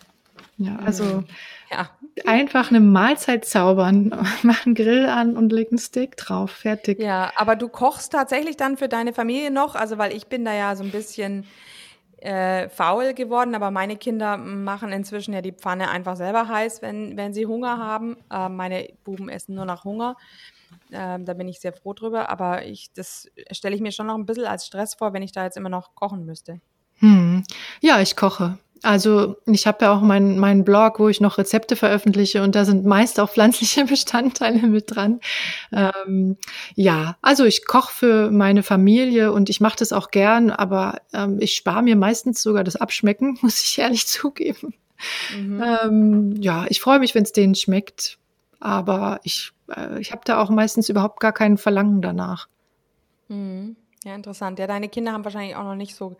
Ja, 0.56 0.76
also 0.84 1.22
ja. 1.70 1.88
einfach 2.26 2.70
eine 2.70 2.80
Mahlzeit 2.80 3.44
zaubern, 3.44 4.12
mach 4.42 4.66
einen 4.66 4.74
Grill 4.74 5.06
an 5.06 5.36
und 5.36 5.52
leg 5.52 5.68
einen 5.70 5.78
Steak 5.78 6.16
drauf, 6.16 6.50
fertig. 6.50 7.00
Ja, 7.00 7.32
aber 7.36 7.54
du 7.54 7.68
kochst 7.68 8.12
tatsächlich 8.12 8.56
dann 8.56 8.76
für 8.76 8.88
deine 8.88 9.12
Familie 9.12 9.52
noch, 9.52 9.76
also 9.76 9.98
weil 9.98 10.12
ich 10.12 10.26
bin 10.26 10.44
da 10.44 10.52
ja 10.52 10.74
so 10.74 10.82
ein 10.82 10.90
bisschen 10.90 11.46
äh, 12.20 12.68
faul 12.68 13.14
geworden, 13.14 13.54
aber 13.54 13.70
meine 13.70 13.96
Kinder 13.96 14.36
machen 14.36 14.90
inzwischen 14.90 15.32
ja 15.32 15.40
die 15.40 15.52
Pfanne 15.52 15.90
einfach 15.90 16.16
selber 16.16 16.48
heiß, 16.48 16.82
wenn, 16.82 17.16
wenn 17.16 17.32
sie 17.32 17.46
Hunger 17.46 17.78
haben. 17.78 18.16
Äh, 18.32 18.48
meine 18.48 18.88
Buben 19.04 19.28
essen 19.28 19.54
nur 19.54 19.64
nach 19.64 19.84
Hunger. 19.84 20.16
Ähm, 20.90 21.24
da 21.24 21.34
bin 21.34 21.46
ich 21.46 21.60
sehr 21.60 21.72
froh 21.72 21.92
drüber, 21.92 22.28
aber 22.28 22.64
ich, 22.64 22.92
das 22.92 23.30
stelle 23.52 23.76
ich 23.76 23.80
mir 23.80 23.92
schon 23.92 24.06
noch 24.06 24.16
ein 24.16 24.26
bisschen 24.26 24.46
als 24.46 24.66
Stress 24.66 24.94
vor, 24.94 25.12
wenn 25.12 25.22
ich 25.22 25.32
da 25.32 25.44
jetzt 25.44 25.56
immer 25.56 25.68
noch 25.68 25.94
kochen 25.94 26.24
müsste. 26.24 26.60
Hm. 26.98 27.44
Ja, 27.80 28.00
ich 28.00 28.16
koche. 28.16 28.58
Also 28.82 29.36
ich 29.46 29.66
habe 29.66 29.84
ja 29.84 29.92
auch 29.92 30.00
meinen 30.00 30.38
mein 30.38 30.64
Blog, 30.64 31.00
wo 31.00 31.08
ich 31.08 31.20
noch 31.20 31.38
Rezepte 31.38 31.74
veröffentliche 31.74 32.42
und 32.42 32.54
da 32.54 32.64
sind 32.64 32.84
meist 32.84 33.18
auch 33.18 33.30
pflanzliche 33.30 33.84
Bestandteile 33.86 34.66
mit 34.66 34.94
dran. 34.94 35.20
Ähm, 35.72 36.36
ja, 36.74 37.16
also 37.20 37.44
ich 37.44 37.66
koche 37.66 37.92
für 37.92 38.30
meine 38.30 38.62
Familie 38.62 39.32
und 39.32 39.50
ich 39.50 39.60
mache 39.60 39.78
das 39.78 39.92
auch 39.92 40.10
gern, 40.10 40.50
aber 40.50 41.00
ähm, 41.12 41.38
ich 41.40 41.54
spare 41.54 41.82
mir 41.82 41.96
meistens 41.96 42.42
sogar 42.42 42.64
das 42.64 42.76
Abschmecken, 42.76 43.38
muss 43.42 43.62
ich 43.62 43.78
ehrlich 43.78 44.06
zugeben. 44.06 44.74
Mhm. 45.36 45.62
Ähm, 45.62 46.36
ja, 46.40 46.66
ich 46.68 46.80
freue 46.80 46.98
mich, 46.98 47.14
wenn 47.14 47.22
es 47.22 47.32
denen 47.32 47.54
schmeckt, 47.54 48.18
aber 48.60 49.20
ich, 49.22 49.52
äh, 49.74 50.00
ich 50.00 50.12
habe 50.12 50.22
da 50.24 50.40
auch 50.40 50.50
meistens 50.50 50.88
überhaupt 50.88 51.20
gar 51.20 51.32
kein 51.32 51.58
Verlangen 51.58 52.00
danach. 52.02 52.48
Mhm. 53.28 53.76
Ja, 54.04 54.14
interessant. 54.14 54.58
Ja, 54.58 54.66
deine 54.66 54.88
Kinder 54.88 55.12
haben 55.12 55.24
wahrscheinlich 55.24 55.56
auch 55.56 55.64
noch 55.64 55.74
nicht 55.74 55.94
so 55.94 56.16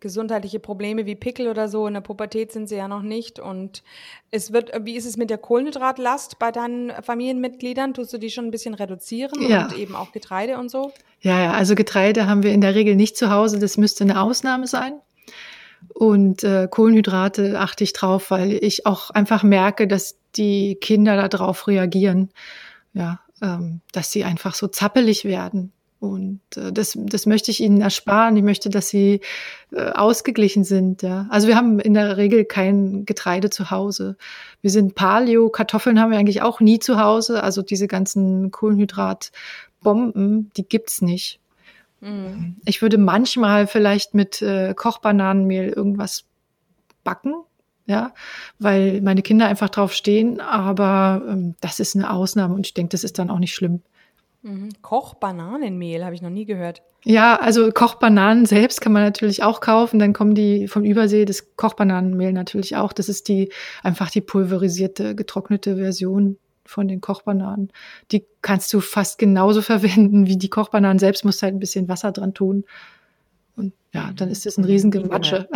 gesundheitliche 0.00 0.60
Probleme 0.60 1.06
wie 1.06 1.14
Pickel 1.14 1.48
oder 1.48 1.68
so. 1.68 1.86
In 1.86 1.94
der 1.94 2.00
Pubertät 2.00 2.52
sind 2.52 2.68
sie 2.68 2.76
ja 2.76 2.88
noch 2.88 3.02
nicht. 3.02 3.38
Und 3.38 3.82
es 4.30 4.52
wird, 4.52 4.70
wie 4.84 4.96
ist 4.96 5.06
es 5.06 5.16
mit 5.16 5.30
der 5.30 5.38
Kohlenhydratlast 5.38 6.38
bei 6.38 6.52
deinen 6.52 6.90
Familienmitgliedern? 7.02 7.94
Tust 7.94 8.12
du 8.12 8.18
die 8.18 8.30
schon 8.30 8.46
ein 8.46 8.50
bisschen 8.50 8.74
reduzieren 8.74 9.40
ja. 9.48 9.64
und 9.64 9.78
eben 9.78 9.94
auch 9.94 10.12
Getreide 10.12 10.58
und 10.58 10.70
so? 10.70 10.92
Ja, 11.20 11.42
ja, 11.42 11.52
also 11.52 11.74
Getreide 11.74 12.26
haben 12.26 12.42
wir 12.42 12.52
in 12.52 12.60
der 12.60 12.74
Regel 12.74 12.96
nicht 12.96 13.16
zu 13.16 13.30
Hause. 13.30 13.58
Das 13.58 13.76
müsste 13.76 14.04
eine 14.04 14.20
Ausnahme 14.20 14.66
sein. 14.66 15.00
Und 15.94 16.44
äh, 16.44 16.68
Kohlenhydrate 16.70 17.58
achte 17.58 17.84
ich 17.84 17.92
drauf, 17.92 18.30
weil 18.30 18.52
ich 18.52 18.86
auch 18.86 19.10
einfach 19.10 19.42
merke, 19.42 19.86
dass 19.86 20.18
die 20.36 20.76
Kinder 20.76 21.28
darauf 21.28 21.68
reagieren. 21.68 22.30
Ja, 22.92 23.20
ähm, 23.42 23.80
dass 23.92 24.10
sie 24.10 24.24
einfach 24.24 24.54
so 24.54 24.68
zappelig 24.68 25.24
werden. 25.24 25.72
Und 26.06 26.40
äh, 26.56 26.72
das, 26.72 26.96
das 26.96 27.26
möchte 27.26 27.50
ich 27.50 27.60
ihnen 27.60 27.80
ersparen. 27.80 28.36
Ich 28.36 28.42
möchte, 28.42 28.70
dass 28.70 28.88
sie 28.88 29.20
äh, 29.72 29.90
ausgeglichen 29.90 30.64
sind. 30.64 31.02
Ja. 31.02 31.26
Also 31.30 31.48
wir 31.48 31.56
haben 31.56 31.80
in 31.80 31.94
der 31.94 32.16
Regel 32.16 32.44
kein 32.44 33.04
Getreide 33.04 33.50
zu 33.50 33.70
Hause. 33.70 34.16
Wir 34.62 34.70
sind 34.70 34.94
Paleo, 34.94 35.50
Kartoffeln 35.50 36.00
haben 36.00 36.10
wir 36.10 36.18
eigentlich 36.18 36.42
auch 36.42 36.60
nie 36.60 36.78
zu 36.78 37.00
Hause. 37.00 37.42
Also 37.42 37.62
diese 37.62 37.88
ganzen 37.88 38.50
Kohlenhydratbomben, 38.50 40.50
die 40.56 40.68
gibt's 40.68 41.02
nicht. 41.02 41.40
Mhm. 42.00 42.56
Ich 42.64 42.82
würde 42.82 42.98
manchmal 42.98 43.66
vielleicht 43.66 44.14
mit 44.14 44.42
äh, 44.42 44.74
Kochbananenmehl 44.74 45.68
irgendwas 45.68 46.24
backen, 47.04 47.34
ja, 47.86 48.12
weil 48.58 49.00
meine 49.00 49.22
Kinder 49.22 49.46
einfach 49.46 49.70
drauf 49.70 49.92
stehen. 49.92 50.40
Aber 50.40 51.22
ähm, 51.28 51.54
das 51.60 51.80
ist 51.80 51.96
eine 51.96 52.10
Ausnahme 52.10 52.54
und 52.54 52.66
ich 52.66 52.74
denke, 52.74 52.90
das 52.90 53.04
ist 53.04 53.18
dann 53.18 53.30
auch 53.30 53.38
nicht 53.38 53.54
schlimm. 53.54 53.82
Mhm. 54.46 54.68
Kochbananenmehl 54.80 56.04
habe 56.04 56.14
ich 56.14 56.22
noch 56.22 56.30
nie 56.30 56.44
gehört. 56.44 56.82
Ja, 57.04 57.36
also 57.36 57.70
Kochbananen 57.72 58.46
selbst 58.46 58.80
kann 58.80 58.92
man 58.92 59.02
natürlich 59.02 59.42
auch 59.42 59.60
kaufen. 59.60 59.98
Dann 59.98 60.12
kommen 60.12 60.34
die 60.36 60.68
vom 60.68 60.84
Übersee, 60.84 61.24
das 61.24 61.56
Kochbananenmehl 61.56 62.32
natürlich 62.32 62.76
auch. 62.76 62.92
Das 62.92 63.08
ist 63.08 63.26
die 63.28 63.50
einfach 63.82 64.08
die 64.08 64.20
pulverisierte, 64.20 65.16
getrocknete 65.16 65.76
Version 65.76 66.38
von 66.64 66.86
den 66.86 67.00
Kochbananen. 67.00 67.72
Die 68.12 68.24
kannst 68.40 68.72
du 68.72 68.80
fast 68.80 69.18
genauso 69.18 69.62
verwenden 69.62 70.26
wie 70.26 70.36
die 70.36 70.50
Kochbananen 70.50 71.00
selbst, 71.00 71.24
musst 71.24 71.42
halt 71.42 71.54
ein 71.54 71.60
bisschen 71.60 71.88
Wasser 71.88 72.12
dran 72.12 72.34
tun. 72.34 72.64
Und 73.56 73.72
ja, 73.92 74.12
dann 74.14 74.30
ist 74.30 74.46
das 74.46 74.58
ein 74.58 74.64
Riesengematsche. 74.64 75.48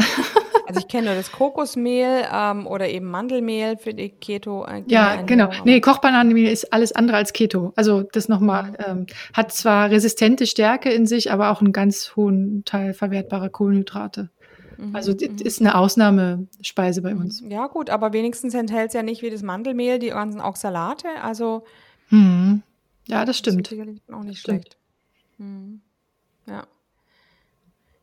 Also 0.70 0.80
ich 0.80 0.88
kenne 0.88 1.08
nur 1.08 1.14
das 1.14 1.32
Kokosmehl 1.32 2.24
ähm, 2.32 2.66
oder 2.66 2.88
eben 2.88 3.06
Mandelmehl 3.06 3.76
für 3.76 3.94
die 3.94 4.08
Keto. 4.08 4.64
Äh, 4.64 4.82
ja, 4.86 5.22
genau. 5.22 5.50
Nee, 5.64 5.80
Kochbananenmehl 5.80 6.50
ist 6.50 6.72
alles 6.72 6.92
andere 6.92 7.16
als 7.16 7.32
Keto. 7.32 7.72
Also 7.76 8.02
das 8.02 8.28
nochmal, 8.28 8.76
ähm, 8.86 9.06
hat 9.32 9.52
zwar 9.52 9.90
resistente 9.90 10.46
Stärke 10.46 10.90
in 10.90 11.06
sich, 11.06 11.32
aber 11.32 11.50
auch 11.50 11.60
einen 11.60 11.72
ganz 11.72 12.14
hohen 12.16 12.64
Teil 12.64 12.94
verwertbarer 12.94 13.48
Kohlenhydrate. 13.48 14.30
Mhm, 14.80 14.96
also 14.96 15.12
das 15.12 15.28
mhm. 15.28 15.38
ist 15.38 15.60
eine 15.60 15.74
Ausnahmespeise 15.74 17.02
bei 17.02 17.14
uns. 17.14 17.42
Ja 17.46 17.66
gut, 17.66 17.90
aber 17.90 18.12
wenigstens 18.12 18.54
enthält 18.54 18.88
es 18.88 18.94
ja 18.94 19.02
nicht 19.02 19.22
wie 19.22 19.30
das 19.30 19.42
Mandelmehl 19.42 19.98
die 19.98 20.08
ganzen 20.08 20.40
auch 20.40 20.56
Salate. 20.56 21.08
Also 21.22 21.64
hm. 22.08 22.62
ja, 23.06 23.24
das 23.24 23.38
stimmt. 23.38 23.66
Das 23.66 23.72
ist 23.72 23.78
sicherlich 23.78 24.00
auch 24.12 24.22
nicht 24.22 24.40
stimmt. 24.40 24.62
schlecht. 24.62 24.78
Hm. 25.38 25.80
Ja. 26.46 26.66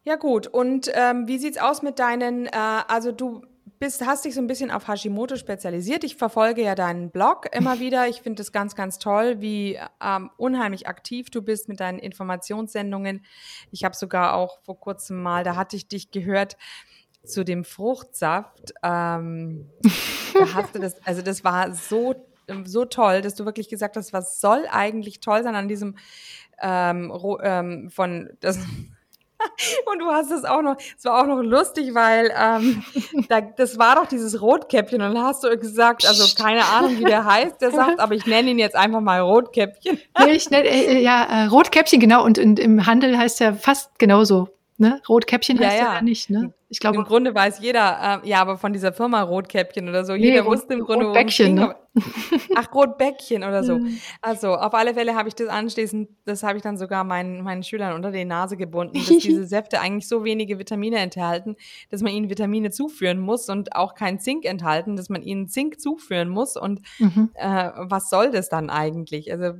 Ja 0.07 0.15
gut, 0.15 0.47
und 0.47 0.89
ähm, 0.93 1.27
wie 1.27 1.37
sieht's 1.37 1.57
aus 1.57 1.81
mit 1.81 1.99
deinen, 1.99 2.45
äh, 2.45 2.51
also 2.53 3.11
du 3.11 3.41
bist, 3.77 4.05
hast 4.05 4.23
dich 4.23 4.35
so 4.35 4.39
ein 4.39 4.47
bisschen 4.47 4.71
auf 4.71 4.87
Hashimoto 4.87 5.35
spezialisiert. 5.35 6.05
Ich 6.05 6.15
verfolge 6.15 6.63
ja 6.63 6.75
deinen 6.75 7.11
Blog 7.11 7.53
immer 7.53 7.79
wieder. 7.81 8.07
Ich 8.07 8.21
finde 8.21 8.41
es 8.41 8.53
ganz, 8.53 8.73
ganz 8.73 8.99
toll, 8.99 9.41
wie 9.41 9.77
ähm, 10.01 10.29
unheimlich 10.37 10.87
aktiv 10.87 11.29
du 11.29 11.41
bist 11.41 11.67
mit 11.67 11.81
deinen 11.81 11.99
Informationssendungen. 11.99 13.25
Ich 13.71 13.83
habe 13.83 13.97
sogar 13.97 14.35
auch 14.35 14.61
vor 14.61 14.79
kurzem 14.79 15.21
mal, 15.21 15.43
da 15.43 15.57
hatte 15.57 15.75
ich 15.75 15.89
dich 15.89 16.09
gehört 16.09 16.55
zu 17.25 17.43
dem 17.43 17.65
Fruchtsaft. 17.65 18.75
Ähm, 18.83 19.69
da 20.33 20.53
hast 20.53 20.73
du 20.73 20.79
das, 20.79 20.95
also 21.05 21.21
das 21.21 21.43
war 21.43 21.73
so 21.73 22.15
so 22.63 22.85
toll, 22.85 23.19
dass 23.19 23.35
du 23.35 23.43
wirklich 23.43 23.67
gesagt 23.67 23.97
hast, 23.97 24.13
was 24.13 24.39
soll 24.39 24.65
eigentlich 24.71 25.19
toll 25.19 25.43
sein 25.43 25.57
an 25.57 25.67
diesem 25.67 25.97
ähm, 26.61 27.11
ähm, 27.43 27.89
von 27.89 28.29
das 28.39 28.59
Und 29.91 29.99
du 29.99 30.07
hast 30.07 30.31
es 30.31 30.45
auch 30.45 30.61
noch, 30.61 30.77
es 30.97 31.05
war 31.05 31.21
auch 31.21 31.27
noch 31.27 31.41
lustig, 31.41 31.93
weil 31.93 32.31
ähm, 32.37 32.83
da, 33.29 33.41
das 33.41 33.77
war 33.77 33.95
doch 33.95 34.07
dieses 34.07 34.41
Rotkäppchen 34.41 35.01
und 35.01 35.13
dann 35.13 35.23
hast 35.23 35.43
du 35.43 35.57
gesagt, 35.57 36.05
also 36.07 36.25
keine 36.41 36.65
Ahnung, 36.65 36.99
wie 36.99 37.05
der 37.05 37.25
heißt, 37.25 37.61
der 37.61 37.71
sagt, 37.77 37.99
aber 37.99 38.15
ich 38.15 38.25
nenne 38.25 38.51
ihn 38.51 38.59
jetzt 38.59 38.75
einfach 38.75 39.01
mal 39.01 39.19
Rotkäppchen. 39.19 39.99
nee, 40.25 40.31
ich 40.31 40.49
nenne, 40.49 40.67
äh, 40.67 41.01
ja, 41.01 41.23
äh, 41.23 41.45
Rotkäppchen, 41.45 41.99
genau, 41.99 42.23
und, 42.23 42.39
und 42.39 42.59
im 42.59 42.85
Handel 42.85 43.17
heißt 43.17 43.41
er 43.41 43.53
fast 43.53 43.97
genauso. 43.99 44.49
Ne? 44.79 45.01
Rotkäppchen 45.09 45.59
heißt 45.59 45.77
ja, 45.77 45.83
ja. 45.83 45.93
ja 45.95 46.01
nicht, 46.01 46.29
ne? 46.29 46.53
Ich 46.69 46.79
glaube, 46.79 46.97
im 46.97 47.05
Grunde 47.05 47.33
weiß 47.33 47.59
jeder, 47.61 48.21
äh, 48.23 48.29
ja, 48.29 48.41
aber 48.41 48.57
von 48.57 48.73
dieser 48.73 48.91
Firma 48.91 49.21
Rotkäppchen 49.21 49.87
oder 49.87 50.03
so, 50.03 50.13
nee, 50.13 50.25
jeder 50.25 50.45
wusste 50.45 50.73
im 50.73 50.81
Grunde, 50.81 51.05
Rotbäckchen, 51.05 51.55
ne? 51.55 51.75
Ach, 52.55 52.73
Rotbäckchen 52.73 53.43
oder 53.43 53.63
so. 53.63 53.79
Mhm. 53.79 53.99
Also, 54.21 54.55
auf 54.55 54.73
alle 54.73 54.93
Fälle 54.93 55.15
habe 55.15 55.29
ich 55.29 55.35
das 55.35 55.47
anschließend, 55.47 56.09
das 56.25 56.43
habe 56.43 56.57
ich 56.57 56.63
dann 56.63 56.77
sogar 56.77 57.03
meinen, 57.03 57.43
meinen 57.43 57.63
Schülern 57.63 57.93
unter 57.93 58.11
die 58.11 58.25
Nase 58.25 58.57
gebunden, 58.57 58.93
dass 58.97 59.07
diese 59.07 59.45
Säfte 59.47 59.79
eigentlich 59.79 60.07
so 60.07 60.23
wenige 60.23 60.59
Vitamine 60.59 60.97
enthalten, 60.97 61.55
dass 61.89 62.01
man 62.01 62.11
ihnen 62.13 62.29
Vitamine 62.29 62.71
zuführen 62.71 63.19
muss 63.19 63.49
und 63.49 63.75
auch 63.75 63.95
kein 63.95 64.19
Zink 64.19 64.45
enthalten, 64.45 64.95
dass 64.95 65.09
man 65.09 65.21
ihnen 65.23 65.47
Zink 65.47 65.79
zuführen 65.79 66.29
muss. 66.29 66.57
Und 66.57 66.81
mhm. 66.99 67.31
äh, 67.35 67.71
was 67.75 68.09
soll 68.09 68.31
das 68.31 68.49
dann 68.49 68.69
eigentlich? 68.69 69.31
Also, 69.31 69.59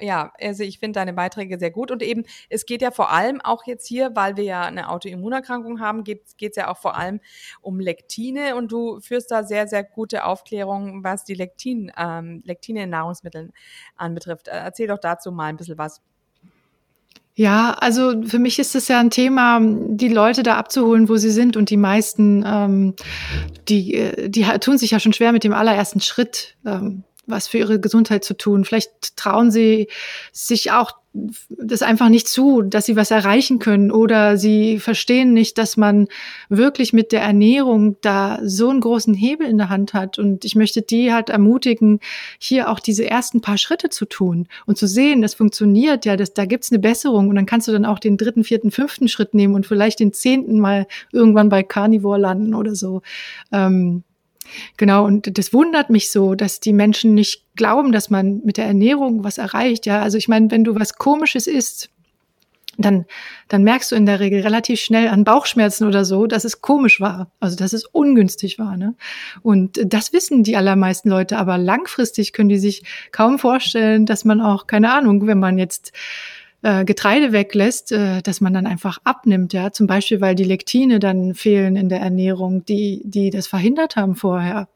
ja, 0.00 0.32
also 0.40 0.62
ich 0.62 0.78
finde 0.78 1.00
deine 1.00 1.12
Beiträge 1.12 1.58
sehr 1.58 1.70
gut. 1.70 1.90
Und 1.90 2.02
eben, 2.02 2.24
es 2.48 2.66
geht 2.66 2.82
ja 2.82 2.90
vor 2.90 3.10
allem 3.12 3.40
auch 3.40 3.66
jetzt 3.66 3.86
hier, 3.86 4.14
weil 4.14 4.36
wir 4.36 4.44
ja 4.44 4.62
eine 4.62 4.90
Autoimmunerkrankung 4.90 5.80
haben, 5.80 6.04
geht 6.04 6.24
es 6.40 6.56
ja 6.56 6.68
auch 6.70 6.78
vor 6.78 6.96
allem 6.96 7.20
um 7.60 7.80
Lektine 7.80 8.56
und 8.56 8.72
du 8.72 9.00
führst 9.00 9.30
da 9.30 9.42
sehr, 9.44 9.66
sehr 9.66 9.84
gute 9.84 10.24
Aufklärung, 10.24 11.02
was 11.04 11.24
die 11.24 11.34
Lektin, 11.76 11.92
ähm, 11.96 12.42
Lektine 12.44 12.84
in 12.84 12.90
Nahrungsmitteln 12.90 13.52
anbetrifft. 13.96 14.48
Äh, 14.48 14.52
erzähl 14.52 14.88
doch 14.88 14.98
dazu 14.98 15.32
mal 15.32 15.46
ein 15.46 15.56
bisschen 15.56 15.78
was. 15.78 16.00
Ja, 17.34 17.72
also 17.72 18.22
für 18.24 18.38
mich 18.38 18.58
ist 18.58 18.74
es 18.74 18.88
ja 18.88 18.98
ein 18.98 19.10
Thema, 19.10 19.60
die 19.60 20.08
Leute 20.08 20.42
da 20.42 20.56
abzuholen, 20.56 21.10
wo 21.10 21.16
sie 21.16 21.30
sind. 21.30 21.56
Und 21.56 21.68
die 21.68 21.76
meisten, 21.76 22.42
ähm, 22.46 22.94
die, 23.68 23.94
äh, 23.94 24.30
die 24.30 24.44
tun 24.60 24.78
sich 24.78 24.92
ja 24.92 25.00
schon 25.00 25.12
schwer 25.12 25.32
mit 25.32 25.44
dem 25.44 25.52
allerersten 25.52 26.00
Schritt. 26.00 26.56
Ähm, 26.64 27.04
was 27.26 27.48
für 27.48 27.58
ihre 27.58 27.80
Gesundheit 27.80 28.24
zu 28.24 28.34
tun. 28.34 28.64
Vielleicht 28.64 29.16
trauen 29.16 29.50
sie 29.50 29.88
sich 30.32 30.70
auch 30.70 30.92
das 31.48 31.82
einfach 31.82 32.08
nicht 32.08 32.28
zu, 32.28 32.62
dass 32.62 32.86
sie 32.86 32.96
was 32.96 33.10
erreichen 33.10 33.58
können 33.58 33.90
oder 33.90 34.36
sie 34.36 34.78
verstehen 34.78 35.32
nicht, 35.32 35.58
dass 35.58 35.76
man 35.76 36.08
wirklich 36.48 36.92
mit 36.92 37.12
der 37.12 37.22
Ernährung 37.22 37.96
da 38.02 38.38
so 38.42 38.68
einen 38.68 38.80
großen 38.80 39.14
Hebel 39.14 39.46
in 39.46 39.58
der 39.58 39.68
Hand 39.68 39.94
hat. 39.94 40.18
Und 40.18 40.44
ich 40.44 40.54
möchte 40.56 40.82
die 40.82 41.12
halt 41.12 41.30
ermutigen, 41.30 42.00
hier 42.38 42.70
auch 42.70 42.80
diese 42.80 43.08
ersten 43.08 43.40
paar 43.40 43.58
Schritte 43.58 43.88
zu 43.88 44.04
tun 44.04 44.48
und 44.66 44.76
zu 44.76 44.86
sehen, 44.86 45.22
das 45.22 45.34
funktioniert 45.34 46.04
ja, 46.04 46.16
das, 46.16 46.34
da 46.34 46.44
gibt's 46.44 46.70
eine 46.70 46.78
Besserung 46.80 47.28
und 47.28 47.36
dann 47.36 47.46
kannst 47.46 47.68
du 47.68 47.72
dann 47.72 47.86
auch 47.86 47.98
den 47.98 48.16
dritten, 48.16 48.44
vierten, 48.44 48.70
fünften 48.70 49.08
Schritt 49.08 49.34
nehmen 49.34 49.54
und 49.54 49.66
vielleicht 49.66 50.00
den 50.00 50.12
zehnten 50.12 50.60
mal 50.60 50.86
irgendwann 51.12 51.48
bei 51.48 51.62
Carnivore 51.62 52.18
landen 52.18 52.54
oder 52.54 52.74
so. 52.74 53.02
Ähm, 53.52 54.04
Genau, 54.76 55.04
und 55.04 55.38
das 55.38 55.52
wundert 55.52 55.90
mich 55.90 56.10
so, 56.10 56.34
dass 56.34 56.60
die 56.60 56.72
Menschen 56.72 57.14
nicht 57.14 57.44
glauben, 57.56 57.92
dass 57.92 58.10
man 58.10 58.40
mit 58.44 58.56
der 58.56 58.66
Ernährung 58.66 59.24
was 59.24 59.38
erreicht. 59.38 59.86
Ja, 59.86 60.02
also 60.02 60.18
ich 60.18 60.28
meine, 60.28 60.50
wenn 60.50 60.64
du 60.64 60.74
was 60.74 60.94
Komisches 60.94 61.46
isst, 61.46 61.90
dann, 62.78 63.06
dann 63.48 63.62
merkst 63.62 63.92
du 63.92 63.96
in 63.96 64.06
der 64.06 64.20
Regel 64.20 64.42
relativ 64.42 64.80
schnell 64.80 65.08
an 65.08 65.24
Bauchschmerzen 65.24 65.86
oder 65.86 66.04
so, 66.04 66.26
dass 66.26 66.44
es 66.44 66.60
komisch 66.60 67.00
war, 67.00 67.30
also 67.40 67.56
dass 67.56 67.72
es 67.72 67.86
ungünstig 67.86 68.58
war. 68.58 68.76
Ne? 68.76 68.94
Und 69.42 69.80
das 69.84 70.12
wissen 70.12 70.42
die 70.42 70.56
allermeisten 70.56 71.08
Leute, 71.08 71.38
aber 71.38 71.58
langfristig 71.58 72.32
können 72.32 72.48
die 72.48 72.58
sich 72.58 72.82
kaum 73.12 73.38
vorstellen, 73.38 74.04
dass 74.06 74.24
man 74.24 74.40
auch, 74.40 74.66
keine 74.66 74.92
Ahnung, 74.92 75.26
wenn 75.26 75.38
man 75.38 75.58
jetzt 75.58 75.92
äh, 76.62 76.84
Getreide 76.84 77.32
weglässt, 77.32 77.92
äh, 77.92 78.22
dass 78.22 78.40
man 78.40 78.54
dann 78.54 78.66
einfach 78.66 78.98
abnimmt, 79.04 79.52
ja, 79.52 79.72
zum 79.72 79.86
Beispiel, 79.86 80.20
weil 80.20 80.34
die 80.34 80.44
Lektine 80.44 80.98
dann 80.98 81.34
fehlen 81.34 81.76
in 81.76 81.88
der 81.88 82.00
Ernährung, 82.00 82.64
die, 82.64 83.02
die 83.04 83.30
das 83.30 83.46
verhindert 83.46 83.96
haben 83.96 84.16
vorher. 84.16 84.68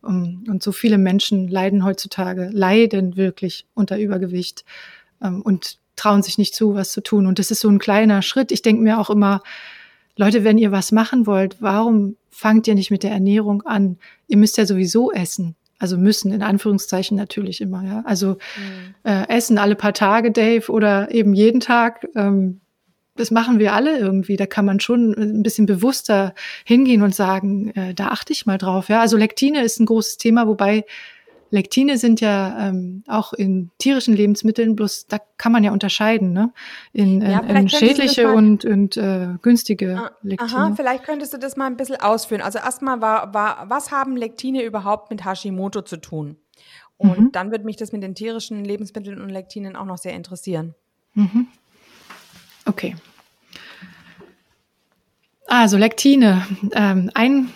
Um, 0.00 0.44
und 0.48 0.62
so 0.62 0.70
viele 0.70 0.96
Menschen 0.96 1.48
leiden 1.48 1.84
heutzutage, 1.84 2.50
leiden 2.52 3.16
wirklich 3.16 3.66
unter 3.74 3.98
Übergewicht 3.98 4.64
ähm, 5.20 5.42
und 5.42 5.78
trauen 5.96 6.22
sich 6.22 6.38
nicht 6.38 6.54
zu, 6.54 6.74
was 6.74 6.92
zu 6.92 7.02
tun. 7.02 7.26
Und 7.26 7.40
das 7.40 7.50
ist 7.50 7.60
so 7.60 7.68
ein 7.68 7.80
kleiner 7.80 8.22
Schritt. 8.22 8.52
Ich 8.52 8.62
denke 8.62 8.80
mir 8.80 9.00
auch 9.00 9.10
immer, 9.10 9.42
Leute, 10.16 10.44
wenn 10.44 10.58
ihr 10.58 10.72
was 10.72 10.92
machen 10.92 11.26
wollt, 11.26 11.60
warum 11.60 12.16
fangt 12.30 12.68
ihr 12.68 12.74
nicht 12.74 12.90
mit 12.90 13.02
der 13.02 13.10
Ernährung 13.10 13.62
an? 13.62 13.98
Ihr 14.28 14.36
müsst 14.36 14.56
ja 14.56 14.66
sowieso 14.66 15.10
essen. 15.10 15.56
Also 15.78 15.96
müssen, 15.96 16.32
in 16.32 16.42
Anführungszeichen 16.42 17.16
natürlich 17.16 17.60
immer, 17.60 17.84
ja. 17.84 18.02
Also 18.04 18.38
mhm. 18.56 18.94
äh, 19.04 19.28
essen 19.28 19.58
alle 19.58 19.76
paar 19.76 19.92
Tage, 19.92 20.32
Dave, 20.32 20.70
oder 20.70 21.12
eben 21.12 21.34
jeden 21.34 21.60
Tag. 21.60 22.06
Ähm, 22.16 22.60
das 23.14 23.30
machen 23.30 23.58
wir 23.58 23.74
alle 23.74 23.98
irgendwie. 23.98 24.36
Da 24.36 24.46
kann 24.46 24.64
man 24.64 24.80
schon 24.80 25.12
ein 25.12 25.42
bisschen 25.42 25.66
bewusster 25.66 26.34
hingehen 26.64 27.02
und 27.02 27.14
sagen, 27.14 27.70
äh, 27.74 27.94
da 27.94 28.08
achte 28.08 28.32
ich 28.32 28.46
mal 28.46 28.58
drauf. 28.58 28.88
Ja, 28.88 29.00
also 29.00 29.16
Lektine 29.16 29.62
ist 29.62 29.80
ein 29.80 29.86
großes 29.86 30.16
Thema, 30.16 30.46
wobei 30.46 30.84
Lektine 31.50 31.98
sind 31.98 32.20
ja 32.20 32.68
ähm, 32.68 33.02
auch 33.06 33.32
in 33.32 33.70
tierischen 33.78 34.14
Lebensmitteln, 34.14 34.76
bloß 34.76 35.06
da 35.06 35.18
kann 35.38 35.52
man 35.52 35.64
ja 35.64 35.72
unterscheiden, 35.72 36.32
ne? 36.32 36.52
In, 36.92 37.22
ja, 37.22 37.40
in, 37.40 37.56
in 37.56 37.68
schädliche 37.68 38.32
und, 38.32 38.64
und 38.64 38.96
äh, 38.96 39.28
günstige 39.40 39.98
ah, 39.98 40.10
Lektine. 40.22 40.50
Aha, 40.50 40.74
vielleicht 40.74 41.04
könntest 41.04 41.32
du 41.32 41.38
das 41.38 41.56
mal 41.56 41.66
ein 41.66 41.76
bisschen 41.76 42.00
ausführen. 42.00 42.42
Also 42.42 42.58
erstmal 42.58 43.00
war, 43.00 43.32
war, 43.32 43.68
was 43.68 43.90
haben 43.90 44.16
Lektine 44.16 44.62
überhaupt 44.62 45.10
mit 45.10 45.24
Hashimoto 45.24 45.82
zu 45.82 45.96
tun? 45.96 46.36
Und 46.98 47.18
mhm. 47.18 47.32
dann 47.32 47.50
wird 47.50 47.64
mich 47.64 47.76
das 47.76 47.92
mit 47.92 48.02
den 48.02 48.14
tierischen 48.14 48.64
Lebensmitteln 48.64 49.20
und 49.20 49.28
Lektinen 49.30 49.76
auch 49.76 49.84
noch 49.84 49.98
sehr 49.98 50.14
interessieren. 50.14 50.74
Mhm. 51.14 51.46
Okay. 52.66 52.96
Also 55.46 55.78
Lektine. 55.78 56.46
Ähm, 56.72 57.10
ein 57.14 57.48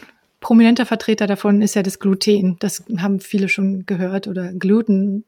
prominenter 0.42 0.84
Vertreter 0.84 1.26
davon 1.26 1.62
ist 1.62 1.74
ja 1.74 1.82
das 1.82 1.98
Gluten. 1.98 2.56
Das 2.60 2.84
haben 2.98 3.20
viele 3.20 3.48
schon 3.48 3.86
gehört 3.86 4.28
oder 4.28 4.52
Gluten 4.52 5.24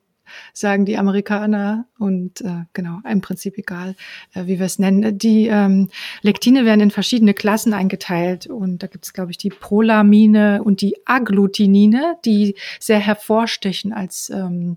sagen 0.53 0.85
die 0.85 0.97
Amerikaner 0.97 1.87
und 1.99 2.41
äh, 2.41 2.65
genau, 2.73 2.99
im 3.09 3.21
Prinzip 3.21 3.59
egal, 3.59 3.95
äh, 4.35 4.47
wie 4.47 4.59
wir 4.59 4.67
es 4.67 4.79
nennen. 4.79 5.19
Die 5.19 5.47
ähm, 5.47 5.89
Lektine 6.23 6.65
werden 6.65 6.81
in 6.81 6.91
verschiedene 6.91 7.35
Klassen 7.35 7.75
eingeteilt 7.75 8.47
und 8.47 8.83
da 8.83 8.87
gibt 8.87 9.05
es, 9.05 9.13
glaube 9.13 9.31
ich, 9.31 9.39
die 9.39 9.51
Prolamine 9.51 10.63
und 10.63 10.81
die 10.81 10.97
Agglutinine, 11.07 12.17
die 12.25 12.55
sehr 12.81 12.99
hervorstechen 12.99 13.93
als 13.93 14.31
ähm, 14.31 14.77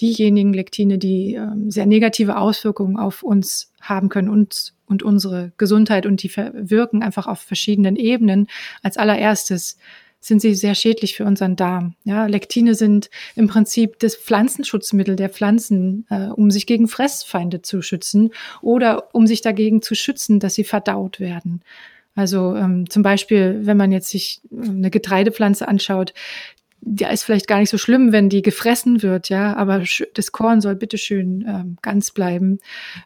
diejenigen 0.00 0.52
Lektine, 0.52 0.98
die 0.98 1.34
ähm, 1.34 1.70
sehr 1.70 1.86
negative 1.86 2.36
Auswirkungen 2.36 2.96
auf 2.96 3.22
uns 3.22 3.72
haben 3.80 4.08
können 4.08 4.28
und 4.28 4.74
und 4.92 5.02
unsere 5.02 5.52
Gesundheit 5.56 6.04
und 6.04 6.22
die 6.22 6.30
wirken 6.36 7.02
einfach 7.02 7.26
auf 7.26 7.40
verschiedenen 7.40 7.96
Ebenen. 7.96 8.46
Als 8.82 8.98
allererstes 8.98 9.78
sind 10.22 10.40
sie 10.40 10.54
sehr 10.54 10.76
schädlich 10.76 11.16
für 11.16 11.24
unseren 11.24 11.56
Darm. 11.56 11.96
Ja, 12.04 12.26
Lektine 12.26 12.76
sind 12.76 13.10
im 13.34 13.48
Prinzip 13.48 13.98
das 13.98 14.14
Pflanzenschutzmittel 14.16 15.16
der 15.16 15.28
Pflanzen, 15.28 16.06
äh, 16.08 16.28
um 16.28 16.50
sich 16.50 16.66
gegen 16.66 16.86
Fressfeinde 16.86 17.60
zu 17.60 17.82
schützen 17.82 18.30
oder 18.62 19.14
um 19.14 19.26
sich 19.26 19.42
dagegen 19.42 19.82
zu 19.82 19.96
schützen, 19.96 20.38
dass 20.38 20.54
sie 20.54 20.64
verdaut 20.64 21.18
werden. 21.18 21.60
Also 22.14 22.54
ähm, 22.54 22.88
zum 22.88 23.02
Beispiel, 23.02 23.60
wenn 23.62 23.76
man 23.76 23.90
jetzt 23.90 24.10
sich 24.10 24.40
eine 24.52 24.90
Getreidepflanze 24.90 25.66
anschaut, 25.66 26.14
ja, 26.84 27.10
ist 27.10 27.22
vielleicht 27.22 27.46
gar 27.46 27.58
nicht 27.58 27.70
so 27.70 27.78
schlimm, 27.78 28.12
wenn 28.12 28.28
die 28.28 28.42
gefressen 28.42 29.02
wird, 29.02 29.28
ja, 29.28 29.54
aber 29.56 29.84
das 30.14 30.32
Korn 30.32 30.60
soll 30.60 30.74
bitteschön 30.74 31.44
ähm, 31.46 31.78
ganz 31.80 32.10
bleiben 32.10 32.58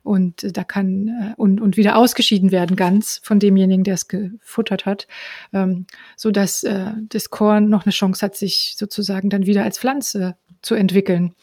und 0.03 0.45
äh, 0.45 0.53
da 0.53 0.65
kann 0.65 1.09
äh, 1.09 1.35
und, 1.37 1.61
und 1.61 1.77
wieder 1.77 1.97
ausgeschieden 1.97 2.53
werden 2.53 2.77
ganz 2.77 3.21
von 3.23 3.39
demjenigen, 3.39 3.85
der 3.85 3.95
es 3.95 4.09
gefuttert 4.09 4.87
hat, 4.87 5.07
ähm, 5.53 5.87
so 6.17 6.31
dass 6.31 6.63
äh, 6.65 6.93
das 7.09 7.31
Korn 7.31 7.69
noch 7.69 7.85
eine 7.85 7.93
Chance 7.93 8.25
hat, 8.25 8.37
sich 8.37 8.75
sozusagen 8.79 9.29
dann 9.29 9.47
wieder 9.47 9.65
als 9.65 9.79
Pflanze 9.79 10.37
zu 10.63 10.75
entwickeln. 10.75 11.35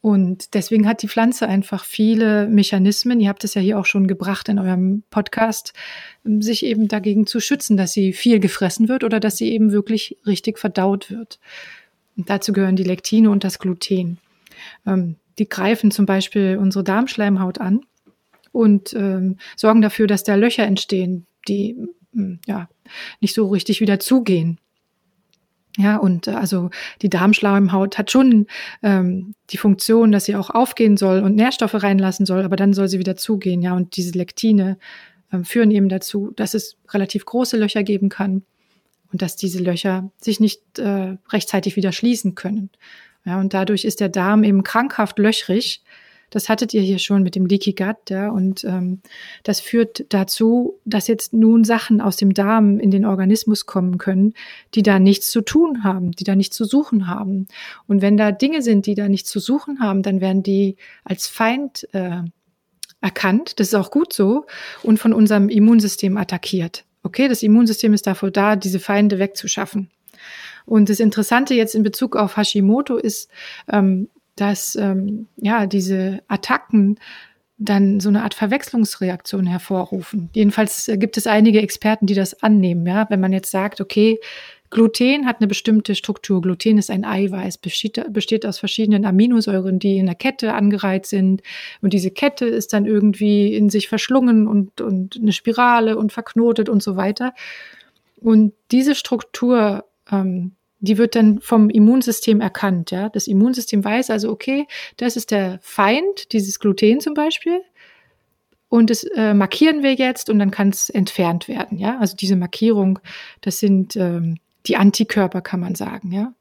Und 0.00 0.54
deswegen 0.54 0.86
hat 0.86 1.02
die 1.02 1.08
Pflanze 1.08 1.48
einfach 1.48 1.84
viele 1.84 2.46
Mechanismen, 2.46 3.18
ihr 3.18 3.28
habt 3.28 3.42
es 3.42 3.54
ja 3.54 3.60
hier 3.60 3.78
auch 3.78 3.86
schon 3.86 4.06
gebracht 4.06 4.48
in 4.48 4.58
eurem 4.58 5.02
Podcast, 5.10 5.72
ähm, 6.24 6.40
sich 6.40 6.64
eben 6.64 6.86
dagegen 6.86 7.26
zu 7.26 7.40
schützen, 7.40 7.76
dass 7.76 7.92
sie 7.92 8.12
viel 8.12 8.38
gefressen 8.38 8.88
wird 8.88 9.02
oder 9.02 9.18
dass 9.18 9.36
sie 9.36 9.50
eben 9.52 9.72
wirklich 9.72 10.16
richtig 10.24 10.58
verdaut 10.58 11.10
wird. 11.10 11.40
Und 12.16 12.30
dazu 12.30 12.52
gehören 12.52 12.76
die 12.76 12.84
Lektine 12.84 13.30
und 13.30 13.42
das 13.42 13.58
Gluten. 13.58 14.18
Ähm, 14.86 15.16
die 15.38 15.48
greifen 15.48 15.90
zum 15.90 16.06
Beispiel 16.06 16.58
unsere 16.60 16.84
Darmschleimhaut 16.84 17.60
an 17.60 17.80
und 18.52 18.92
ähm, 18.94 19.36
sorgen 19.56 19.82
dafür, 19.82 20.06
dass 20.06 20.24
da 20.24 20.34
Löcher 20.34 20.64
entstehen, 20.64 21.26
die 21.48 21.76
ja 22.46 22.68
nicht 23.20 23.34
so 23.34 23.46
richtig 23.48 23.80
wieder 23.80 24.00
zugehen. 24.00 24.58
Ja, 25.78 25.96
und 25.96 26.26
äh, 26.26 26.32
also 26.32 26.70
die 27.02 27.08
Darmschleimhaut 27.08 27.98
hat 27.98 28.10
schon 28.10 28.48
ähm, 28.82 29.34
die 29.50 29.58
Funktion, 29.58 30.10
dass 30.10 30.24
sie 30.24 30.34
auch 30.34 30.50
aufgehen 30.50 30.96
soll 30.96 31.20
und 31.20 31.36
Nährstoffe 31.36 31.80
reinlassen 31.82 32.26
soll, 32.26 32.42
aber 32.42 32.56
dann 32.56 32.74
soll 32.74 32.88
sie 32.88 32.98
wieder 32.98 33.16
zugehen. 33.16 33.62
Ja, 33.62 33.74
und 33.74 33.96
diese 33.96 34.18
Lektine 34.18 34.76
äh, 35.30 35.44
führen 35.44 35.70
eben 35.70 35.88
dazu, 35.88 36.32
dass 36.34 36.54
es 36.54 36.76
relativ 36.90 37.24
große 37.24 37.56
Löcher 37.56 37.84
geben 37.84 38.08
kann 38.08 38.42
und 39.12 39.22
dass 39.22 39.36
diese 39.36 39.62
Löcher 39.62 40.10
sich 40.20 40.40
nicht 40.40 40.80
äh, 40.80 41.16
rechtzeitig 41.30 41.76
wieder 41.76 41.92
schließen 41.92 42.34
können. 42.34 42.70
Ja, 43.24 43.38
und 43.38 43.54
dadurch 43.54 43.84
ist 43.84 44.00
der 44.00 44.08
Darm 44.08 44.42
eben 44.42 44.64
krankhaft 44.64 45.20
löchrig 45.20 45.82
das 46.30 46.48
hattet 46.48 46.74
ihr 46.74 46.82
hier 46.82 46.98
schon 46.98 47.22
mit 47.22 47.34
dem 47.34 47.46
Leaky 47.46 47.72
Gut, 47.72 48.10
ja, 48.10 48.30
und 48.30 48.64
ähm, 48.64 49.00
das 49.42 49.60
führt 49.60 50.04
dazu, 50.10 50.78
dass 50.84 51.08
jetzt 51.08 51.32
nun 51.32 51.64
Sachen 51.64 52.00
aus 52.00 52.16
dem 52.16 52.34
Darm 52.34 52.78
in 52.78 52.90
den 52.90 53.04
Organismus 53.04 53.66
kommen 53.66 53.98
können, 53.98 54.34
die 54.74 54.82
da 54.82 54.98
nichts 54.98 55.30
zu 55.30 55.40
tun 55.40 55.84
haben, 55.84 56.12
die 56.12 56.24
da 56.24 56.36
nichts 56.36 56.56
zu 56.56 56.64
suchen 56.64 57.06
haben. 57.06 57.48
Und 57.86 58.02
wenn 58.02 58.16
da 58.16 58.32
Dinge 58.32 58.62
sind, 58.62 58.86
die 58.86 58.94
da 58.94 59.08
nichts 59.08 59.30
zu 59.30 59.40
suchen 59.40 59.80
haben, 59.80 60.02
dann 60.02 60.20
werden 60.20 60.42
die 60.42 60.76
als 61.04 61.26
Feind 61.26 61.88
äh, 61.92 62.22
erkannt, 63.00 63.60
das 63.60 63.68
ist 63.68 63.74
auch 63.74 63.90
gut 63.90 64.12
so, 64.12 64.46
und 64.82 64.98
von 64.98 65.12
unserem 65.12 65.48
Immunsystem 65.48 66.16
attackiert. 66.16 66.84
Okay, 67.02 67.28
das 67.28 67.42
Immunsystem 67.42 67.94
ist 67.94 68.06
dafür 68.06 68.30
da, 68.30 68.56
diese 68.56 68.80
Feinde 68.80 69.18
wegzuschaffen. 69.18 69.90
Und 70.66 70.90
das 70.90 71.00
Interessante 71.00 71.54
jetzt 71.54 71.74
in 71.74 71.82
Bezug 71.82 72.16
auf 72.16 72.36
Hashimoto 72.36 72.96
ist, 72.96 73.30
ähm, 73.68 74.08
dass 74.40 74.76
ähm, 74.76 75.26
ja 75.36 75.66
diese 75.66 76.22
Attacken 76.28 76.98
dann 77.58 77.98
so 77.98 78.08
eine 78.08 78.22
Art 78.22 78.34
Verwechslungsreaktion 78.34 79.46
hervorrufen. 79.46 80.30
Jedenfalls 80.32 80.88
äh, 80.88 80.96
gibt 80.96 81.16
es 81.16 81.26
einige 81.26 81.60
Experten, 81.60 82.06
die 82.06 82.14
das 82.14 82.42
annehmen. 82.42 82.86
Ja, 82.86 83.06
wenn 83.10 83.20
man 83.20 83.32
jetzt 83.32 83.50
sagt, 83.50 83.80
okay, 83.80 84.20
Gluten 84.70 85.26
hat 85.26 85.40
eine 85.40 85.48
bestimmte 85.48 85.94
Struktur. 85.94 86.42
Gluten 86.42 86.78
ist 86.78 86.90
ein 86.90 87.04
Eiweiß, 87.04 87.58
besteht, 87.58 88.04
besteht 88.12 88.44
aus 88.44 88.58
verschiedenen 88.58 89.04
Aminosäuren, 89.06 89.78
die 89.78 89.96
in 89.96 90.06
der 90.06 90.14
Kette 90.14 90.52
angereiht 90.52 91.06
sind. 91.06 91.42
Und 91.80 91.94
diese 91.94 92.10
Kette 92.10 92.46
ist 92.46 92.72
dann 92.72 92.84
irgendwie 92.84 93.54
in 93.54 93.70
sich 93.70 93.88
verschlungen 93.88 94.46
und, 94.46 94.80
und 94.80 95.16
eine 95.16 95.32
Spirale 95.32 95.96
und 95.96 96.12
verknotet 96.12 96.68
und 96.68 96.82
so 96.82 96.96
weiter. 96.96 97.34
Und 98.20 98.52
diese 98.70 98.94
Struktur 98.94 99.84
ähm, 100.10 100.52
die 100.80 100.98
wird 100.98 101.14
dann 101.14 101.40
vom 101.40 101.70
Immunsystem 101.70 102.40
erkannt. 102.40 102.90
Ja? 102.90 103.08
Das 103.08 103.26
Immunsystem 103.26 103.84
weiß 103.84 104.10
also, 104.10 104.30
okay, 104.30 104.66
das 104.96 105.16
ist 105.16 105.30
der 105.30 105.58
Feind, 105.62 106.32
dieses 106.32 106.58
Gluten 106.60 107.00
zum 107.00 107.14
Beispiel. 107.14 107.62
Und 108.68 108.90
das 108.90 109.02
äh, 109.04 109.34
markieren 109.34 109.82
wir 109.82 109.94
jetzt 109.94 110.28
und 110.28 110.38
dann 110.38 110.50
kann 110.50 110.68
es 110.68 110.90
entfernt 110.90 111.48
werden. 111.48 111.78
Ja? 111.78 111.98
Also 111.98 112.16
diese 112.16 112.36
Markierung, 112.36 112.98
das 113.40 113.58
sind 113.58 113.96
ähm, 113.96 114.38
die 114.66 114.76
Antikörper, 114.76 115.40
kann 115.40 115.60
man 115.60 115.74
sagen. 115.74 116.12
Ja? 116.12 116.34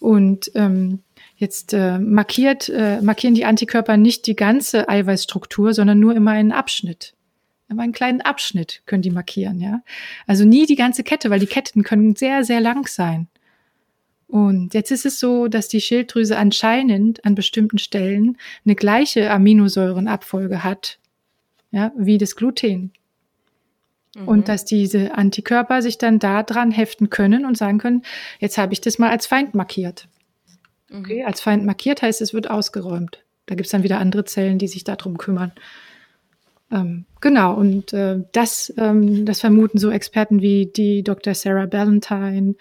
Und 0.00 0.50
ähm, 0.54 1.00
jetzt 1.36 1.74
äh, 1.74 1.98
markiert, 1.98 2.68
äh, 2.70 3.00
markieren 3.02 3.34
die 3.34 3.44
Antikörper 3.44 3.96
nicht 3.96 4.26
die 4.26 4.36
ganze 4.36 4.88
Eiweißstruktur, 4.88 5.74
sondern 5.74 6.00
nur 6.00 6.14
immer 6.14 6.32
einen 6.32 6.52
Abschnitt. 6.52 7.14
Immer 7.68 7.82
einen 7.82 7.92
kleinen 7.92 8.20
Abschnitt 8.20 8.82
können 8.86 9.02
die 9.02 9.10
markieren, 9.10 9.58
ja. 9.58 9.82
Also 10.26 10.44
nie 10.44 10.66
die 10.66 10.76
ganze 10.76 11.02
Kette, 11.02 11.30
weil 11.30 11.40
die 11.40 11.46
Ketten 11.46 11.82
können 11.82 12.14
sehr, 12.14 12.44
sehr 12.44 12.60
lang 12.60 12.86
sein. 12.86 13.28
Und 14.34 14.74
jetzt 14.74 14.90
ist 14.90 15.06
es 15.06 15.20
so, 15.20 15.46
dass 15.46 15.68
die 15.68 15.80
Schilddrüse 15.80 16.36
anscheinend 16.36 17.24
an 17.24 17.36
bestimmten 17.36 17.78
Stellen 17.78 18.36
eine 18.64 18.74
gleiche 18.74 19.30
Aminosäurenabfolge 19.30 20.64
hat, 20.64 20.98
ja, 21.70 21.92
wie 21.96 22.18
das 22.18 22.34
Gluten. 22.34 22.90
Mhm. 24.16 24.26
Und 24.26 24.48
dass 24.48 24.64
diese 24.64 25.14
Antikörper 25.14 25.82
sich 25.82 25.98
dann 25.98 26.18
da 26.18 26.42
dran 26.42 26.72
heften 26.72 27.10
können 27.10 27.46
und 27.46 27.56
sagen 27.56 27.78
können, 27.78 28.02
jetzt 28.40 28.58
habe 28.58 28.72
ich 28.72 28.80
das 28.80 28.98
mal 28.98 29.10
als 29.10 29.28
Feind 29.28 29.54
markiert. 29.54 30.08
Mhm. 30.90 30.98
Okay, 30.98 31.22
als 31.22 31.40
Feind 31.40 31.64
markiert 31.64 32.02
heißt, 32.02 32.20
es 32.20 32.34
wird 32.34 32.50
ausgeräumt. 32.50 33.22
Da 33.46 33.54
gibt 33.54 33.66
es 33.66 33.70
dann 33.70 33.84
wieder 33.84 34.00
andere 34.00 34.24
Zellen, 34.24 34.58
die 34.58 34.66
sich 34.66 34.82
darum 34.82 35.16
kümmern. 35.16 35.52
Ähm, 36.72 37.04
genau, 37.20 37.54
und 37.54 37.92
äh, 37.92 38.18
das, 38.32 38.74
ähm, 38.78 39.26
das 39.26 39.38
vermuten 39.38 39.78
so 39.78 39.92
Experten 39.92 40.42
wie 40.42 40.66
die 40.66 41.04
Dr. 41.04 41.34
Sarah 41.34 41.66
Ballantyne 41.66 42.56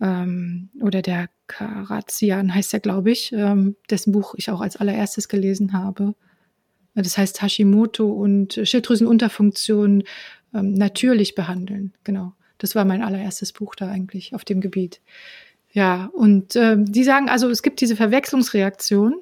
ähm, 0.00 0.70
oder 0.80 1.02
der 1.02 1.28
Karazian 1.46 2.54
heißt 2.54 2.74
er, 2.74 2.80
glaube 2.80 3.10
ich, 3.10 3.32
ähm, 3.32 3.76
dessen 3.90 4.12
Buch 4.12 4.34
ich 4.36 4.50
auch 4.50 4.60
als 4.60 4.76
allererstes 4.76 5.28
gelesen 5.28 5.72
habe. 5.72 6.14
Das 6.94 7.16
heißt 7.16 7.42
Hashimoto 7.42 8.08
und 8.10 8.60
Schilddrüsenunterfunktion 8.62 10.04
ähm, 10.54 10.74
natürlich 10.74 11.34
behandeln. 11.34 11.94
Genau. 12.04 12.32
Das 12.58 12.74
war 12.74 12.84
mein 12.84 13.02
allererstes 13.02 13.52
Buch 13.52 13.74
da 13.74 13.88
eigentlich 13.88 14.34
auf 14.34 14.44
dem 14.44 14.60
Gebiet. 14.60 15.00
Ja, 15.70 16.10
und 16.12 16.56
äh, 16.56 16.76
die 16.78 17.04
sagen 17.04 17.28
also, 17.28 17.50
es 17.50 17.62
gibt 17.62 17.80
diese 17.80 17.94
Verwechslungsreaktion 17.94 19.14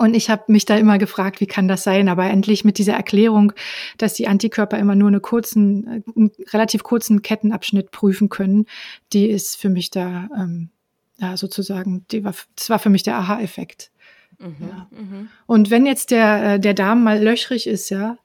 und 0.00 0.14
ich 0.14 0.30
habe 0.30 0.44
mich 0.46 0.64
da 0.64 0.78
immer 0.78 0.96
gefragt, 0.96 1.42
wie 1.42 1.46
kann 1.46 1.68
das 1.68 1.82
sein? 1.82 2.08
Aber 2.08 2.24
endlich 2.24 2.64
mit 2.64 2.78
dieser 2.78 2.94
Erklärung, 2.94 3.52
dass 3.98 4.14
die 4.14 4.28
Antikörper 4.28 4.78
immer 4.78 4.94
nur 4.94 5.08
eine 5.08 5.20
kurzen, 5.20 5.86
äh, 5.86 6.02
einen 6.16 6.30
relativ 6.54 6.82
kurzen 6.84 7.20
Kettenabschnitt 7.20 7.90
prüfen 7.90 8.30
können, 8.30 8.64
die 9.12 9.28
ist 9.28 9.56
für 9.56 9.68
mich 9.68 9.90
da 9.90 10.30
ähm, 10.34 10.70
ja, 11.18 11.36
sozusagen, 11.36 12.06
die 12.10 12.24
war, 12.24 12.34
das 12.56 12.70
war 12.70 12.78
für 12.78 12.88
mich 12.88 13.02
der 13.02 13.16
Aha-Effekt. 13.16 13.90
Mhm, 14.38 14.56
ja. 14.60 14.88
mhm. 14.90 15.28
Und 15.44 15.70
wenn 15.70 15.84
jetzt 15.84 16.12
der, 16.12 16.54
äh, 16.54 16.60
der 16.60 16.72
Darm 16.72 17.04
mal 17.04 17.22
löchrig 17.22 17.66
ist, 17.66 17.90
ja, 17.90 18.16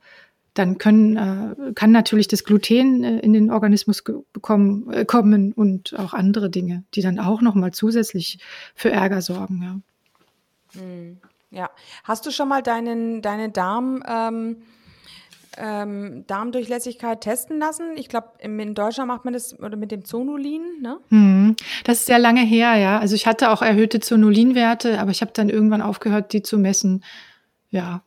dann 0.54 0.78
können, 0.78 1.18
äh, 1.18 1.74
kann 1.74 1.92
natürlich 1.92 2.30
das 2.30 2.46
Gluten 2.46 3.04
äh, 3.04 3.20
in 3.20 3.34
den 3.34 3.52
Organismus 3.52 4.02
bekommen, 4.32 4.90
äh, 4.94 5.04
kommen 5.04 5.52
und 5.52 5.94
auch 6.00 6.14
andere 6.14 6.50
Dinge, 6.50 6.86
die 6.94 7.02
dann 7.02 7.20
auch 7.20 7.42
nochmal 7.42 7.72
zusätzlich 7.72 8.40
für 8.76 8.92
Ärger 8.92 9.22
sorgen. 9.22 9.62
Ja. 9.62 10.82
Mhm. 10.82 11.18
Ja. 11.56 11.70
Hast 12.04 12.26
du 12.26 12.32
schon 12.32 12.50
mal 12.50 12.62
deinen, 12.62 13.22
deine 13.22 13.50
Darm, 13.50 14.04
ähm, 14.06 14.58
ähm, 15.58 16.26
Darmdurchlässigkeit 16.28 17.22
testen 17.22 17.60
lassen? 17.60 17.94
Ich 17.96 18.10
glaube, 18.10 18.28
in 18.40 18.76
Deutschland 18.76 19.08
macht 19.08 19.24
man 19.24 19.34
das 19.34 19.58
oder 19.58 19.78
mit 19.78 19.90
dem 19.92 20.04
Zonulin, 20.04 20.82
ne? 20.82 21.00
Hm, 21.10 21.56
das 21.86 22.00
ist 22.00 22.08
sehr 22.08 22.20
lange 22.20 22.42
her, 22.42 22.76
ja. 22.76 23.00
Also 23.00 23.16
ich 23.16 23.26
hatte 23.26 23.52
auch 23.52 23.62
erhöhte 23.62 24.02
Zonulinwerte, 24.02 25.00
aber 25.00 25.12
ich 25.12 25.22
habe 25.22 25.32
dann 25.34 25.50
irgendwann 25.50 25.82
aufgehört, 25.82 26.34
die 26.34 26.44
zu 26.44 26.58
messen. 26.58 27.06
Ja. 27.70 28.04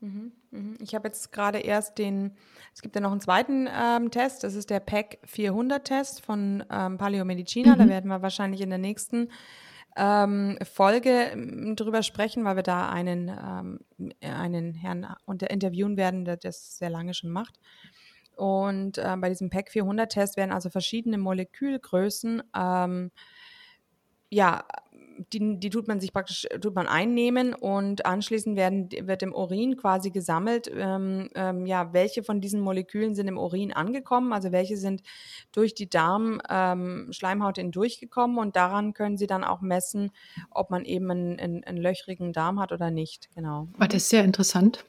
Mhm, 0.00 0.32
mhm. 0.50 0.76
Ich 0.80 0.94
habe 0.94 1.08
jetzt 1.08 1.32
gerade 1.32 1.60
erst 1.60 1.96
den, 1.96 2.32
es 2.74 2.82
gibt 2.82 2.94
ja 2.96 3.00
noch 3.00 3.12
einen 3.12 3.22
zweiten 3.22 3.66
ähm, 3.66 4.10
Test, 4.10 4.44
das 4.44 4.54
ist 4.54 4.68
der 4.68 4.80
PEC 4.80 5.20
400 5.24 5.86
Test 5.86 6.20
von 6.20 6.62
ähm, 6.70 6.98
Paleomedicina. 6.98 7.76
Mhm. 7.76 7.78
Da 7.78 7.88
werden 7.88 8.10
wir 8.10 8.20
wahrscheinlich 8.20 8.60
in 8.60 8.68
der 8.68 8.78
nächsten 8.78 9.30
ähm, 9.96 10.58
Folge 10.62 11.10
ähm, 11.32 11.76
drüber 11.76 12.02
sprechen, 12.02 12.44
weil 12.44 12.56
wir 12.56 12.62
da 12.62 12.88
einen, 12.88 13.28
ähm, 13.28 13.80
einen 14.20 14.74
Herrn 14.74 15.06
unter 15.24 15.50
interviewen 15.50 15.96
werden, 15.96 16.24
der 16.24 16.36
das 16.36 16.78
sehr 16.78 16.90
lange 16.90 17.14
schon 17.14 17.30
macht. 17.30 17.58
Und 18.36 18.98
äh, 18.98 19.16
bei 19.18 19.28
diesem 19.28 19.50
PEC 19.50 19.70
400 19.70 20.10
Test 20.10 20.36
werden 20.36 20.52
also 20.52 20.68
verschiedene 20.68 21.18
Molekülgrößen 21.18 22.42
ähm, 22.56 23.10
ja, 24.30 24.64
die, 25.32 25.58
die 25.58 25.70
tut 25.70 25.88
man 25.88 26.00
sich 26.00 26.12
praktisch, 26.12 26.46
tut 26.60 26.74
man 26.74 26.86
einnehmen 26.86 27.54
und 27.54 28.06
anschließend 28.06 28.56
werden, 28.56 28.88
wird 28.90 29.22
im 29.22 29.34
Urin 29.34 29.76
quasi 29.76 30.10
gesammelt, 30.10 30.70
ähm, 30.74 31.30
ähm, 31.34 31.66
ja, 31.66 31.92
welche 31.92 32.22
von 32.22 32.40
diesen 32.40 32.60
Molekülen 32.60 33.14
sind 33.14 33.28
im 33.28 33.38
Urin 33.38 33.72
angekommen, 33.72 34.32
also 34.32 34.52
welche 34.52 34.76
sind 34.76 35.02
durch 35.52 35.74
die 35.74 35.88
Darmschleimhaut 35.88 37.58
ähm, 37.58 37.62
hindurchgekommen 37.64 38.38
und 38.38 38.56
daran 38.56 38.94
können 38.94 39.16
sie 39.16 39.26
dann 39.26 39.44
auch 39.44 39.60
messen, 39.60 40.10
ob 40.50 40.70
man 40.70 40.84
eben 40.84 41.10
einen, 41.10 41.40
einen, 41.40 41.64
einen 41.64 41.78
löchrigen 41.78 42.32
Darm 42.32 42.60
hat 42.60 42.72
oder 42.72 42.90
nicht, 42.90 43.28
genau. 43.34 43.68
Oh, 43.80 43.84
das 43.84 44.02
ist 44.02 44.08
sehr 44.08 44.24
interessant. 44.24 44.84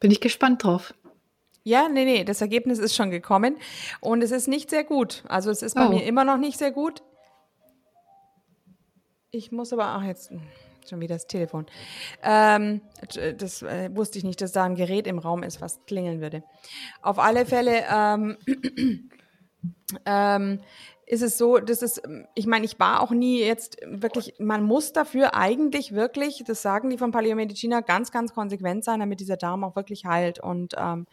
Bin 0.00 0.10
ich 0.10 0.20
gespannt 0.20 0.64
drauf. 0.64 0.94
Ja, 1.64 1.88
nee, 1.88 2.04
nee, 2.04 2.22
das 2.22 2.40
Ergebnis 2.40 2.78
ist 2.78 2.94
schon 2.94 3.10
gekommen 3.10 3.56
und 4.00 4.22
es 4.22 4.30
ist 4.30 4.46
nicht 4.46 4.70
sehr 4.70 4.84
gut. 4.84 5.24
Also 5.26 5.50
es 5.50 5.62
ist 5.62 5.74
bei 5.74 5.86
oh. 5.86 5.90
mir 5.90 6.04
immer 6.04 6.24
noch 6.24 6.36
nicht 6.36 6.58
sehr 6.58 6.70
gut. 6.70 7.02
Ich 9.36 9.52
muss 9.52 9.72
aber, 9.72 9.86
ach 9.86 10.02
jetzt, 10.02 10.30
hm, 10.30 10.40
schon 10.88 11.00
wieder 11.00 11.14
das 11.14 11.26
Telefon. 11.26 11.66
Ähm, 12.22 12.80
das 13.38 13.62
äh, 13.62 13.90
wusste 13.94 14.18
ich 14.18 14.24
nicht, 14.24 14.40
dass 14.40 14.52
da 14.52 14.64
ein 14.64 14.76
Gerät 14.76 15.06
im 15.06 15.18
Raum 15.18 15.42
ist, 15.42 15.60
was 15.60 15.84
klingeln 15.86 16.20
würde. 16.20 16.42
Auf 17.02 17.18
alle 17.18 17.44
Fälle 17.44 17.84
ähm, 17.92 18.36
ähm, 20.06 20.60
ist 21.06 21.22
es 21.22 21.38
so, 21.38 21.58
dass 21.58 21.82
es, 21.82 22.00
ich 22.34 22.46
meine, 22.46 22.64
ich 22.64 22.80
war 22.80 23.00
auch 23.00 23.10
nie 23.10 23.40
jetzt 23.40 23.78
wirklich, 23.84 24.34
man 24.38 24.64
muss 24.64 24.92
dafür 24.92 25.34
eigentlich 25.34 25.92
wirklich, 25.92 26.42
das 26.46 26.62
sagen 26.62 26.90
die 26.90 26.98
von 26.98 27.12
Paleomedicina, 27.12 27.80
ganz, 27.80 28.10
ganz 28.10 28.32
konsequent 28.32 28.84
sein, 28.84 29.00
damit 29.00 29.20
dieser 29.20 29.36
Darm 29.36 29.64
auch 29.64 29.76
wirklich 29.76 30.04
heilt. 30.04 30.40
Und 30.40 30.74
ähm, 30.78 31.06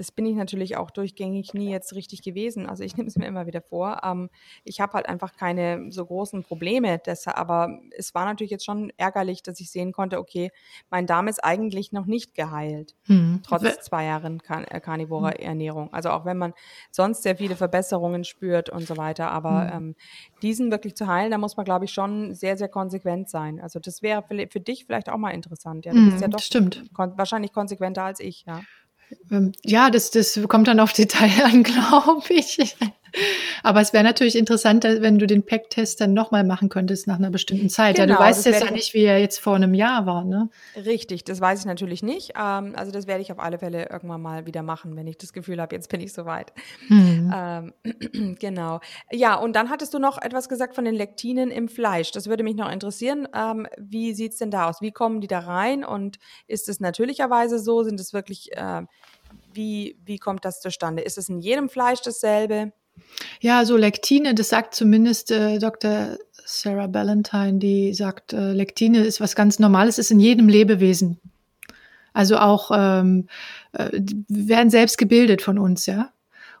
das 0.00 0.12
bin 0.12 0.24
ich 0.24 0.34
natürlich 0.34 0.78
auch 0.78 0.90
durchgängig 0.90 1.52
nie 1.52 1.70
jetzt 1.70 1.94
richtig 1.94 2.22
gewesen. 2.22 2.66
Also 2.66 2.82
ich 2.84 2.96
nehme 2.96 3.06
es 3.06 3.18
mir 3.18 3.26
immer 3.26 3.46
wieder 3.46 3.60
vor. 3.60 4.00
Ähm, 4.02 4.30
ich 4.64 4.80
habe 4.80 4.94
halt 4.94 5.06
einfach 5.06 5.36
keine 5.36 5.92
so 5.92 6.06
großen 6.06 6.42
Probleme. 6.42 6.98
Deshalb, 7.04 7.36
aber 7.36 7.78
es 7.94 8.14
war 8.14 8.24
natürlich 8.24 8.50
jetzt 8.50 8.64
schon 8.64 8.90
ärgerlich, 8.96 9.42
dass 9.42 9.60
ich 9.60 9.70
sehen 9.70 9.92
konnte, 9.92 10.18
okay, 10.18 10.52
mein 10.88 11.06
Darm 11.06 11.28
ist 11.28 11.44
eigentlich 11.44 11.92
noch 11.92 12.06
nicht 12.06 12.34
geheilt, 12.34 12.94
hm. 13.04 13.42
trotz 13.44 13.80
zwei 13.80 14.06
Jahren 14.06 14.40
kan 14.40 14.64
äh, 14.64 14.80
karnivorer 14.80 15.32
hm. 15.32 15.40
Ernährung. 15.40 15.92
Also 15.92 16.08
auch 16.08 16.24
wenn 16.24 16.38
man 16.38 16.54
sonst 16.90 17.22
sehr 17.22 17.36
viele 17.36 17.54
Verbesserungen 17.54 18.24
spürt 18.24 18.70
und 18.70 18.86
so 18.86 18.96
weiter. 18.96 19.30
Aber 19.30 19.70
hm. 19.70 19.76
ähm, 19.76 19.96
diesen 20.40 20.70
wirklich 20.70 20.96
zu 20.96 21.08
heilen, 21.08 21.30
da 21.30 21.36
muss 21.36 21.58
man, 21.58 21.66
glaube 21.66 21.84
ich, 21.84 21.92
schon 21.92 22.32
sehr, 22.32 22.56
sehr 22.56 22.68
konsequent 22.68 23.28
sein. 23.28 23.60
Also 23.60 23.78
das 23.78 24.00
wäre 24.00 24.22
für, 24.22 24.48
für 24.50 24.60
dich 24.60 24.86
vielleicht 24.86 25.10
auch 25.10 25.18
mal 25.18 25.32
interessant. 25.32 25.84
Ja, 25.84 25.92
du 25.92 26.06
bist 26.06 26.20
ja 26.22 26.24
hm, 26.24 26.30
doch 26.30 26.40
stimmt. 26.40 26.84
Kon 26.94 27.18
wahrscheinlich 27.18 27.52
konsequenter 27.52 28.04
als 28.04 28.18
ich, 28.18 28.46
ja. 28.46 28.62
Ähm, 29.30 29.52
ja, 29.64 29.90
das, 29.90 30.10
das 30.10 30.38
kommt 30.48 30.68
dann 30.68 30.80
auf 30.80 30.92
Detail 30.92 31.44
an, 31.44 31.62
glaube 31.64 32.22
ich. 32.28 32.76
Aber 33.62 33.80
es 33.80 33.92
wäre 33.92 34.04
natürlich 34.04 34.36
interessant, 34.36 34.84
wenn 34.84 35.18
du 35.18 35.26
den 35.26 35.44
Pack-Test 35.44 36.00
dann 36.00 36.14
nochmal 36.14 36.44
machen 36.44 36.68
könntest 36.68 37.06
nach 37.06 37.18
einer 37.18 37.30
bestimmten 37.30 37.68
Zeit. 37.68 37.96
Genau, 37.96 38.02
ja, 38.02 38.06
du 38.06 38.12
genau, 38.14 38.28
weißt 38.28 38.46
jetzt 38.46 38.64
ja 38.64 38.70
nicht, 38.70 38.94
wie 38.94 39.04
er 39.04 39.18
jetzt 39.18 39.38
vor 39.38 39.56
einem 39.56 39.74
Jahr 39.74 40.06
war, 40.06 40.24
ne? 40.24 40.48
Richtig, 40.76 41.24
das 41.24 41.40
weiß 41.40 41.60
ich 41.60 41.66
natürlich 41.66 42.02
nicht. 42.02 42.32
Ähm, 42.36 42.74
also 42.76 42.92
das 42.92 43.06
werde 43.06 43.22
ich 43.22 43.32
auf 43.32 43.38
alle 43.38 43.58
Fälle 43.58 43.88
irgendwann 43.90 44.22
mal 44.22 44.46
wieder 44.46 44.62
machen, 44.62 44.96
wenn 44.96 45.06
ich 45.06 45.18
das 45.18 45.32
Gefühl 45.32 45.60
habe, 45.60 45.74
jetzt 45.74 45.88
bin 45.88 46.00
ich 46.00 46.12
soweit. 46.12 46.52
Mhm. 46.88 47.32
Ähm, 47.34 48.36
genau. 48.38 48.80
Ja, 49.10 49.34
und 49.36 49.54
dann 49.54 49.70
hattest 49.70 49.94
du 49.94 49.98
noch 49.98 50.20
etwas 50.20 50.48
gesagt 50.48 50.74
von 50.74 50.84
den 50.84 50.94
Lektinen 50.94 51.50
im 51.50 51.68
Fleisch. 51.68 52.12
Das 52.12 52.26
würde 52.26 52.42
mich 52.42 52.56
noch 52.56 52.70
interessieren. 52.70 53.28
Ähm, 53.34 53.66
wie 53.78 54.14
sieht's 54.14 54.38
denn 54.38 54.50
da 54.50 54.68
aus? 54.68 54.80
Wie 54.80 54.92
kommen 54.92 55.20
die 55.20 55.28
da 55.28 55.40
rein? 55.40 55.84
Und 55.84 56.18
ist 56.46 56.68
es 56.68 56.80
natürlicherweise 56.80 57.58
so? 57.58 57.82
Sind 57.82 58.00
es 58.00 58.12
wirklich 58.12 58.56
äh, 58.56 58.82
wie, 59.52 59.98
wie 60.04 60.18
kommt 60.18 60.44
das 60.44 60.60
zustande? 60.60 61.02
Ist 61.02 61.18
es 61.18 61.28
in 61.28 61.40
jedem 61.40 61.68
Fleisch 61.68 62.00
dasselbe? 62.02 62.72
Ja, 63.40 63.64
so 63.64 63.76
Lektine, 63.76 64.34
das 64.34 64.48
sagt 64.48 64.74
zumindest 64.74 65.30
äh, 65.30 65.58
Dr. 65.58 66.18
Sarah 66.44 66.86
Ballantyne, 66.86 67.58
die 67.58 67.94
sagt, 67.94 68.32
äh, 68.32 68.52
Lektine 68.52 69.04
ist 69.04 69.20
was 69.20 69.36
ganz 69.36 69.58
Normales, 69.58 69.98
ist 69.98 70.10
in 70.10 70.20
jedem 70.20 70.48
Lebewesen. 70.48 71.18
Also 72.12 72.38
auch 72.38 72.70
ähm, 72.74 73.28
äh, 73.72 74.00
werden 74.28 74.70
selbst 74.70 74.98
gebildet 74.98 75.42
von 75.42 75.58
uns, 75.58 75.86
ja. 75.86 76.12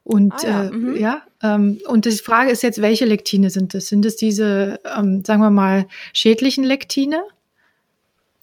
Und 0.02 0.32
ah, 0.44 0.48
ja, 0.48 0.64
äh, 0.64 0.70
mhm. 0.70 0.96
ja 0.96 1.22
ähm, 1.42 1.80
und 1.86 2.04
die 2.04 2.12
Frage 2.12 2.50
ist 2.50 2.62
jetzt, 2.62 2.80
welche 2.80 3.04
Lektine 3.04 3.50
sind 3.50 3.74
es? 3.74 3.88
Sind 3.88 4.06
es 4.06 4.16
diese, 4.16 4.80
ähm, 4.96 5.24
sagen 5.24 5.42
wir 5.42 5.50
mal, 5.50 5.86
schädlichen 6.12 6.64
Lektine, 6.64 7.22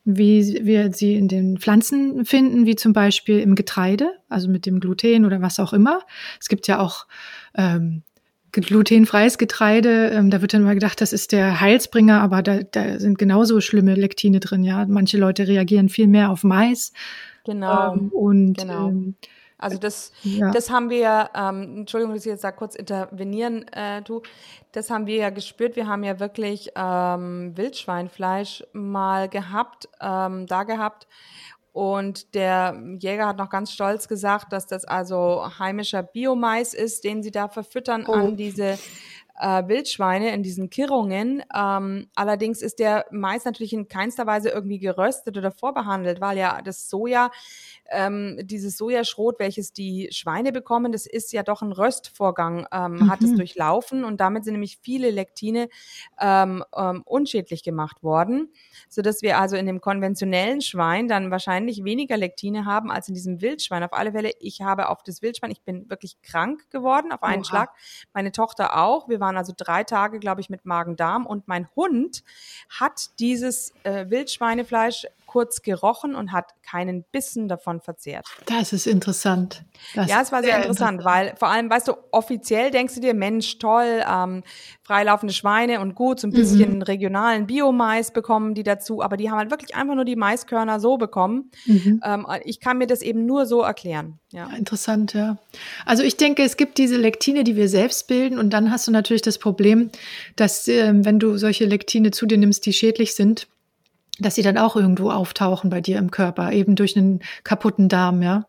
wie 0.03 0.59
wir 0.63 0.93
sie 0.93 1.15
in 1.15 1.27
den 1.27 1.57
Pflanzen 1.57 2.25
finden, 2.25 2.65
wie 2.65 2.75
zum 2.75 2.93
Beispiel 2.93 3.39
im 3.39 3.55
Getreide, 3.55 4.11
also 4.29 4.47
mit 4.49 4.65
dem 4.65 4.79
Gluten 4.79 5.25
oder 5.25 5.41
was 5.41 5.59
auch 5.59 5.73
immer. 5.73 6.01
Es 6.39 6.47
gibt 6.47 6.67
ja 6.67 6.79
auch 6.79 7.07
ähm, 7.57 8.03
glutenfreies 8.51 9.37
Getreide, 9.37 10.09
ähm, 10.09 10.29
da 10.29 10.41
wird 10.41 10.53
dann 10.53 10.63
mal 10.63 10.73
gedacht, 10.73 11.01
das 11.01 11.13
ist 11.13 11.31
der 11.31 11.59
Heilsbringer, 11.61 12.21
aber 12.21 12.41
da, 12.41 12.59
da 12.63 12.99
sind 12.99 13.17
genauso 13.17 13.61
schlimme 13.61 13.95
Lektine 13.95 14.39
drin, 14.39 14.63
ja. 14.63 14.85
Manche 14.87 15.17
Leute 15.17 15.47
reagieren 15.47 15.89
viel 15.89 16.07
mehr 16.07 16.31
auf 16.31 16.43
Mais. 16.43 16.93
Genau. 17.45 17.93
Ähm, 17.93 18.09
und 18.09 18.57
genau. 18.57 18.89
Ähm, 18.89 19.15
also 19.59 19.77
das, 19.79 20.11
ja. 20.21 20.51
das 20.51 20.69
haben 20.69 20.89
wir, 20.91 21.31
ähm, 21.35 21.79
Entschuldigung, 21.79 22.13
dass 22.13 22.25
ich 22.25 22.31
jetzt 22.31 22.43
da 22.43 22.51
kurz 22.51 22.75
intervenieren 22.75 23.67
äh, 23.69 24.03
tu, 24.03 24.21
das 24.71 24.91
haben 24.91 25.07
wir 25.07 25.15
ja 25.15 25.29
gespürt. 25.31 25.75
Wir 25.75 25.87
haben 25.87 26.03
ja 26.03 26.19
wirklich 26.19 26.69
ähm, 26.75 27.57
Wildschweinfleisch 27.57 28.63
mal 28.73 29.27
gehabt, 29.29 29.89
ähm, 29.99 30.45
da 30.45 30.63
gehabt. 30.63 31.07
Und 31.77 32.33
der 32.33 32.75
Jäger 32.97 33.27
hat 33.27 33.37
noch 33.37 33.51
ganz 33.51 33.71
stolz 33.71 34.07
gesagt, 34.07 34.51
dass 34.51 34.65
das 34.65 34.83
also 34.83 35.47
heimischer 35.59 36.01
Biomais 36.01 36.73
ist, 36.73 37.03
den 37.03 37.21
sie 37.21 37.29
da 37.29 37.49
verfüttern 37.49 38.05
oh. 38.07 38.13
an 38.13 38.35
diese 38.35 38.79
äh, 39.39 39.67
Wildschweine 39.67 40.33
in 40.33 40.41
diesen 40.41 40.71
Kirrungen. 40.71 41.43
Ähm, 41.55 42.07
allerdings 42.15 42.63
ist 42.63 42.79
der 42.79 43.05
Mais 43.11 43.45
natürlich 43.45 43.73
in 43.73 43.87
keinster 43.87 44.25
Weise 44.25 44.49
irgendwie 44.49 44.79
geröstet 44.79 45.37
oder 45.37 45.51
vorbehandelt, 45.51 46.19
weil 46.19 46.39
ja 46.39 46.63
das 46.63 46.89
Soja 46.89 47.29
ähm, 47.89 48.39
dieses 48.43 48.77
Sojaschrot, 48.77 49.39
welches 49.39 49.73
die 49.73 50.09
Schweine 50.11 50.51
bekommen, 50.51 50.91
das 50.91 51.05
ist 51.05 51.33
ja 51.33 51.43
doch 51.43 51.61
ein 51.61 51.71
Röstvorgang, 51.71 52.67
ähm, 52.71 52.93
mhm. 52.93 53.09
hat 53.09 53.21
es 53.21 53.31
mhm. 53.31 53.37
durchlaufen 53.37 54.03
und 54.03 54.19
damit 54.19 54.43
sind 54.43 54.53
nämlich 54.53 54.79
viele 54.81 55.11
Lektine 55.11 55.69
ähm, 56.19 56.63
ähm, 56.75 57.03
unschädlich 57.05 57.63
gemacht 57.63 58.03
worden, 58.03 58.51
so 58.89 59.01
dass 59.01 59.21
wir 59.21 59.39
also 59.39 59.55
in 59.55 59.65
dem 59.65 59.81
konventionellen 59.81 60.61
Schwein 60.61 61.07
dann 61.07 61.31
wahrscheinlich 61.31 61.83
weniger 61.83 62.17
Lektine 62.17 62.65
haben 62.65 62.91
als 62.91 63.07
in 63.07 63.13
diesem 63.13 63.41
Wildschwein. 63.41 63.83
Auf 63.83 63.93
alle 63.93 64.11
Fälle, 64.11 64.31
ich 64.39 64.61
habe 64.61 64.89
auf 64.89 65.03
das 65.03 65.21
Wildschwein, 65.21 65.51
ich 65.51 65.61
bin 65.61 65.89
wirklich 65.89 66.21
krank 66.21 66.69
geworden 66.69 67.11
auf 67.11 67.23
einen 67.23 67.41
Oha. 67.41 67.45
Schlag, 67.45 67.69
meine 68.13 68.31
Tochter 68.31 68.77
auch. 68.77 69.09
Wir 69.09 69.19
waren 69.19 69.37
also 69.37 69.53
drei 69.55 69.83
Tage, 69.83 70.19
glaube 70.19 70.41
ich, 70.41 70.49
mit 70.49 70.65
Magen-Darm 70.65 71.25
und 71.25 71.47
mein 71.47 71.67
Hund 71.75 72.23
hat 72.69 73.19
dieses 73.19 73.73
äh, 73.83 74.09
Wildschweinefleisch 74.09 75.05
kurz 75.37 75.61
gerochen 75.61 76.15
und 76.15 76.31
hat 76.31 76.45
keinen 76.63 77.03
Bissen 77.11 77.47
davon 77.47 77.79
verzehrt. 77.79 78.25
Das 78.47 78.73
ist 78.73 78.87
interessant. 78.87 79.63
Das 79.93 80.09
ja, 80.09 80.19
es 80.19 80.31
war 80.31 80.41
sehr, 80.41 80.53
sehr 80.53 80.57
interessant, 80.63 80.95
interessant, 80.95 81.05
weil 81.05 81.35
vor 81.37 81.49
allem, 81.49 81.69
weißt 81.69 81.89
du, 81.89 81.93
offiziell 82.09 82.71
denkst 82.71 82.95
du 82.95 83.01
dir, 83.01 83.13
Mensch, 83.13 83.59
toll, 83.59 84.03
ähm, 84.11 84.41
freilaufende 84.81 85.35
Schweine 85.35 85.79
und 85.79 85.93
gut, 85.93 86.19
so 86.19 86.27
ein 86.27 86.31
bisschen 86.31 86.77
mhm. 86.77 86.81
regionalen 86.81 87.45
Biomais 87.45 88.09
bekommen 88.09 88.55
die 88.55 88.63
dazu, 88.63 89.03
aber 89.03 89.15
die 89.15 89.29
haben 89.29 89.37
halt 89.37 89.51
wirklich 89.51 89.75
einfach 89.75 89.93
nur 89.93 90.05
die 90.05 90.15
Maiskörner 90.15 90.79
so 90.79 90.97
bekommen. 90.97 91.51
Mhm. 91.67 92.01
Ähm, 92.03 92.25
ich 92.43 92.59
kann 92.59 92.79
mir 92.79 92.87
das 92.87 93.03
eben 93.03 93.27
nur 93.27 93.45
so 93.45 93.61
erklären. 93.61 94.17
Ja. 94.31 94.47
Interessant, 94.57 95.13
ja. 95.13 95.37
Also 95.85 96.01
ich 96.01 96.17
denke, 96.17 96.41
es 96.41 96.57
gibt 96.57 96.79
diese 96.79 96.97
Lektine, 96.97 97.43
die 97.43 97.55
wir 97.55 97.69
selbst 97.69 98.07
bilden 98.07 98.39
und 98.39 98.49
dann 98.49 98.71
hast 98.71 98.87
du 98.87 98.91
natürlich 98.91 99.21
das 99.21 99.37
Problem, 99.37 99.91
dass 100.35 100.67
äh, 100.67 100.93
wenn 101.05 101.19
du 101.19 101.37
solche 101.37 101.65
Lektine 101.65 102.09
zu 102.09 102.25
dir 102.25 102.39
nimmst, 102.39 102.65
die 102.65 102.73
schädlich 102.73 103.13
sind, 103.13 103.45
dass 104.19 104.35
sie 104.35 104.41
dann 104.41 104.57
auch 104.57 104.75
irgendwo 104.75 105.11
auftauchen 105.11 105.69
bei 105.69 105.81
dir 105.81 105.97
im 105.97 106.11
Körper, 106.11 106.51
eben 106.51 106.75
durch 106.75 106.97
einen 106.97 107.21
kaputten 107.43 107.89
Darm, 107.89 108.21
ja. 108.21 108.45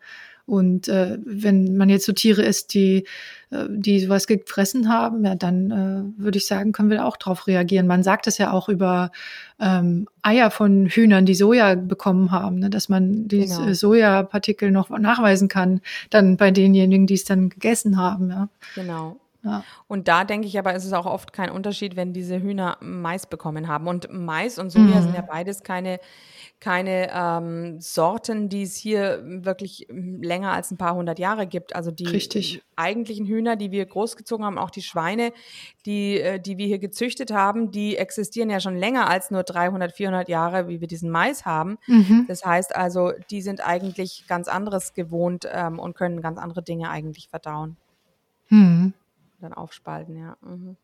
Und 0.48 0.88
äh, 0.88 1.18
wenn 1.26 1.76
man 1.76 1.90
jetzt 1.90 2.06
so 2.06 2.12
Tiere 2.12 2.40
isst, 2.40 2.72
die, 2.72 3.04
äh, 3.50 3.66
die 3.68 4.00
sowas 4.00 4.26
gefressen 4.26 4.88
haben, 4.88 5.22
ja, 5.22 5.34
dann 5.34 5.70
äh, 5.70 6.22
würde 6.22 6.38
ich 6.38 6.46
sagen, 6.46 6.72
können 6.72 6.88
wir 6.88 7.04
auch 7.04 7.18
drauf 7.18 7.46
reagieren. 7.46 7.86
Man 7.86 8.02
sagt 8.02 8.26
es 8.26 8.38
ja 8.38 8.50
auch 8.50 8.70
über 8.70 9.10
ähm, 9.60 10.08
Eier 10.22 10.50
von 10.50 10.86
Hühnern, 10.86 11.26
die 11.26 11.34
Soja 11.34 11.74
bekommen 11.74 12.30
haben, 12.30 12.60
ne, 12.60 12.70
dass 12.70 12.88
man 12.88 13.28
die 13.28 13.44
genau. 13.44 13.74
Sojapartikel 13.74 14.70
noch 14.70 14.88
nachweisen 14.88 15.48
kann, 15.48 15.82
dann 16.08 16.38
bei 16.38 16.50
denjenigen, 16.50 17.06
die 17.06 17.14
es 17.14 17.24
dann 17.24 17.50
gegessen 17.50 17.98
haben. 17.98 18.30
Ja. 18.30 18.48
Genau. 18.74 19.20
Ja. 19.48 19.64
Und 19.86 20.08
da 20.08 20.24
denke 20.24 20.46
ich 20.46 20.58
aber, 20.58 20.74
ist 20.74 20.84
es 20.84 20.92
auch 20.92 21.06
oft 21.06 21.32
kein 21.32 21.50
Unterschied, 21.50 21.96
wenn 21.96 22.12
diese 22.12 22.40
Hühner 22.40 22.76
Mais 22.80 23.26
bekommen 23.26 23.68
haben. 23.68 23.86
Und 23.88 24.08
Mais 24.12 24.58
und 24.58 24.70
Soja 24.70 24.96
mhm. 24.96 25.02
sind 25.02 25.14
ja 25.14 25.22
beides 25.22 25.62
keine, 25.62 26.00
keine 26.60 27.10
ähm, 27.12 27.80
Sorten, 27.80 28.48
die 28.48 28.62
es 28.62 28.76
hier 28.76 29.22
wirklich 29.24 29.86
länger 29.90 30.52
als 30.52 30.70
ein 30.70 30.76
paar 30.76 30.94
hundert 30.94 31.18
Jahre 31.18 31.46
gibt. 31.46 31.74
Also 31.74 31.90
die 31.90 32.06
Richtig. 32.06 32.62
eigentlichen 32.76 33.26
Hühner, 33.26 33.56
die 33.56 33.70
wir 33.70 33.86
großgezogen 33.86 34.44
haben, 34.44 34.58
auch 34.58 34.70
die 34.70 34.82
Schweine, 34.82 35.32
die, 35.86 36.20
äh, 36.20 36.40
die 36.40 36.58
wir 36.58 36.66
hier 36.66 36.78
gezüchtet 36.78 37.30
haben, 37.32 37.70
die 37.70 37.96
existieren 37.96 38.50
ja 38.50 38.60
schon 38.60 38.76
länger 38.76 39.08
als 39.08 39.30
nur 39.30 39.42
300, 39.42 39.92
400 39.92 40.28
Jahre, 40.28 40.68
wie 40.68 40.80
wir 40.80 40.88
diesen 40.88 41.10
Mais 41.10 41.44
haben. 41.44 41.78
Mhm. 41.86 42.24
Das 42.28 42.44
heißt 42.44 42.74
also, 42.74 43.12
die 43.30 43.42
sind 43.42 43.64
eigentlich 43.64 44.24
ganz 44.26 44.48
anderes 44.48 44.94
gewohnt 44.94 45.48
ähm, 45.50 45.78
und 45.78 45.94
können 45.94 46.20
ganz 46.20 46.38
andere 46.38 46.62
Dinge 46.62 46.90
eigentlich 46.90 47.28
verdauen. 47.28 47.76
Mhm 48.48 48.94
dann 49.40 49.54
aufspalten, 49.54 50.16
ja. 50.16 50.36
Mhm. 50.40 50.76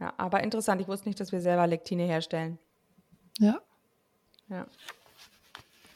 Ja, 0.00 0.12
aber 0.16 0.42
interessant. 0.42 0.80
Ich 0.80 0.88
wusste 0.88 1.08
nicht, 1.08 1.18
dass 1.18 1.32
wir 1.32 1.40
selber 1.40 1.66
Lektine 1.66 2.04
herstellen. 2.04 2.58
Ja. 3.38 3.60
Ja. 4.48 4.66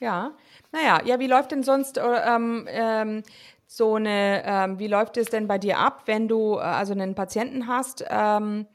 Ja. 0.00 0.32
Naja, 0.72 1.00
ja, 1.04 1.20
wie 1.20 1.28
läuft 1.28 1.52
denn 1.52 1.62
sonst 1.62 1.98
ähm, 1.98 2.66
ähm, 2.68 3.22
so 3.66 3.94
eine, 3.94 4.42
ähm, 4.44 4.78
wie 4.78 4.88
läuft 4.88 5.16
es 5.16 5.28
denn 5.28 5.46
bei 5.46 5.58
dir 5.58 5.78
ab, 5.78 6.02
wenn 6.06 6.26
du 6.26 6.56
äh, 6.56 6.62
also 6.62 6.92
einen 6.92 7.14
Patienten 7.14 7.68
hast 7.68 8.04
ähm, 8.08 8.66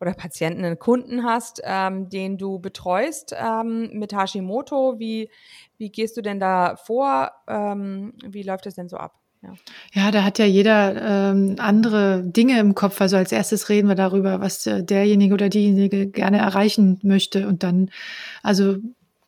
oder 0.00 0.14
Patienten, 0.14 0.64
einen 0.64 0.78
Kunden 0.78 1.24
hast, 1.24 1.60
ähm, 1.64 2.08
den 2.08 2.38
du 2.38 2.60
betreust 2.60 3.34
ähm, 3.36 3.90
mit 3.92 4.14
Hashimoto? 4.14 5.00
Wie, 5.00 5.30
wie 5.78 5.90
gehst 5.90 6.16
du 6.16 6.22
denn 6.22 6.38
da 6.40 6.76
vor? 6.76 7.32
wie 7.46 8.42
läuft 8.42 8.66
es 8.66 8.74
denn 8.74 8.88
so 8.88 8.98
ab? 8.98 9.17
Ja. 9.94 10.10
da 10.10 10.24
hat 10.24 10.38
ja 10.38 10.44
jeder 10.44 11.30
ähm, 11.30 11.56
andere 11.58 12.22
Dinge 12.24 12.58
im 12.58 12.74
Kopf. 12.74 13.00
Also 13.00 13.16
als 13.16 13.30
erstes 13.30 13.68
reden 13.68 13.88
wir 13.88 13.94
darüber, 13.94 14.40
was 14.40 14.66
äh, 14.66 14.82
derjenige 14.82 15.34
oder 15.34 15.48
diejenige 15.48 16.06
gerne 16.08 16.38
erreichen 16.38 16.98
möchte. 17.02 17.46
Und 17.46 17.62
dann, 17.62 17.90
also 18.42 18.76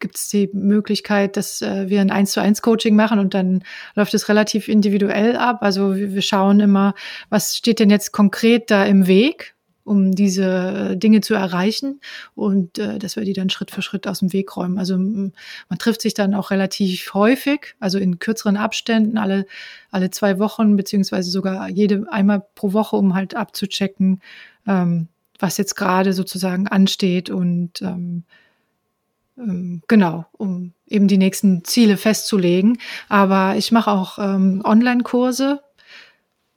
gibt 0.00 0.16
es 0.16 0.28
die 0.28 0.50
Möglichkeit, 0.52 1.36
dass 1.36 1.62
äh, 1.62 1.88
wir 1.88 2.00
ein 2.00 2.10
eins 2.10 2.32
zu 2.32 2.40
eins 2.40 2.62
Coaching 2.62 2.96
machen 2.96 3.18
und 3.18 3.34
dann 3.34 3.62
läuft 3.94 4.14
es 4.14 4.28
relativ 4.28 4.66
individuell 4.66 5.36
ab. 5.36 5.58
Also 5.60 5.94
wir, 5.94 6.14
wir 6.14 6.22
schauen 6.22 6.58
immer, 6.60 6.94
was 7.28 7.56
steht 7.56 7.78
denn 7.78 7.90
jetzt 7.90 8.10
konkret 8.12 8.70
da 8.70 8.84
im 8.84 9.06
Weg? 9.06 9.54
Um 9.90 10.14
diese 10.14 10.96
Dinge 10.96 11.20
zu 11.20 11.34
erreichen 11.34 12.00
und 12.36 12.78
äh, 12.78 13.00
dass 13.00 13.16
wir 13.16 13.24
die 13.24 13.32
dann 13.32 13.50
Schritt 13.50 13.72
für 13.72 13.82
Schritt 13.82 14.06
aus 14.06 14.20
dem 14.20 14.32
Weg 14.32 14.56
räumen. 14.56 14.78
Also 14.78 14.96
man 14.96 15.32
trifft 15.80 16.00
sich 16.00 16.14
dann 16.14 16.32
auch 16.32 16.52
relativ 16.52 17.12
häufig, 17.12 17.74
also 17.80 17.98
in 17.98 18.20
kürzeren 18.20 18.56
Abständen, 18.56 19.18
alle, 19.18 19.46
alle 19.90 20.12
zwei 20.12 20.38
Wochen, 20.38 20.76
beziehungsweise 20.76 21.32
sogar 21.32 21.68
jede 21.68 22.06
einmal 22.08 22.40
pro 22.54 22.72
Woche, 22.72 22.94
um 22.94 23.16
halt 23.16 23.34
abzuchecken, 23.34 24.22
ähm, 24.64 25.08
was 25.40 25.56
jetzt 25.56 25.74
gerade 25.74 26.12
sozusagen 26.12 26.68
ansteht 26.68 27.28
und 27.28 27.82
ähm, 27.82 28.22
ähm, 29.38 29.82
genau, 29.88 30.24
um 30.30 30.72
eben 30.86 31.08
die 31.08 31.18
nächsten 31.18 31.64
Ziele 31.64 31.96
festzulegen. 31.96 32.78
Aber 33.08 33.56
ich 33.56 33.72
mache 33.72 33.90
auch 33.90 34.20
ähm, 34.20 34.62
Online-Kurse 34.64 35.64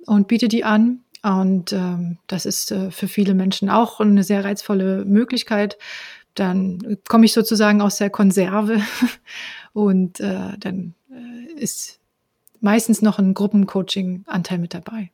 und 0.06 0.28
biete 0.28 0.50
die 0.50 0.64
an. 0.64 1.00
Und 1.24 1.72
ähm, 1.72 2.18
das 2.28 2.46
ist 2.46 2.72
äh, 2.72 2.92
für 2.92 3.08
viele 3.08 3.34
Menschen 3.34 3.70
auch 3.70 4.00
eine 4.00 4.24
sehr 4.24 4.44
reizvolle 4.44 5.06
Möglichkeit. 5.06 5.78
Dann 6.36 6.98
komme 7.08 7.26
ich 7.26 7.34
sozusagen 7.34 7.82
aus 7.82 7.98
der 7.98 8.10
Konserve 8.10 8.82
und 9.74 10.20
äh, 10.20 10.58
dann 10.60 10.94
äh, 11.10 11.54
ist 11.54 12.00
meistens 12.60 13.02
noch 13.02 13.20
ein 13.20 13.34
Gruppencoaching-Anteil 13.34 14.58
mit 14.58 14.74
dabei. 14.74 15.12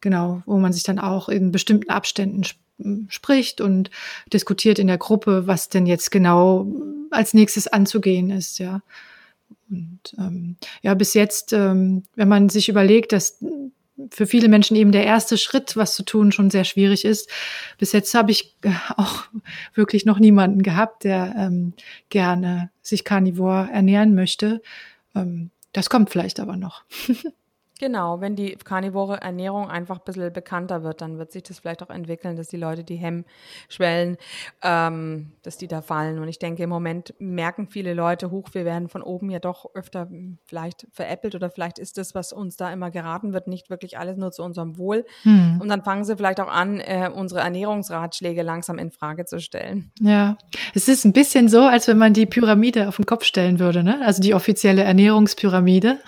Genau, 0.00 0.42
wo 0.46 0.58
man 0.58 0.72
sich 0.72 0.84
dann 0.84 0.98
auch 0.98 1.28
in 1.28 1.52
bestimmten 1.52 1.90
Abständen 1.90 2.42
sp 2.46 2.58
spricht 3.08 3.60
und 3.60 3.90
diskutiert 4.32 4.78
in 4.78 4.86
der 4.86 4.96
Gruppe, 4.96 5.46
was 5.46 5.68
denn 5.68 5.84
jetzt 5.84 6.10
genau 6.10 6.66
als 7.10 7.34
nächstes 7.34 7.68
anzugehen 7.68 8.30
ist, 8.30 8.58
ja. 8.58 8.80
Und 9.68 10.00
ähm, 10.16 10.56
ja, 10.80 10.94
bis 10.94 11.12
jetzt, 11.12 11.52
ähm, 11.52 12.04
wenn 12.14 12.28
man 12.28 12.48
sich 12.48 12.70
überlegt, 12.70 13.12
dass 13.12 13.38
für 14.10 14.26
viele 14.26 14.48
Menschen 14.48 14.76
eben 14.76 14.92
der 14.92 15.04
erste 15.04 15.36
Schritt, 15.38 15.76
was 15.76 15.94
zu 15.94 16.02
tun, 16.04 16.32
schon 16.32 16.50
sehr 16.50 16.64
schwierig 16.64 17.04
ist. 17.04 17.28
Bis 17.78 17.92
jetzt 17.92 18.14
habe 18.14 18.30
ich 18.30 18.56
äh, 18.62 18.70
auch 18.96 19.24
wirklich 19.74 20.04
noch 20.06 20.18
niemanden 20.18 20.62
gehabt, 20.62 21.04
der 21.04 21.34
ähm, 21.38 21.74
gerne 22.08 22.70
sich 22.82 23.04
karnivor 23.04 23.68
ernähren 23.72 24.14
möchte. 24.14 24.62
Ähm, 25.14 25.50
Das 25.72 25.88
kommt 25.88 26.10
vielleicht 26.10 26.40
aber 26.40 26.56
noch. 26.56 26.84
Genau, 27.80 28.20
wenn 28.20 28.36
die 28.36 28.56
karnivore 28.62 29.22
Ernährung 29.22 29.70
einfach 29.70 30.00
ein 30.00 30.04
bisschen 30.04 30.30
bekannter 30.30 30.82
wird, 30.82 31.00
dann 31.00 31.16
wird 31.16 31.32
sich 31.32 31.44
das 31.44 31.60
vielleicht 31.60 31.82
auch 31.82 31.88
entwickeln, 31.88 32.36
dass 32.36 32.48
die 32.48 32.58
Leute, 32.58 32.84
die 32.84 32.96
Hemmschwellen, 32.96 34.18
ähm, 34.62 35.32
dass 35.42 35.56
die 35.56 35.66
da 35.66 35.80
fallen. 35.80 36.18
Und 36.18 36.28
ich 36.28 36.38
denke, 36.38 36.62
im 36.62 36.68
Moment 36.68 37.14
merken 37.18 37.68
viele 37.68 37.94
Leute, 37.94 38.30
hoch, 38.30 38.48
wir 38.52 38.66
werden 38.66 38.90
von 38.90 39.00
oben 39.00 39.30
ja 39.30 39.38
doch 39.38 39.64
öfter 39.74 40.10
vielleicht 40.44 40.88
veräppelt 40.92 41.34
oder 41.34 41.48
vielleicht 41.48 41.78
ist 41.78 41.96
das, 41.96 42.14
was 42.14 42.34
uns 42.34 42.58
da 42.58 42.70
immer 42.70 42.90
geraten 42.90 43.32
wird, 43.32 43.48
nicht 43.48 43.70
wirklich 43.70 43.96
alles 43.96 44.18
nur 44.18 44.30
zu 44.30 44.42
unserem 44.42 44.76
Wohl. 44.76 45.06
Hm. 45.22 45.58
Und 45.62 45.70
dann 45.70 45.82
fangen 45.82 46.04
sie 46.04 46.18
vielleicht 46.18 46.40
auch 46.40 46.52
an, 46.52 46.80
äh, 46.80 47.08
unsere 47.10 47.40
Ernährungsratschläge 47.40 48.42
langsam 48.42 48.76
in 48.76 48.90
Frage 48.90 49.24
zu 49.24 49.40
stellen. 49.40 49.90
Ja, 50.02 50.36
es 50.74 50.86
ist 50.86 51.06
ein 51.06 51.14
bisschen 51.14 51.48
so, 51.48 51.62
als 51.62 51.88
wenn 51.88 51.96
man 51.96 52.12
die 52.12 52.26
Pyramide 52.26 52.88
auf 52.88 52.96
den 52.96 53.06
Kopf 53.06 53.24
stellen 53.24 53.58
würde, 53.58 53.82
ne? 53.82 54.02
Also 54.04 54.20
die 54.20 54.34
offizielle 54.34 54.82
Ernährungspyramide. 54.82 55.98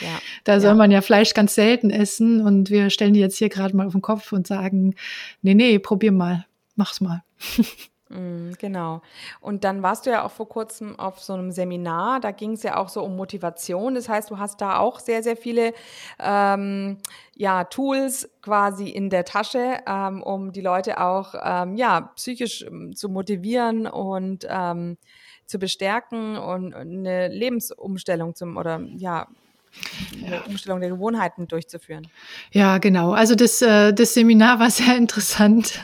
Ja. 0.00 0.18
da 0.44 0.60
soll 0.60 0.70
ja. 0.70 0.74
man 0.74 0.90
ja 0.90 1.02
vielleicht 1.02 1.17
Fleisch 1.18 1.34
ganz 1.34 1.56
selten 1.56 1.90
essen 1.90 2.40
und 2.46 2.70
wir 2.70 2.90
stellen 2.90 3.12
die 3.12 3.18
jetzt 3.18 3.38
hier 3.38 3.48
gerade 3.48 3.76
mal 3.76 3.88
auf 3.88 3.92
den 3.92 4.02
Kopf 4.02 4.30
und 4.30 4.46
sagen, 4.46 4.94
nee, 5.42 5.54
nee, 5.54 5.80
probier 5.80 6.12
mal, 6.12 6.46
mach's 6.76 7.00
mal. 7.00 7.22
Mm, 8.10 8.52
genau. 8.58 9.02
Und 9.38 9.64
dann 9.64 9.82
warst 9.82 10.06
du 10.06 10.10
ja 10.10 10.24
auch 10.24 10.30
vor 10.30 10.48
kurzem 10.48 10.98
auf 10.98 11.20
so 11.20 11.34
einem 11.34 11.52
Seminar, 11.52 12.20
da 12.20 12.30
ging 12.30 12.52
es 12.52 12.62
ja 12.62 12.78
auch 12.78 12.88
so 12.88 13.02
um 13.02 13.16
Motivation. 13.16 13.94
Das 13.94 14.08
heißt, 14.08 14.30
du 14.30 14.38
hast 14.38 14.62
da 14.62 14.78
auch 14.78 14.98
sehr, 14.98 15.22
sehr 15.22 15.36
viele 15.36 15.74
ähm, 16.18 16.96
ja, 17.36 17.64
Tools 17.64 18.30
quasi 18.40 18.88
in 18.88 19.10
der 19.10 19.26
Tasche, 19.26 19.80
ähm, 19.86 20.22
um 20.22 20.52
die 20.52 20.62
Leute 20.62 21.02
auch 21.02 21.34
ähm, 21.38 21.76
ja, 21.76 22.10
psychisch 22.16 22.62
ähm, 22.62 22.96
zu 22.96 23.10
motivieren 23.10 23.86
und 23.86 24.46
ähm, 24.48 24.96
zu 25.44 25.58
bestärken 25.58 26.38
und 26.38 26.74
eine 26.74 27.28
Lebensumstellung 27.28 28.34
zum 28.34 28.56
oder 28.56 28.80
ja, 28.96 29.26
eine 30.24 30.42
Umstellung 30.44 30.80
der 30.80 30.90
Gewohnheiten 30.90 31.48
durchzuführen. 31.48 32.06
Ja, 32.52 32.78
genau. 32.78 33.12
Also 33.12 33.34
das, 33.34 33.62
äh, 33.62 33.92
das 33.92 34.14
Seminar 34.14 34.58
war 34.58 34.70
sehr 34.72 34.96
interessant. 34.96 35.80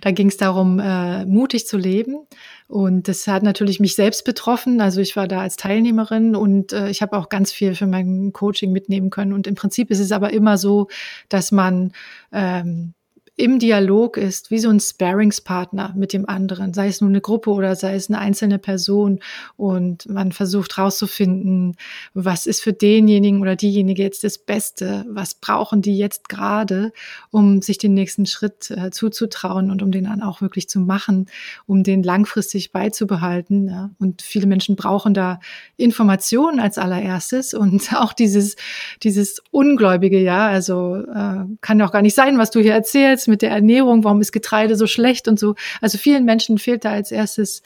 da 0.00 0.10
ging 0.10 0.28
es 0.28 0.36
darum, 0.36 0.78
äh, 0.78 1.24
mutig 1.24 1.66
zu 1.66 1.76
leben. 1.76 2.26
Und 2.68 3.08
das 3.08 3.26
hat 3.26 3.42
natürlich 3.42 3.80
mich 3.80 3.94
selbst 3.94 4.24
betroffen. 4.24 4.80
Also 4.80 5.00
ich 5.00 5.16
war 5.16 5.26
da 5.26 5.40
als 5.40 5.56
Teilnehmerin 5.56 6.36
und 6.36 6.74
äh, 6.74 6.90
ich 6.90 7.00
habe 7.00 7.16
auch 7.16 7.30
ganz 7.30 7.50
viel 7.50 7.74
für 7.74 7.86
mein 7.86 8.32
Coaching 8.34 8.72
mitnehmen 8.72 9.08
können. 9.08 9.32
Und 9.32 9.46
im 9.46 9.54
Prinzip 9.54 9.90
ist 9.90 10.00
es 10.00 10.12
aber 10.12 10.32
immer 10.34 10.58
so, 10.58 10.88
dass 11.30 11.50
man 11.50 11.92
ähm, 12.30 12.92
im 13.38 13.60
Dialog 13.60 14.16
ist, 14.16 14.50
wie 14.50 14.58
so 14.58 14.68
ein 14.68 14.80
Sparingspartner 14.80 15.94
mit 15.96 16.12
dem 16.12 16.28
anderen, 16.28 16.74
sei 16.74 16.88
es 16.88 17.00
nun 17.00 17.10
eine 17.10 17.20
Gruppe 17.20 17.50
oder 17.50 17.76
sei 17.76 17.94
es 17.94 18.10
eine 18.10 18.18
einzelne 18.18 18.58
Person 18.58 19.20
und 19.56 20.08
man 20.08 20.32
versucht 20.32 20.76
rauszufinden, 20.76 21.76
was 22.14 22.46
ist 22.46 22.60
für 22.60 22.72
denjenigen 22.72 23.40
oder 23.40 23.54
diejenige 23.54 24.02
jetzt 24.02 24.24
das 24.24 24.38
Beste, 24.38 25.06
was 25.08 25.36
brauchen 25.36 25.82
die 25.82 25.96
jetzt 25.96 26.28
gerade, 26.28 26.92
um 27.30 27.62
sich 27.62 27.78
den 27.78 27.94
nächsten 27.94 28.26
Schritt 28.26 28.72
äh, 28.72 28.90
zuzutrauen 28.90 29.70
und 29.70 29.82
um 29.82 29.92
den 29.92 30.04
dann 30.04 30.20
auch 30.20 30.40
wirklich 30.40 30.68
zu 30.68 30.80
machen, 30.80 31.26
um 31.66 31.84
den 31.84 32.02
langfristig 32.02 32.72
beizubehalten. 32.72 33.68
Ja. 33.68 33.90
Und 34.00 34.20
viele 34.20 34.48
Menschen 34.48 34.74
brauchen 34.74 35.14
da 35.14 35.38
Informationen 35.76 36.58
als 36.58 36.76
allererstes 36.76 37.54
und 37.54 37.92
auch 37.94 38.12
dieses, 38.12 38.56
dieses 39.04 39.40
Ungläubige, 39.52 40.18
ja, 40.20 40.48
also 40.48 40.96
äh, 40.96 41.44
kann 41.60 41.80
auch 41.82 41.92
gar 41.92 42.02
nicht 42.02 42.16
sein, 42.16 42.36
was 42.36 42.50
du 42.50 42.58
hier 42.58 42.74
erzählst 42.74 43.27
mit 43.28 43.42
der 43.42 43.50
Ernährung, 43.50 44.04
warum 44.04 44.20
ist 44.20 44.32
Getreide 44.32 44.76
so 44.76 44.86
schlecht 44.86 45.28
und 45.28 45.38
so. 45.38 45.54
Also 45.80 45.98
vielen 45.98 46.24
Menschen 46.24 46.58
fehlt 46.58 46.84
da 46.84 46.92
als 46.92 47.12
erstes 47.12 47.62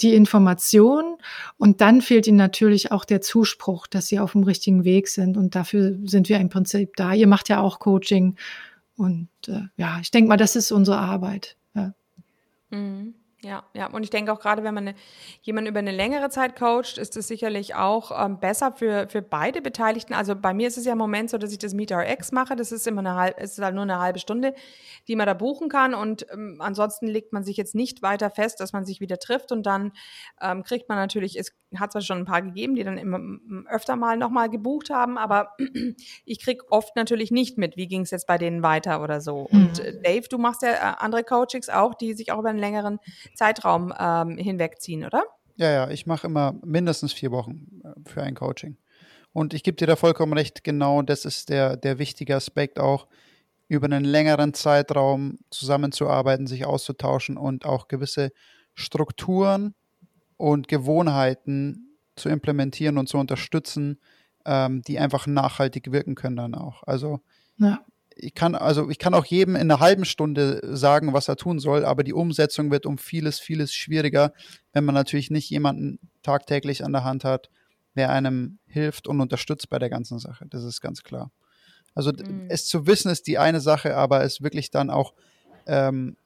die 0.00 0.14
Information 0.14 1.16
und 1.58 1.80
dann 1.80 2.00
fehlt 2.00 2.26
ihnen 2.26 2.38
natürlich 2.38 2.90
auch 2.90 3.04
der 3.04 3.20
Zuspruch, 3.20 3.86
dass 3.86 4.06
sie 4.06 4.18
auf 4.18 4.32
dem 4.32 4.44
richtigen 4.44 4.84
Weg 4.84 5.08
sind 5.08 5.36
und 5.36 5.54
dafür 5.54 5.98
sind 6.04 6.28
wir 6.28 6.38
im 6.38 6.48
Prinzip 6.48 6.96
da. 6.96 7.12
Ihr 7.12 7.26
macht 7.26 7.48
ja 7.48 7.60
auch 7.60 7.80
Coaching 7.80 8.36
und 8.96 9.28
äh, 9.46 9.62
ja, 9.76 9.98
ich 10.00 10.10
denke 10.10 10.28
mal, 10.28 10.36
das 10.36 10.56
ist 10.56 10.72
unsere 10.72 10.98
Arbeit. 10.98 11.56
Ja. 11.74 11.92
Mhm. 12.70 13.14
Ja, 13.42 13.64
ja. 13.72 13.86
Und 13.90 14.02
ich 14.02 14.10
denke 14.10 14.32
auch 14.32 14.38
gerade, 14.38 14.62
wenn 14.64 14.74
man 14.74 14.88
eine, 14.88 14.96
jemanden 15.40 15.70
über 15.70 15.78
eine 15.78 15.92
längere 15.92 16.28
Zeit 16.28 16.56
coacht, 16.56 16.98
ist 16.98 17.16
es 17.16 17.26
sicherlich 17.26 17.74
auch 17.74 18.12
ähm, 18.24 18.38
besser 18.38 18.72
für, 18.72 19.08
für 19.08 19.22
beide 19.22 19.62
Beteiligten. 19.62 20.12
Also 20.12 20.36
bei 20.36 20.52
mir 20.52 20.68
ist 20.68 20.76
es 20.76 20.84
ja 20.84 20.92
im 20.92 20.98
Moment 20.98 21.30
so, 21.30 21.38
dass 21.38 21.50
ich 21.50 21.58
das 21.58 21.72
Meet 21.72 21.90
RX 21.90 22.32
mache. 22.32 22.54
Das 22.54 22.70
ist 22.70 22.86
immer 22.86 23.00
eine 23.00 23.14
halbe, 23.14 23.40
ist 23.40 23.58
halt 23.58 23.74
nur 23.74 23.84
eine 23.84 23.98
halbe 23.98 24.18
Stunde, 24.18 24.54
die 25.08 25.16
man 25.16 25.26
da 25.26 25.32
buchen 25.32 25.70
kann. 25.70 25.94
Und 25.94 26.26
ähm, 26.30 26.58
ansonsten 26.60 27.06
legt 27.06 27.32
man 27.32 27.42
sich 27.42 27.56
jetzt 27.56 27.74
nicht 27.74 28.02
weiter 28.02 28.30
fest, 28.30 28.60
dass 28.60 28.74
man 28.74 28.84
sich 28.84 29.00
wieder 29.00 29.18
trifft. 29.18 29.52
Und 29.52 29.64
dann 29.64 29.92
ähm, 30.42 30.62
kriegt 30.62 30.90
man 30.90 30.98
natürlich, 30.98 31.38
es 31.38 31.52
hat 31.76 31.92
zwar 31.92 32.02
schon 32.02 32.18
ein 32.18 32.24
paar 32.24 32.42
gegeben, 32.42 32.74
die 32.74 32.84
dann 32.84 32.98
immer 32.98 33.20
öfter 33.68 33.96
mal 33.96 34.16
nochmal 34.16 34.50
gebucht 34.50 34.90
haben, 34.90 35.18
aber 35.18 35.56
ich 36.24 36.42
krieg 36.42 36.62
oft 36.70 36.96
natürlich 36.96 37.30
nicht 37.30 37.58
mit, 37.58 37.76
wie 37.76 37.86
ging 37.86 38.02
es 38.02 38.10
jetzt 38.10 38.26
bei 38.26 38.38
denen 38.38 38.62
weiter 38.62 39.02
oder 39.02 39.20
so. 39.20 39.48
Mhm. 39.50 39.60
Und 39.60 39.78
äh, 39.78 40.00
Dave, 40.02 40.26
du 40.28 40.38
machst 40.38 40.62
ja 40.62 40.72
äh, 40.72 40.94
andere 40.98 41.22
Coachings 41.22 41.68
auch, 41.68 41.94
die 41.94 42.14
sich 42.14 42.32
auch 42.32 42.38
über 42.38 42.50
einen 42.50 42.58
längeren 42.58 42.98
Zeitraum 43.34 43.92
ähm, 43.98 44.36
hinwegziehen, 44.36 45.04
oder? 45.04 45.24
Ja, 45.56 45.70
ja, 45.70 45.90
ich 45.90 46.06
mache 46.06 46.26
immer 46.26 46.54
mindestens 46.64 47.12
vier 47.12 47.30
Wochen 47.30 47.82
äh, 47.84 48.08
für 48.08 48.22
ein 48.22 48.34
Coaching. 48.34 48.76
Und 49.32 49.54
ich 49.54 49.62
gebe 49.62 49.76
dir 49.76 49.86
da 49.86 49.94
vollkommen 49.94 50.32
recht, 50.32 50.64
genau 50.64 51.02
das 51.02 51.24
ist 51.24 51.50
der, 51.50 51.76
der 51.76 51.98
wichtige 51.98 52.34
Aspekt 52.34 52.80
auch, 52.80 53.06
über 53.68 53.84
einen 53.84 54.04
längeren 54.04 54.52
Zeitraum 54.52 55.38
zusammenzuarbeiten, 55.50 56.48
sich 56.48 56.66
auszutauschen 56.66 57.36
und 57.36 57.64
auch 57.64 57.86
gewisse 57.86 58.32
Strukturen 58.74 59.74
und 60.40 60.68
Gewohnheiten 60.68 61.96
zu 62.16 62.28
implementieren 62.28 62.98
und 62.98 63.08
zu 63.08 63.18
unterstützen, 63.18 63.98
ähm, 64.44 64.82
die 64.82 64.98
einfach 64.98 65.26
nachhaltig 65.26 65.92
wirken 65.92 66.14
können 66.14 66.36
dann 66.36 66.54
auch. 66.54 66.82
Also 66.84 67.20
ja 67.58 67.80
ich 68.22 68.34
kann, 68.34 68.54
also 68.54 68.90
ich 68.90 68.98
kann 68.98 69.14
auch 69.14 69.24
jedem 69.24 69.56
in 69.56 69.62
einer 69.62 69.80
halben 69.80 70.04
Stunde 70.04 70.60
sagen, 70.62 71.12
was 71.12 71.28
er 71.28 71.36
tun 71.36 71.58
soll, 71.58 71.84
aber 71.84 72.04
die 72.04 72.12
Umsetzung 72.12 72.70
wird 72.70 72.86
um 72.86 72.98
vieles, 72.98 73.40
vieles 73.40 73.72
schwieriger, 73.72 74.32
wenn 74.72 74.84
man 74.84 74.94
natürlich 74.94 75.30
nicht 75.30 75.50
jemanden 75.50 75.98
tagtäglich 76.22 76.84
an 76.84 76.92
der 76.92 77.04
Hand 77.04 77.24
hat, 77.24 77.50
der 77.96 78.10
einem 78.10 78.58
hilft 78.66 79.08
und 79.08 79.20
unterstützt 79.20 79.68
bei 79.70 79.78
der 79.78 79.90
ganzen 79.90 80.18
Sache. 80.18 80.46
Das 80.48 80.64
ist 80.64 80.80
ganz 80.80 81.02
klar. 81.02 81.30
Also 81.94 82.12
mhm. 82.12 82.46
es 82.48 82.66
zu 82.66 82.86
wissen 82.86 83.10
ist 83.10 83.26
die 83.26 83.38
eine 83.38 83.60
Sache, 83.60 83.96
aber 83.96 84.22
es 84.22 84.42
wirklich 84.42 84.70
dann 84.70 84.90
auch 84.90 85.14
ähm, 85.66 86.16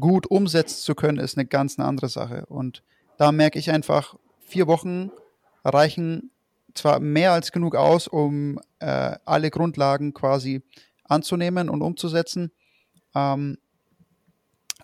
gut 0.00 0.26
umsetzen 0.26 0.80
zu 0.80 0.94
können, 0.94 1.18
ist 1.18 1.36
eine 1.36 1.46
ganz 1.46 1.78
eine 1.78 1.88
andere 1.88 2.08
Sache. 2.08 2.46
Und 2.46 2.82
da 3.18 3.32
merke 3.32 3.58
ich 3.58 3.70
einfach, 3.70 4.14
vier 4.40 4.66
Wochen 4.66 5.10
reichen 5.64 6.30
zwar 6.72 7.00
mehr 7.00 7.32
als 7.32 7.52
genug 7.52 7.74
aus, 7.74 8.08
um 8.08 8.58
äh, 8.78 9.16
alle 9.24 9.50
Grundlagen 9.50 10.14
quasi 10.14 10.62
anzunehmen 11.04 11.68
und 11.68 11.82
umzusetzen. 11.82 12.52
Ähm, 13.14 13.58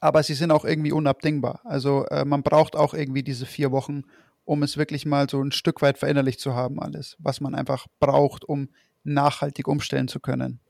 aber 0.00 0.22
sie 0.22 0.34
sind 0.34 0.50
auch 0.50 0.64
irgendwie 0.64 0.92
unabdingbar. 0.92 1.60
Also 1.64 2.04
äh, 2.06 2.24
man 2.24 2.42
braucht 2.42 2.76
auch 2.76 2.92
irgendwie 2.92 3.22
diese 3.22 3.46
vier 3.46 3.70
Wochen, 3.70 4.02
um 4.44 4.62
es 4.62 4.76
wirklich 4.76 5.06
mal 5.06 5.30
so 5.30 5.40
ein 5.40 5.52
Stück 5.52 5.80
weit 5.80 5.96
verinnerlicht 5.96 6.40
zu 6.40 6.54
haben, 6.54 6.80
alles, 6.80 7.16
was 7.20 7.40
man 7.40 7.54
einfach 7.54 7.86
braucht, 8.00 8.44
um 8.44 8.68
nachhaltig 9.04 9.68
umstellen 9.68 10.08
zu 10.08 10.18
können. 10.20 10.60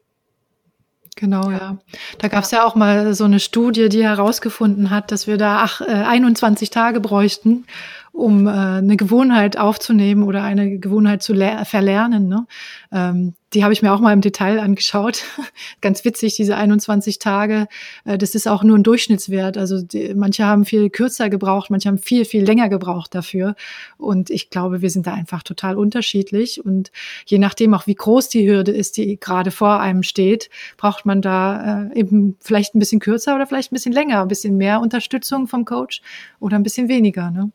Genau, 1.16 1.50
ja. 1.50 1.78
Da 2.18 2.28
gab 2.28 2.44
es 2.44 2.50
ja 2.50 2.64
auch 2.64 2.74
mal 2.74 3.14
so 3.14 3.24
eine 3.24 3.38
Studie, 3.38 3.88
die 3.88 4.04
herausgefunden 4.04 4.90
hat, 4.90 5.12
dass 5.12 5.26
wir 5.26 5.36
da 5.36 5.62
ach, 5.62 5.80
äh, 5.80 5.84
21 5.84 6.70
Tage 6.70 7.00
bräuchten, 7.00 7.66
um 8.14 8.46
äh, 8.46 8.50
eine 8.50 8.96
Gewohnheit 8.96 9.58
aufzunehmen 9.58 10.22
oder 10.22 10.44
eine 10.44 10.78
Gewohnheit 10.78 11.22
zu 11.22 11.34
verlernen. 11.34 12.28
Ne? 12.28 12.46
Ähm, 12.92 13.34
die 13.52 13.64
habe 13.64 13.72
ich 13.72 13.82
mir 13.82 13.92
auch 13.92 13.98
mal 13.98 14.12
im 14.12 14.20
Detail 14.20 14.60
angeschaut. 14.60 15.24
Ganz 15.80 16.04
witzig, 16.04 16.36
diese 16.36 16.56
21 16.56 17.18
Tage. 17.18 17.66
Äh, 18.04 18.16
das 18.16 18.36
ist 18.36 18.46
auch 18.46 18.62
nur 18.62 18.78
ein 18.78 18.84
Durchschnittswert. 18.84 19.58
Also 19.58 19.82
die, 19.82 20.14
manche 20.14 20.44
haben 20.44 20.64
viel 20.64 20.90
kürzer 20.90 21.28
gebraucht, 21.28 21.70
manche 21.70 21.88
haben 21.88 21.98
viel, 21.98 22.24
viel 22.24 22.44
länger 22.44 22.68
gebraucht 22.68 23.16
dafür. 23.16 23.56
Und 23.98 24.30
ich 24.30 24.48
glaube, 24.48 24.80
wir 24.80 24.90
sind 24.90 25.08
da 25.08 25.14
einfach 25.14 25.42
total 25.42 25.76
unterschiedlich. 25.76 26.64
Und 26.64 26.92
je 27.26 27.38
nachdem 27.38 27.74
auch, 27.74 27.88
wie 27.88 27.96
groß 27.96 28.28
die 28.28 28.48
Hürde 28.48 28.70
ist, 28.70 28.96
die 28.96 29.18
gerade 29.18 29.50
vor 29.50 29.80
einem 29.80 30.04
steht, 30.04 30.50
braucht 30.76 31.04
man 31.04 31.20
da 31.20 31.88
äh, 31.90 31.98
eben 31.98 32.36
vielleicht 32.40 32.76
ein 32.76 32.78
bisschen 32.78 33.00
kürzer 33.00 33.34
oder 33.34 33.48
vielleicht 33.48 33.72
ein 33.72 33.74
bisschen 33.74 33.92
länger, 33.92 34.22
ein 34.22 34.28
bisschen 34.28 34.56
mehr 34.56 34.80
Unterstützung 34.80 35.48
vom 35.48 35.64
Coach 35.64 36.00
oder 36.38 36.56
ein 36.56 36.62
bisschen 36.62 36.88
weniger. 36.88 37.32
Ne? 37.32 37.50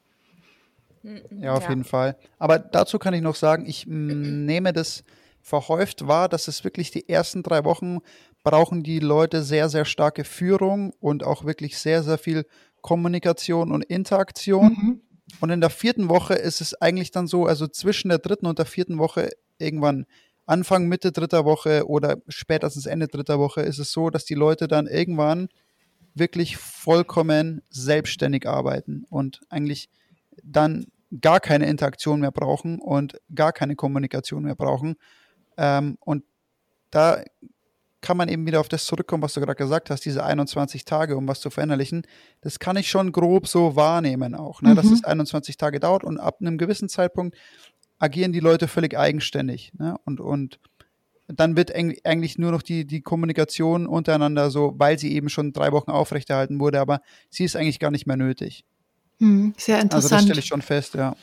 Mhm, 1.04 1.44
ja, 1.44 1.54
auf 1.54 1.64
ja. 1.64 1.70
jeden 1.70 1.84
Fall. 1.84 2.18
Aber 2.38 2.60
dazu 2.60 3.00
kann 3.00 3.14
ich 3.14 3.22
noch 3.22 3.36
sagen, 3.36 3.66
ich 3.66 3.86
nehme 3.88 4.74
das 4.74 5.04
verhäuft 5.42 6.08
wahr, 6.08 6.30
dass 6.30 6.48
es 6.48 6.64
wirklich 6.64 6.92
die 6.92 7.08
ersten 7.08 7.44
drei 7.44 7.64
Wochen 7.64 8.00
brauchen 8.44 8.84
die 8.84 9.00
Leute 9.00 9.44
sehr, 9.44 9.70
sehr 9.70 9.86
starke 9.86 10.24
Führung 10.24 10.94
und 11.00 11.24
auch 11.24 11.46
wirklich 11.46 11.78
sehr, 11.78 12.04
sehr 12.04 12.18
viel 12.18 12.46
Kommunikation 12.82 13.72
und 13.72 13.84
Interaktion. 13.84 14.68
Mhm. 14.70 15.02
Und 15.42 15.50
in 15.50 15.62
der 15.62 15.70
vierten 15.70 16.10
Woche 16.10 16.34
ist 16.34 16.62
es 16.62 16.74
eigentlich 16.82 17.12
dann 17.12 17.28
so, 17.28 17.46
also 17.46 17.68
zwischen 17.68 18.10
der 18.10 18.20
dritten 18.20 18.48
und 18.48 18.58
der 18.58 18.66
vierten 18.66 18.98
Woche 18.98 19.30
irgendwann 19.58 20.06
Anfang, 20.46 20.88
Mitte 20.88 21.12
dritter 21.12 21.46
Woche 21.46 21.88
oder 21.88 22.18
spätestens 22.28 22.88
Ende 22.88 23.08
dritter 23.08 23.38
Woche 23.38 23.62
ist 23.62 23.78
es 23.78 23.92
so, 23.92 24.10
dass 24.10 24.26
die 24.26 24.34
Leute 24.34 24.68
dann 24.68 24.88
irgendwann 24.88 25.50
wirklich 26.16 26.58
vollkommen 26.58 27.62
selbstständig 27.70 28.48
arbeiten 28.48 29.06
und 29.10 29.42
eigentlich 29.50 29.90
dann 30.44 30.86
gar 31.22 31.40
keine 31.40 31.68
Interaktion 31.68 32.20
mehr 32.20 32.32
brauchen 32.32 32.80
und 32.80 33.20
gar 33.34 33.52
keine 33.52 33.76
Kommunikation 33.76 34.44
mehr 34.44 34.56
brauchen. 34.56 34.96
Ähm, 35.58 35.98
und 36.00 36.24
da 36.92 37.24
kann 38.02 38.18
man 38.18 38.30
eben 38.30 38.46
wieder 38.46 38.60
auf 38.60 38.70
das 38.70 38.86
zurückkommen, 38.86 39.24
was 39.24 39.34
du 39.34 39.42
gerade 39.42 39.56
gesagt 39.56 39.90
hast, 39.90 40.06
diese 40.06 40.24
21 40.24 40.86
Tage, 40.86 41.18
um 41.18 41.28
was 41.28 41.42
zu 41.42 41.50
verinnerlichen. 41.50 42.04
Das 42.42 42.60
kann 42.60 42.78
ich 42.78 42.90
schon 42.90 43.12
grob 43.12 43.48
so 43.48 43.76
wahrnehmen 43.76 44.36
auch, 44.36 44.62
ne? 44.62 44.70
Mhm. 44.70 44.76
dass 44.76 44.86
es 44.86 45.04
21 45.04 45.58
Tage 45.58 45.80
dauert 45.80 46.04
und 46.04 46.18
ab 46.18 46.38
einem 46.40 46.58
gewissen 46.58 46.88
Zeitpunkt 46.88 47.36
agieren 47.98 48.32
die 48.32 48.40
Leute 48.40 48.68
völlig 48.68 48.98
eigenständig. 48.98 49.74
Ne? 49.78 49.96
Und, 50.06 50.22
und 50.22 50.60
dann 51.28 51.58
wird 51.58 51.74
eigentlich 51.76 52.38
nur 52.38 52.52
noch 52.52 52.62
die, 52.62 52.86
die 52.86 53.02
Kommunikation 53.02 53.86
untereinander 53.86 54.50
so, 54.50 54.74
weil 54.78 54.98
sie 54.98 55.14
eben 55.14 55.30
schon 55.30 55.52
drei 55.52 55.72
Wochen 55.74 55.92
aufrechterhalten 55.92 56.60
wurde, 56.60 56.80
aber 56.80 57.02
sie 57.30 57.44
ist 57.44 57.56
eigentlich 57.56 57.80
gar 57.80 57.92
nicht 57.92 58.08
mehr 58.08 58.18
nötig. 58.18 58.66
Hm, 59.20 59.54
sehr 59.58 59.80
interessant. 59.80 60.04
Also 60.04 60.16
das 60.16 60.24
stelle 60.24 60.40
ich 60.40 60.46
schon 60.46 60.62
fest, 60.62 60.94
ja. 60.96 61.16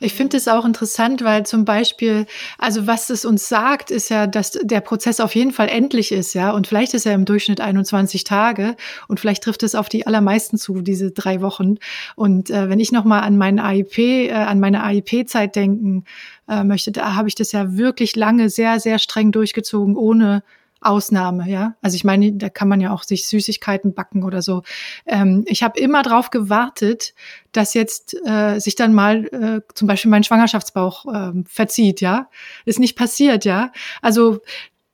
Ich 0.00 0.14
finde 0.14 0.36
es 0.36 0.48
auch 0.48 0.64
interessant, 0.64 1.24
weil 1.24 1.44
zum 1.44 1.64
Beispiel, 1.64 2.26
also 2.58 2.86
was 2.86 3.10
es 3.10 3.24
uns 3.24 3.48
sagt, 3.48 3.90
ist 3.90 4.08
ja, 4.08 4.26
dass 4.26 4.52
der 4.52 4.80
Prozess 4.80 5.20
auf 5.20 5.34
jeden 5.34 5.52
Fall 5.52 5.68
endlich 5.68 6.12
ist, 6.12 6.34
ja. 6.34 6.52
Und 6.52 6.66
vielleicht 6.66 6.94
ist 6.94 7.06
er 7.06 7.14
im 7.14 7.24
Durchschnitt 7.24 7.60
21 7.60 8.24
Tage 8.24 8.76
und 9.08 9.18
vielleicht 9.18 9.42
trifft 9.42 9.62
es 9.62 9.74
auf 9.74 9.88
die 9.88 10.06
allermeisten 10.06 10.58
zu, 10.58 10.80
diese 10.80 11.10
drei 11.10 11.40
Wochen. 11.40 11.76
Und 12.14 12.50
äh, 12.50 12.68
wenn 12.68 12.80
ich 12.80 12.92
nochmal 12.92 13.22
an 13.22 13.36
meinen 13.36 13.58
AIP, 13.58 13.98
äh, 13.98 14.32
an 14.32 14.60
meine 14.60 14.82
AIP-Zeit 14.84 15.56
denken 15.56 16.04
äh, 16.48 16.62
möchte, 16.62 16.92
da 16.92 17.14
habe 17.14 17.28
ich 17.28 17.34
das 17.34 17.52
ja 17.52 17.76
wirklich 17.76 18.14
lange 18.16 18.50
sehr, 18.50 18.78
sehr 18.78 18.98
streng 18.98 19.32
durchgezogen, 19.32 19.96
ohne 19.96 20.42
Ausnahme, 20.84 21.48
ja. 21.48 21.76
Also 21.80 21.96
ich 21.96 22.04
meine, 22.04 22.32
da 22.32 22.48
kann 22.48 22.68
man 22.68 22.80
ja 22.80 22.92
auch 22.92 23.02
sich 23.02 23.26
Süßigkeiten 23.26 23.94
backen 23.94 24.22
oder 24.22 24.42
so. 24.42 24.62
Ähm, 25.06 25.44
ich 25.46 25.62
habe 25.62 25.78
immer 25.78 26.02
darauf 26.02 26.30
gewartet, 26.30 27.14
dass 27.52 27.74
jetzt 27.74 28.14
äh, 28.26 28.58
sich 28.58 28.74
dann 28.74 28.94
mal 28.94 29.24
äh, 29.26 29.60
zum 29.74 29.88
Beispiel 29.88 30.10
mein 30.10 30.24
Schwangerschaftsbauch 30.24 31.06
äh, 31.12 31.42
verzieht, 31.46 32.00
ja. 32.00 32.28
Ist 32.64 32.78
nicht 32.78 32.96
passiert, 32.96 33.44
ja. 33.44 33.72
Also 34.02 34.40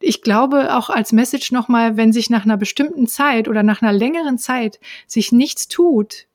ich 0.00 0.22
glaube 0.22 0.76
auch 0.76 0.90
als 0.90 1.12
Message 1.12 1.52
nochmal, 1.52 1.96
wenn 1.96 2.12
sich 2.12 2.30
nach 2.30 2.44
einer 2.44 2.56
bestimmten 2.56 3.06
Zeit 3.06 3.48
oder 3.48 3.62
nach 3.62 3.82
einer 3.82 3.92
längeren 3.92 4.38
Zeit 4.38 4.80
sich 5.06 5.30
nichts 5.30 5.68
tut, 5.68 6.26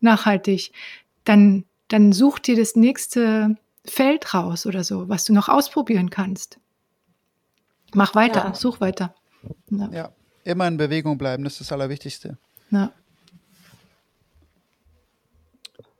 nachhaltig, 0.00 0.72
dann, 1.24 1.64
dann 1.88 2.12
such 2.12 2.38
dir 2.38 2.56
das 2.56 2.76
nächste 2.76 3.56
Feld 3.84 4.34
raus 4.34 4.66
oder 4.66 4.84
so, 4.84 5.08
was 5.08 5.24
du 5.24 5.32
noch 5.32 5.48
ausprobieren 5.48 6.10
kannst. 6.10 6.58
Mach 7.94 8.14
weiter, 8.14 8.44
ja. 8.44 8.54
such 8.54 8.80
weiter. 8.80 9.14
Ja. 9.70 9.88
ja. 9.92 10.12
immer 10.44 10.66
in 10.68 10.76
Bewegung 10.76 11.18
bleiben, 11.18 11.44
das 11.44 11.54
ist 11.54 11.62
das 11.62 11.72
Allerwichtigste. 11.72 12.38
Ja. 12.70 12.92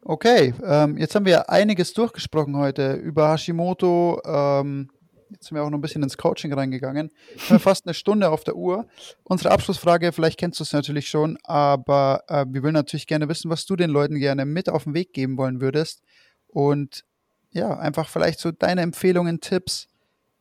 Okay, 0.03 0.55
ähm, 0.65 0.97
jetzt 0.97 1.15
haben 1.15 1.27
wir 1.27 1.51
einiges 1.51 1.93
durchgesprochen 1.93 2.57
heute 2.57 2.95
über 2.95 3.31
Hashimoto. 3.31 4.23
Ähm, 4.25 4.89
jetzt 5.29 5.49
sind 5.49 5.57
wir 5.57 5.63
auch 5.63 5.69
noch 5.69 5.77
ein 5.77 5.83
bisschen 5.83 6.03
ins 6.03 6.17
Coaching 6.17 6.51
reingegangen. 6.53 7.11
Wir 7.35 7.51
haben 7.51 7.59
fast 7.61 7.87
eine 7.87 7.93
Stunde 7.93 8.31
auf 8.31 8.43
der 8.43 8.57
Uhr. 8.57 8.87
Unsere 9.25 9.51
Abschlussfrage, 9.51 10.13
vielleicht 10.13 10.39
kennst 10.39 10.61
du 10.61 10.65
es 10.65 10.73
natürlich 10.73 11.11
schon, 11.11 11.37
aber 11.45 12.25
äh, 12.29 12.47
wir 12.49 12.63
wollen 12.63 12.73
natürlich 12.73 13.07
gerne 13.07 13.29
wissen, 13.29 13.51
was 13.51 13.67
du 13.67 13.77
den 13.77 13.91
Leuten 13.91 14.19
gerne 14.19 14.47
mit 14.47 14.71
auf 14.71 14.85
den 14.85 14.95
Weg 14.95 15.13
geben 15.13 15.37
wollen 15.37 15.61
würdest. 15.61 16.03
Und 16.47 17.05
ja, 17.51 17.77
einfach 17.79 18.09
vielleicht 18.09 18.41
so 18.41 18.51
deine 18.51 18.81
Empfehlungen, 18.81 19.41
Tipps 19.41 19.89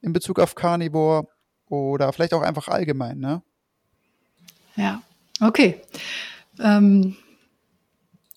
in 0.01 0.13
Bezug 0.13 0.39
auf 0.39 0.55
Carnivore, 0.55 1.27
oder 1.69 2.11
vielleicht 2.13 2.33
auch 2.33 2.41
einfach 2.41 2.67
allgemein, 2.67 3.19
ne? 3.19 3.41
Ja, 4.75 5.01
okay. 5.41 5.81
Ähm, 6.59 7.15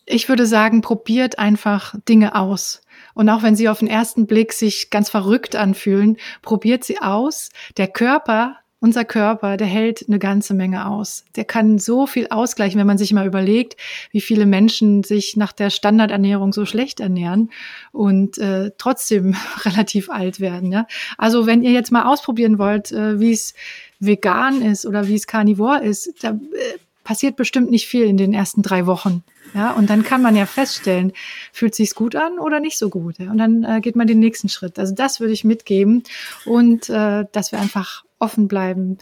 ich 0.07 0.29
würde 0.29 0.47
sagen, 0.47 0.81
probiert 0.81 1.39
einfach 1.39 1.95
Dinge 2.09 2.35
aus. 2.35 2.83
Und 3.15 3.29
auch 3.29 3.43
wenn 3.43 3.57
sie 3.57 3.69
auf 3.69 3.79
den 3.79 3.89
ersten 3.89 4.27
Blick 4.27 4.53
sich 4.53 4.91
ganz 4.91 5.11
verrückt 5.11 5.55
anfühlen, 5.55 6.17
probiert 6.43 6.85
sie 6.85 7.01
aus. 7.01 7.51
Der 7.77 7.89
Körper 7.89 8.57
unser 8.81 9.05
Körper, 9.05 9.59
der 9.59 9.67
hält 9.67 10.07
eine 10.09 10.19
ganze 10.19 10.55
Menge 10.55 10.87
aus. 10.87 11.25
Der 11.37 11.45
kann 11.45 11.79
so 11.79 12.07
viel 12.07 12.29
ausgleichen, 12.31 12.81
wenn 12.81 12.87
man 12.87 12.99
sich 12.99 13.13
mal 13.13 13.27
überlegt, 13.27 13.77
wie 14.11 14.23
viele 14.23 14.47
Menschen 14.47 15.05
sich 15.05 15.37
nach 15.37 15.53
der 15.53 15.69
Standardernährung 15.69 16.53
so 16.53 16.65
schlecht 16.65 16.99
ernähren 16.99 17.51
und 17.93 18.39
äh, 18.39 18.71
trotzdem 18.79 19.37
relativ 19.65 20.09
alt 20.09 20.41
werden. 20.41 20.73
Ja? 20.73 20.87
Also 21.19 21.47
wenn 21.47 21.63
ihr 21.63 21.73
jetzt 21.73 21.93
mal 21.93 22.05
ausprobieren 22.05 22.59
wollt, 22.59 22.91
äh, 22.91 23.21
wie 23.21 23.33
es 23.33 23.55
vegan 24.01 24.63
ist 24.63 24.87
oder 24.87 25.07
wie 25.07 25.15
es 25.15 25.27
Carnivore 25.27 25.85
ist, 25.85 26.15
da 26.23 26.31
äh, 26.31 26.79
passiert 27.05 27.37
bestimmt 27.37 27.71
nicht 27.71 27.87
viel 27.87 28.05
in 28.05 28.17
den 28.17 28.33
ersten 28.33 28.63
drei 28.63 28.87
Wochen. 28.87 29.23
Ja, 29.53 29.73
und 29.73 29.91
dann 29.91 30.05
kann 30.05 30.23
man 30.23 30.37
ja 30.37 30.47
feststellen, 30.47 31.13
fühlt 31.53 31.75
sich's 31.75 31.95
gut 31.95 32.15
an 32.15 32.39
oder 32.39 32.61
nicht 32.61 32.79
so 32.79 32.89
gut. 32.89 33.19
Ja? 33.19 33.31
Und 33.31 33.39
dann 33.39 33.65
äh, 33.65 33.81
geht 33.81 33.97
man 33.97 34.07
den 34.07 34.21
nächsten 34.21 34.49
Schritt. 34.49 34.79
Also 34.79 34.95
das 34.95 35.21
würde 35.21 35.33
ich 35.33 35.45
mitgeben 35.45 36.05
und 36.47 36.89
äh, 36.89 37.25
dass 37.33 37.53
wir 37.53 37.59
einfach 37.59 38.05
offen 38.21 38.49
bleiben 38.49 38.99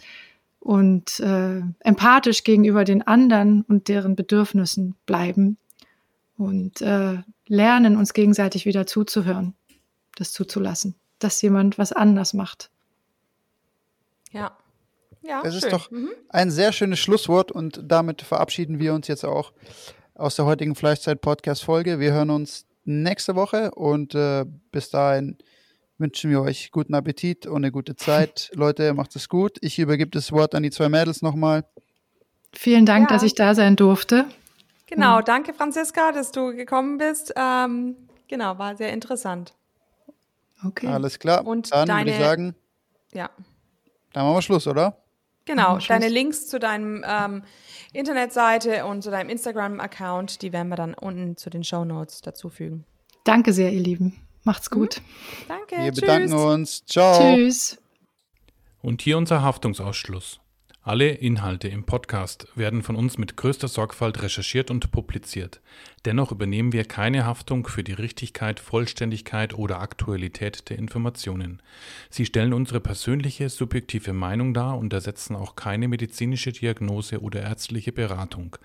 und 0.59 1.19
äh, 1.19 1.61
empathisch 1.79 2.43
gegenüber 2.43 2.83
den 2.83 3.05
anderen 3.05 3.61
und 3.63 3.87
deren 3.87 4.15
Bedürfnissen 4.15 4.95
bleiben 5.05 5.57
und 6.37 6.81
äh, 6.81 7.17
lernen, 7.47 7.97
uns 7.97 8.13
gegenseitig 8.13 8.65
wieder 8.65 8.87
zuzuhören, 8.87 9.53
das 10.15 10.31
zuzulassen, 10.31 10.95
dass 11.19 11.41
jemand 11.41 11.77
was 11.77 11.91
anders 11.91 12.33
macht. 12.33 12.71
Ja. 14.31 14.57
Ja, 15.21 15.43
das 15.43 15.53
schön. 15.53 15.63
ist 15.63 15.73
doch 15.73 15.91
mhm. 15.91 16.11
ein 16.29 16.49
sehr 16.49 16.71
schönes 16.71 16.99
Schlusswort 16.99 17.51
und 17.51 17.81
damit 17.83 18.21
verabschieden 18.21 18.79
wir 18.79 18.93
uns 18.93 19.07
jetzt 19.07 19.25
auch 19.25 19.51
aus 20.15 20.35
der 20.35 20.45
heutigen 20.45 20.75
Fleischzeit-Podcast-Folge. 20.75 21.99
Wir 21.99 22.13
hören 22.13 22.29
uns 22.29 22.65
nächste 22.85 23.35
Woche 23.35 23.71
und 23.71 24.15
äh, 24.15 24.45
bis 24.71 24.89
dahin 24.89 25.37
wünschen 25.99 26.31
wir 26.31 26.41
euch 26.41 26.71
guten 26.71 26.93
Appetit 26.93 27.45
und 27.45 27.57
eine 27.57 27.71
gute 27.71 27.95
Zeit. 27.95 28.51
Leute, 28.55 28.93
macht 28.93 29.15
es 29.15 29.29
gut. 29.29 29.57
Ich 29.61 29.79
übergebe 29.79 30.11
das 30.11 30.31
Wort 30.31 30.55
an 30.55 30.63
die 30.63 30.71
zwei 30.71 30.89
Mädels 30.89 31.21
nochmal. 31.21 31.65
Vielen 32.53 32.85
Dank, 32.85 33.09
ja. 33.09 33.15
dass 33.15 33.23
ich 33.23 33.35
da 33.35 33.53
sein 33.53 33.75
durfte. 33.75 34.25
Genau, 34.87 35.17
hm. 35.19 35.25
danke 35.25 35.53
Franziska, 35.53 36.11
dass 36.11 36.31
du 36.31 36.55
gekommen 36.55 36.97
bist. 36.97 37.33
Ähm, 37.35 37.95
genau, 38.27 38.57
war 38.57 38.75
sehr 38.75 38.91
interessant. 38.91 39.53
Okay. 40.65 40.87
Alles 40.87 41.19
klar. 41.19 41.45
Und 41.45 41.71
dann 41.71 41.87
deine, 41.87 42.05
würde 42.05 42.11
ich 42.11 42.25
sagen, 42.25 42.55
ja. 43.13 43.29
Dann 44.13 44.23
machen 44.23 44.37
wir 44.37 44.41
Schluss, 44.41 44.67
oder? 44.67 44.97
Genau, 45.45 45.79
deine 45.79 46.09
Links 46.09 46.47
zu 46.47 46.59
deinem 46.59 47.03
ähm, 47.07 47.43
Internetseite 47.93 48.85
und 48.85 49.01
zu 49.01 49.09
deinem 49.09 49.29
Instagram-Account, 49.29 50.41
die 50.43 50.53
werden 50.53 50.69
wir 50.69 50.75
dann 50.75 50.93
unten 50.93 51.37
zu 51.37 51.49
den 51.49 51.63
Show 51.63 51.85
Notes 51.85 52.21
dazufügen. 52.21 52.85
Danke 53.23 53.51
sehr, 53.53 53.71
ihr 53.71 53.81
Lieben. 53.81 54.28
Macht's 54.49 54.71
gut. 54.71 54.97
Mhm. 54.97 55.47
Danke. 55.47 55.75
Wir 55.77 55.91
Tschüss. 55.91 56.01
bedanken 56.01 56.33
uns. 56.33 56.83
Ciao. 56.87 57.35
Tschüss. 57.35 57.77
Und 58.81 59.03
hier 59.03 59.19
unser 59.19 59.43
Haftungsausschluss. 59.43 60.39
Alle 60.81 61.09
Inhalte 61.09 61.67
im 61.67 61.83
Podcast 61.83 62.47
werden 62.55 62.81
von 62.81 62.95
uns 62.95 63.19
mit 63.19 63.37
größter 63.37 63.67
Sorgfalt 63.67 64.23
recherchiert 64.23 64.71
und 64.71 64.89
publiziert. 64.89 65.61
Dennoch 66.05 66.31
übernehmen 66.31 66.73
wir 66.73 66.85
keine 66.85 67.27
Haftung 67.27 67.67
für 67.67 67.83
die 67.83 67.93
Richtigkeit, 67.93 68.59
Vollständigkeit 68.59 69.53
oder 69.53 69.81
Aktualität 69.81 70.67
der 70.71 70.79
Informationen. 70.79 71.61
Sie 72.09 72.25
stellen 72.25 72.53
unsere 72.53 72.79
persönliche, 72.79 73.49
subjektive 73.49 74.13
Meinung 74.13 74.55
dar 74.55 74.79
und 74.79 74.91
ersetzen 74.93 75.35
auch 75.35 75.57
keine 75.57 75.87
medizinische 75.87 76.53
Diagnose 76.53 77.21
oder 77.21 77.43
ärztliche 77.43 77.91
Beratung. 77.91 78.55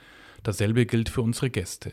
Dasselbe 0.45 0.87
gilt 0.87 1.11
für 1.11 1.21
unsere 1.21 1.51
Gäste 1.51 1.93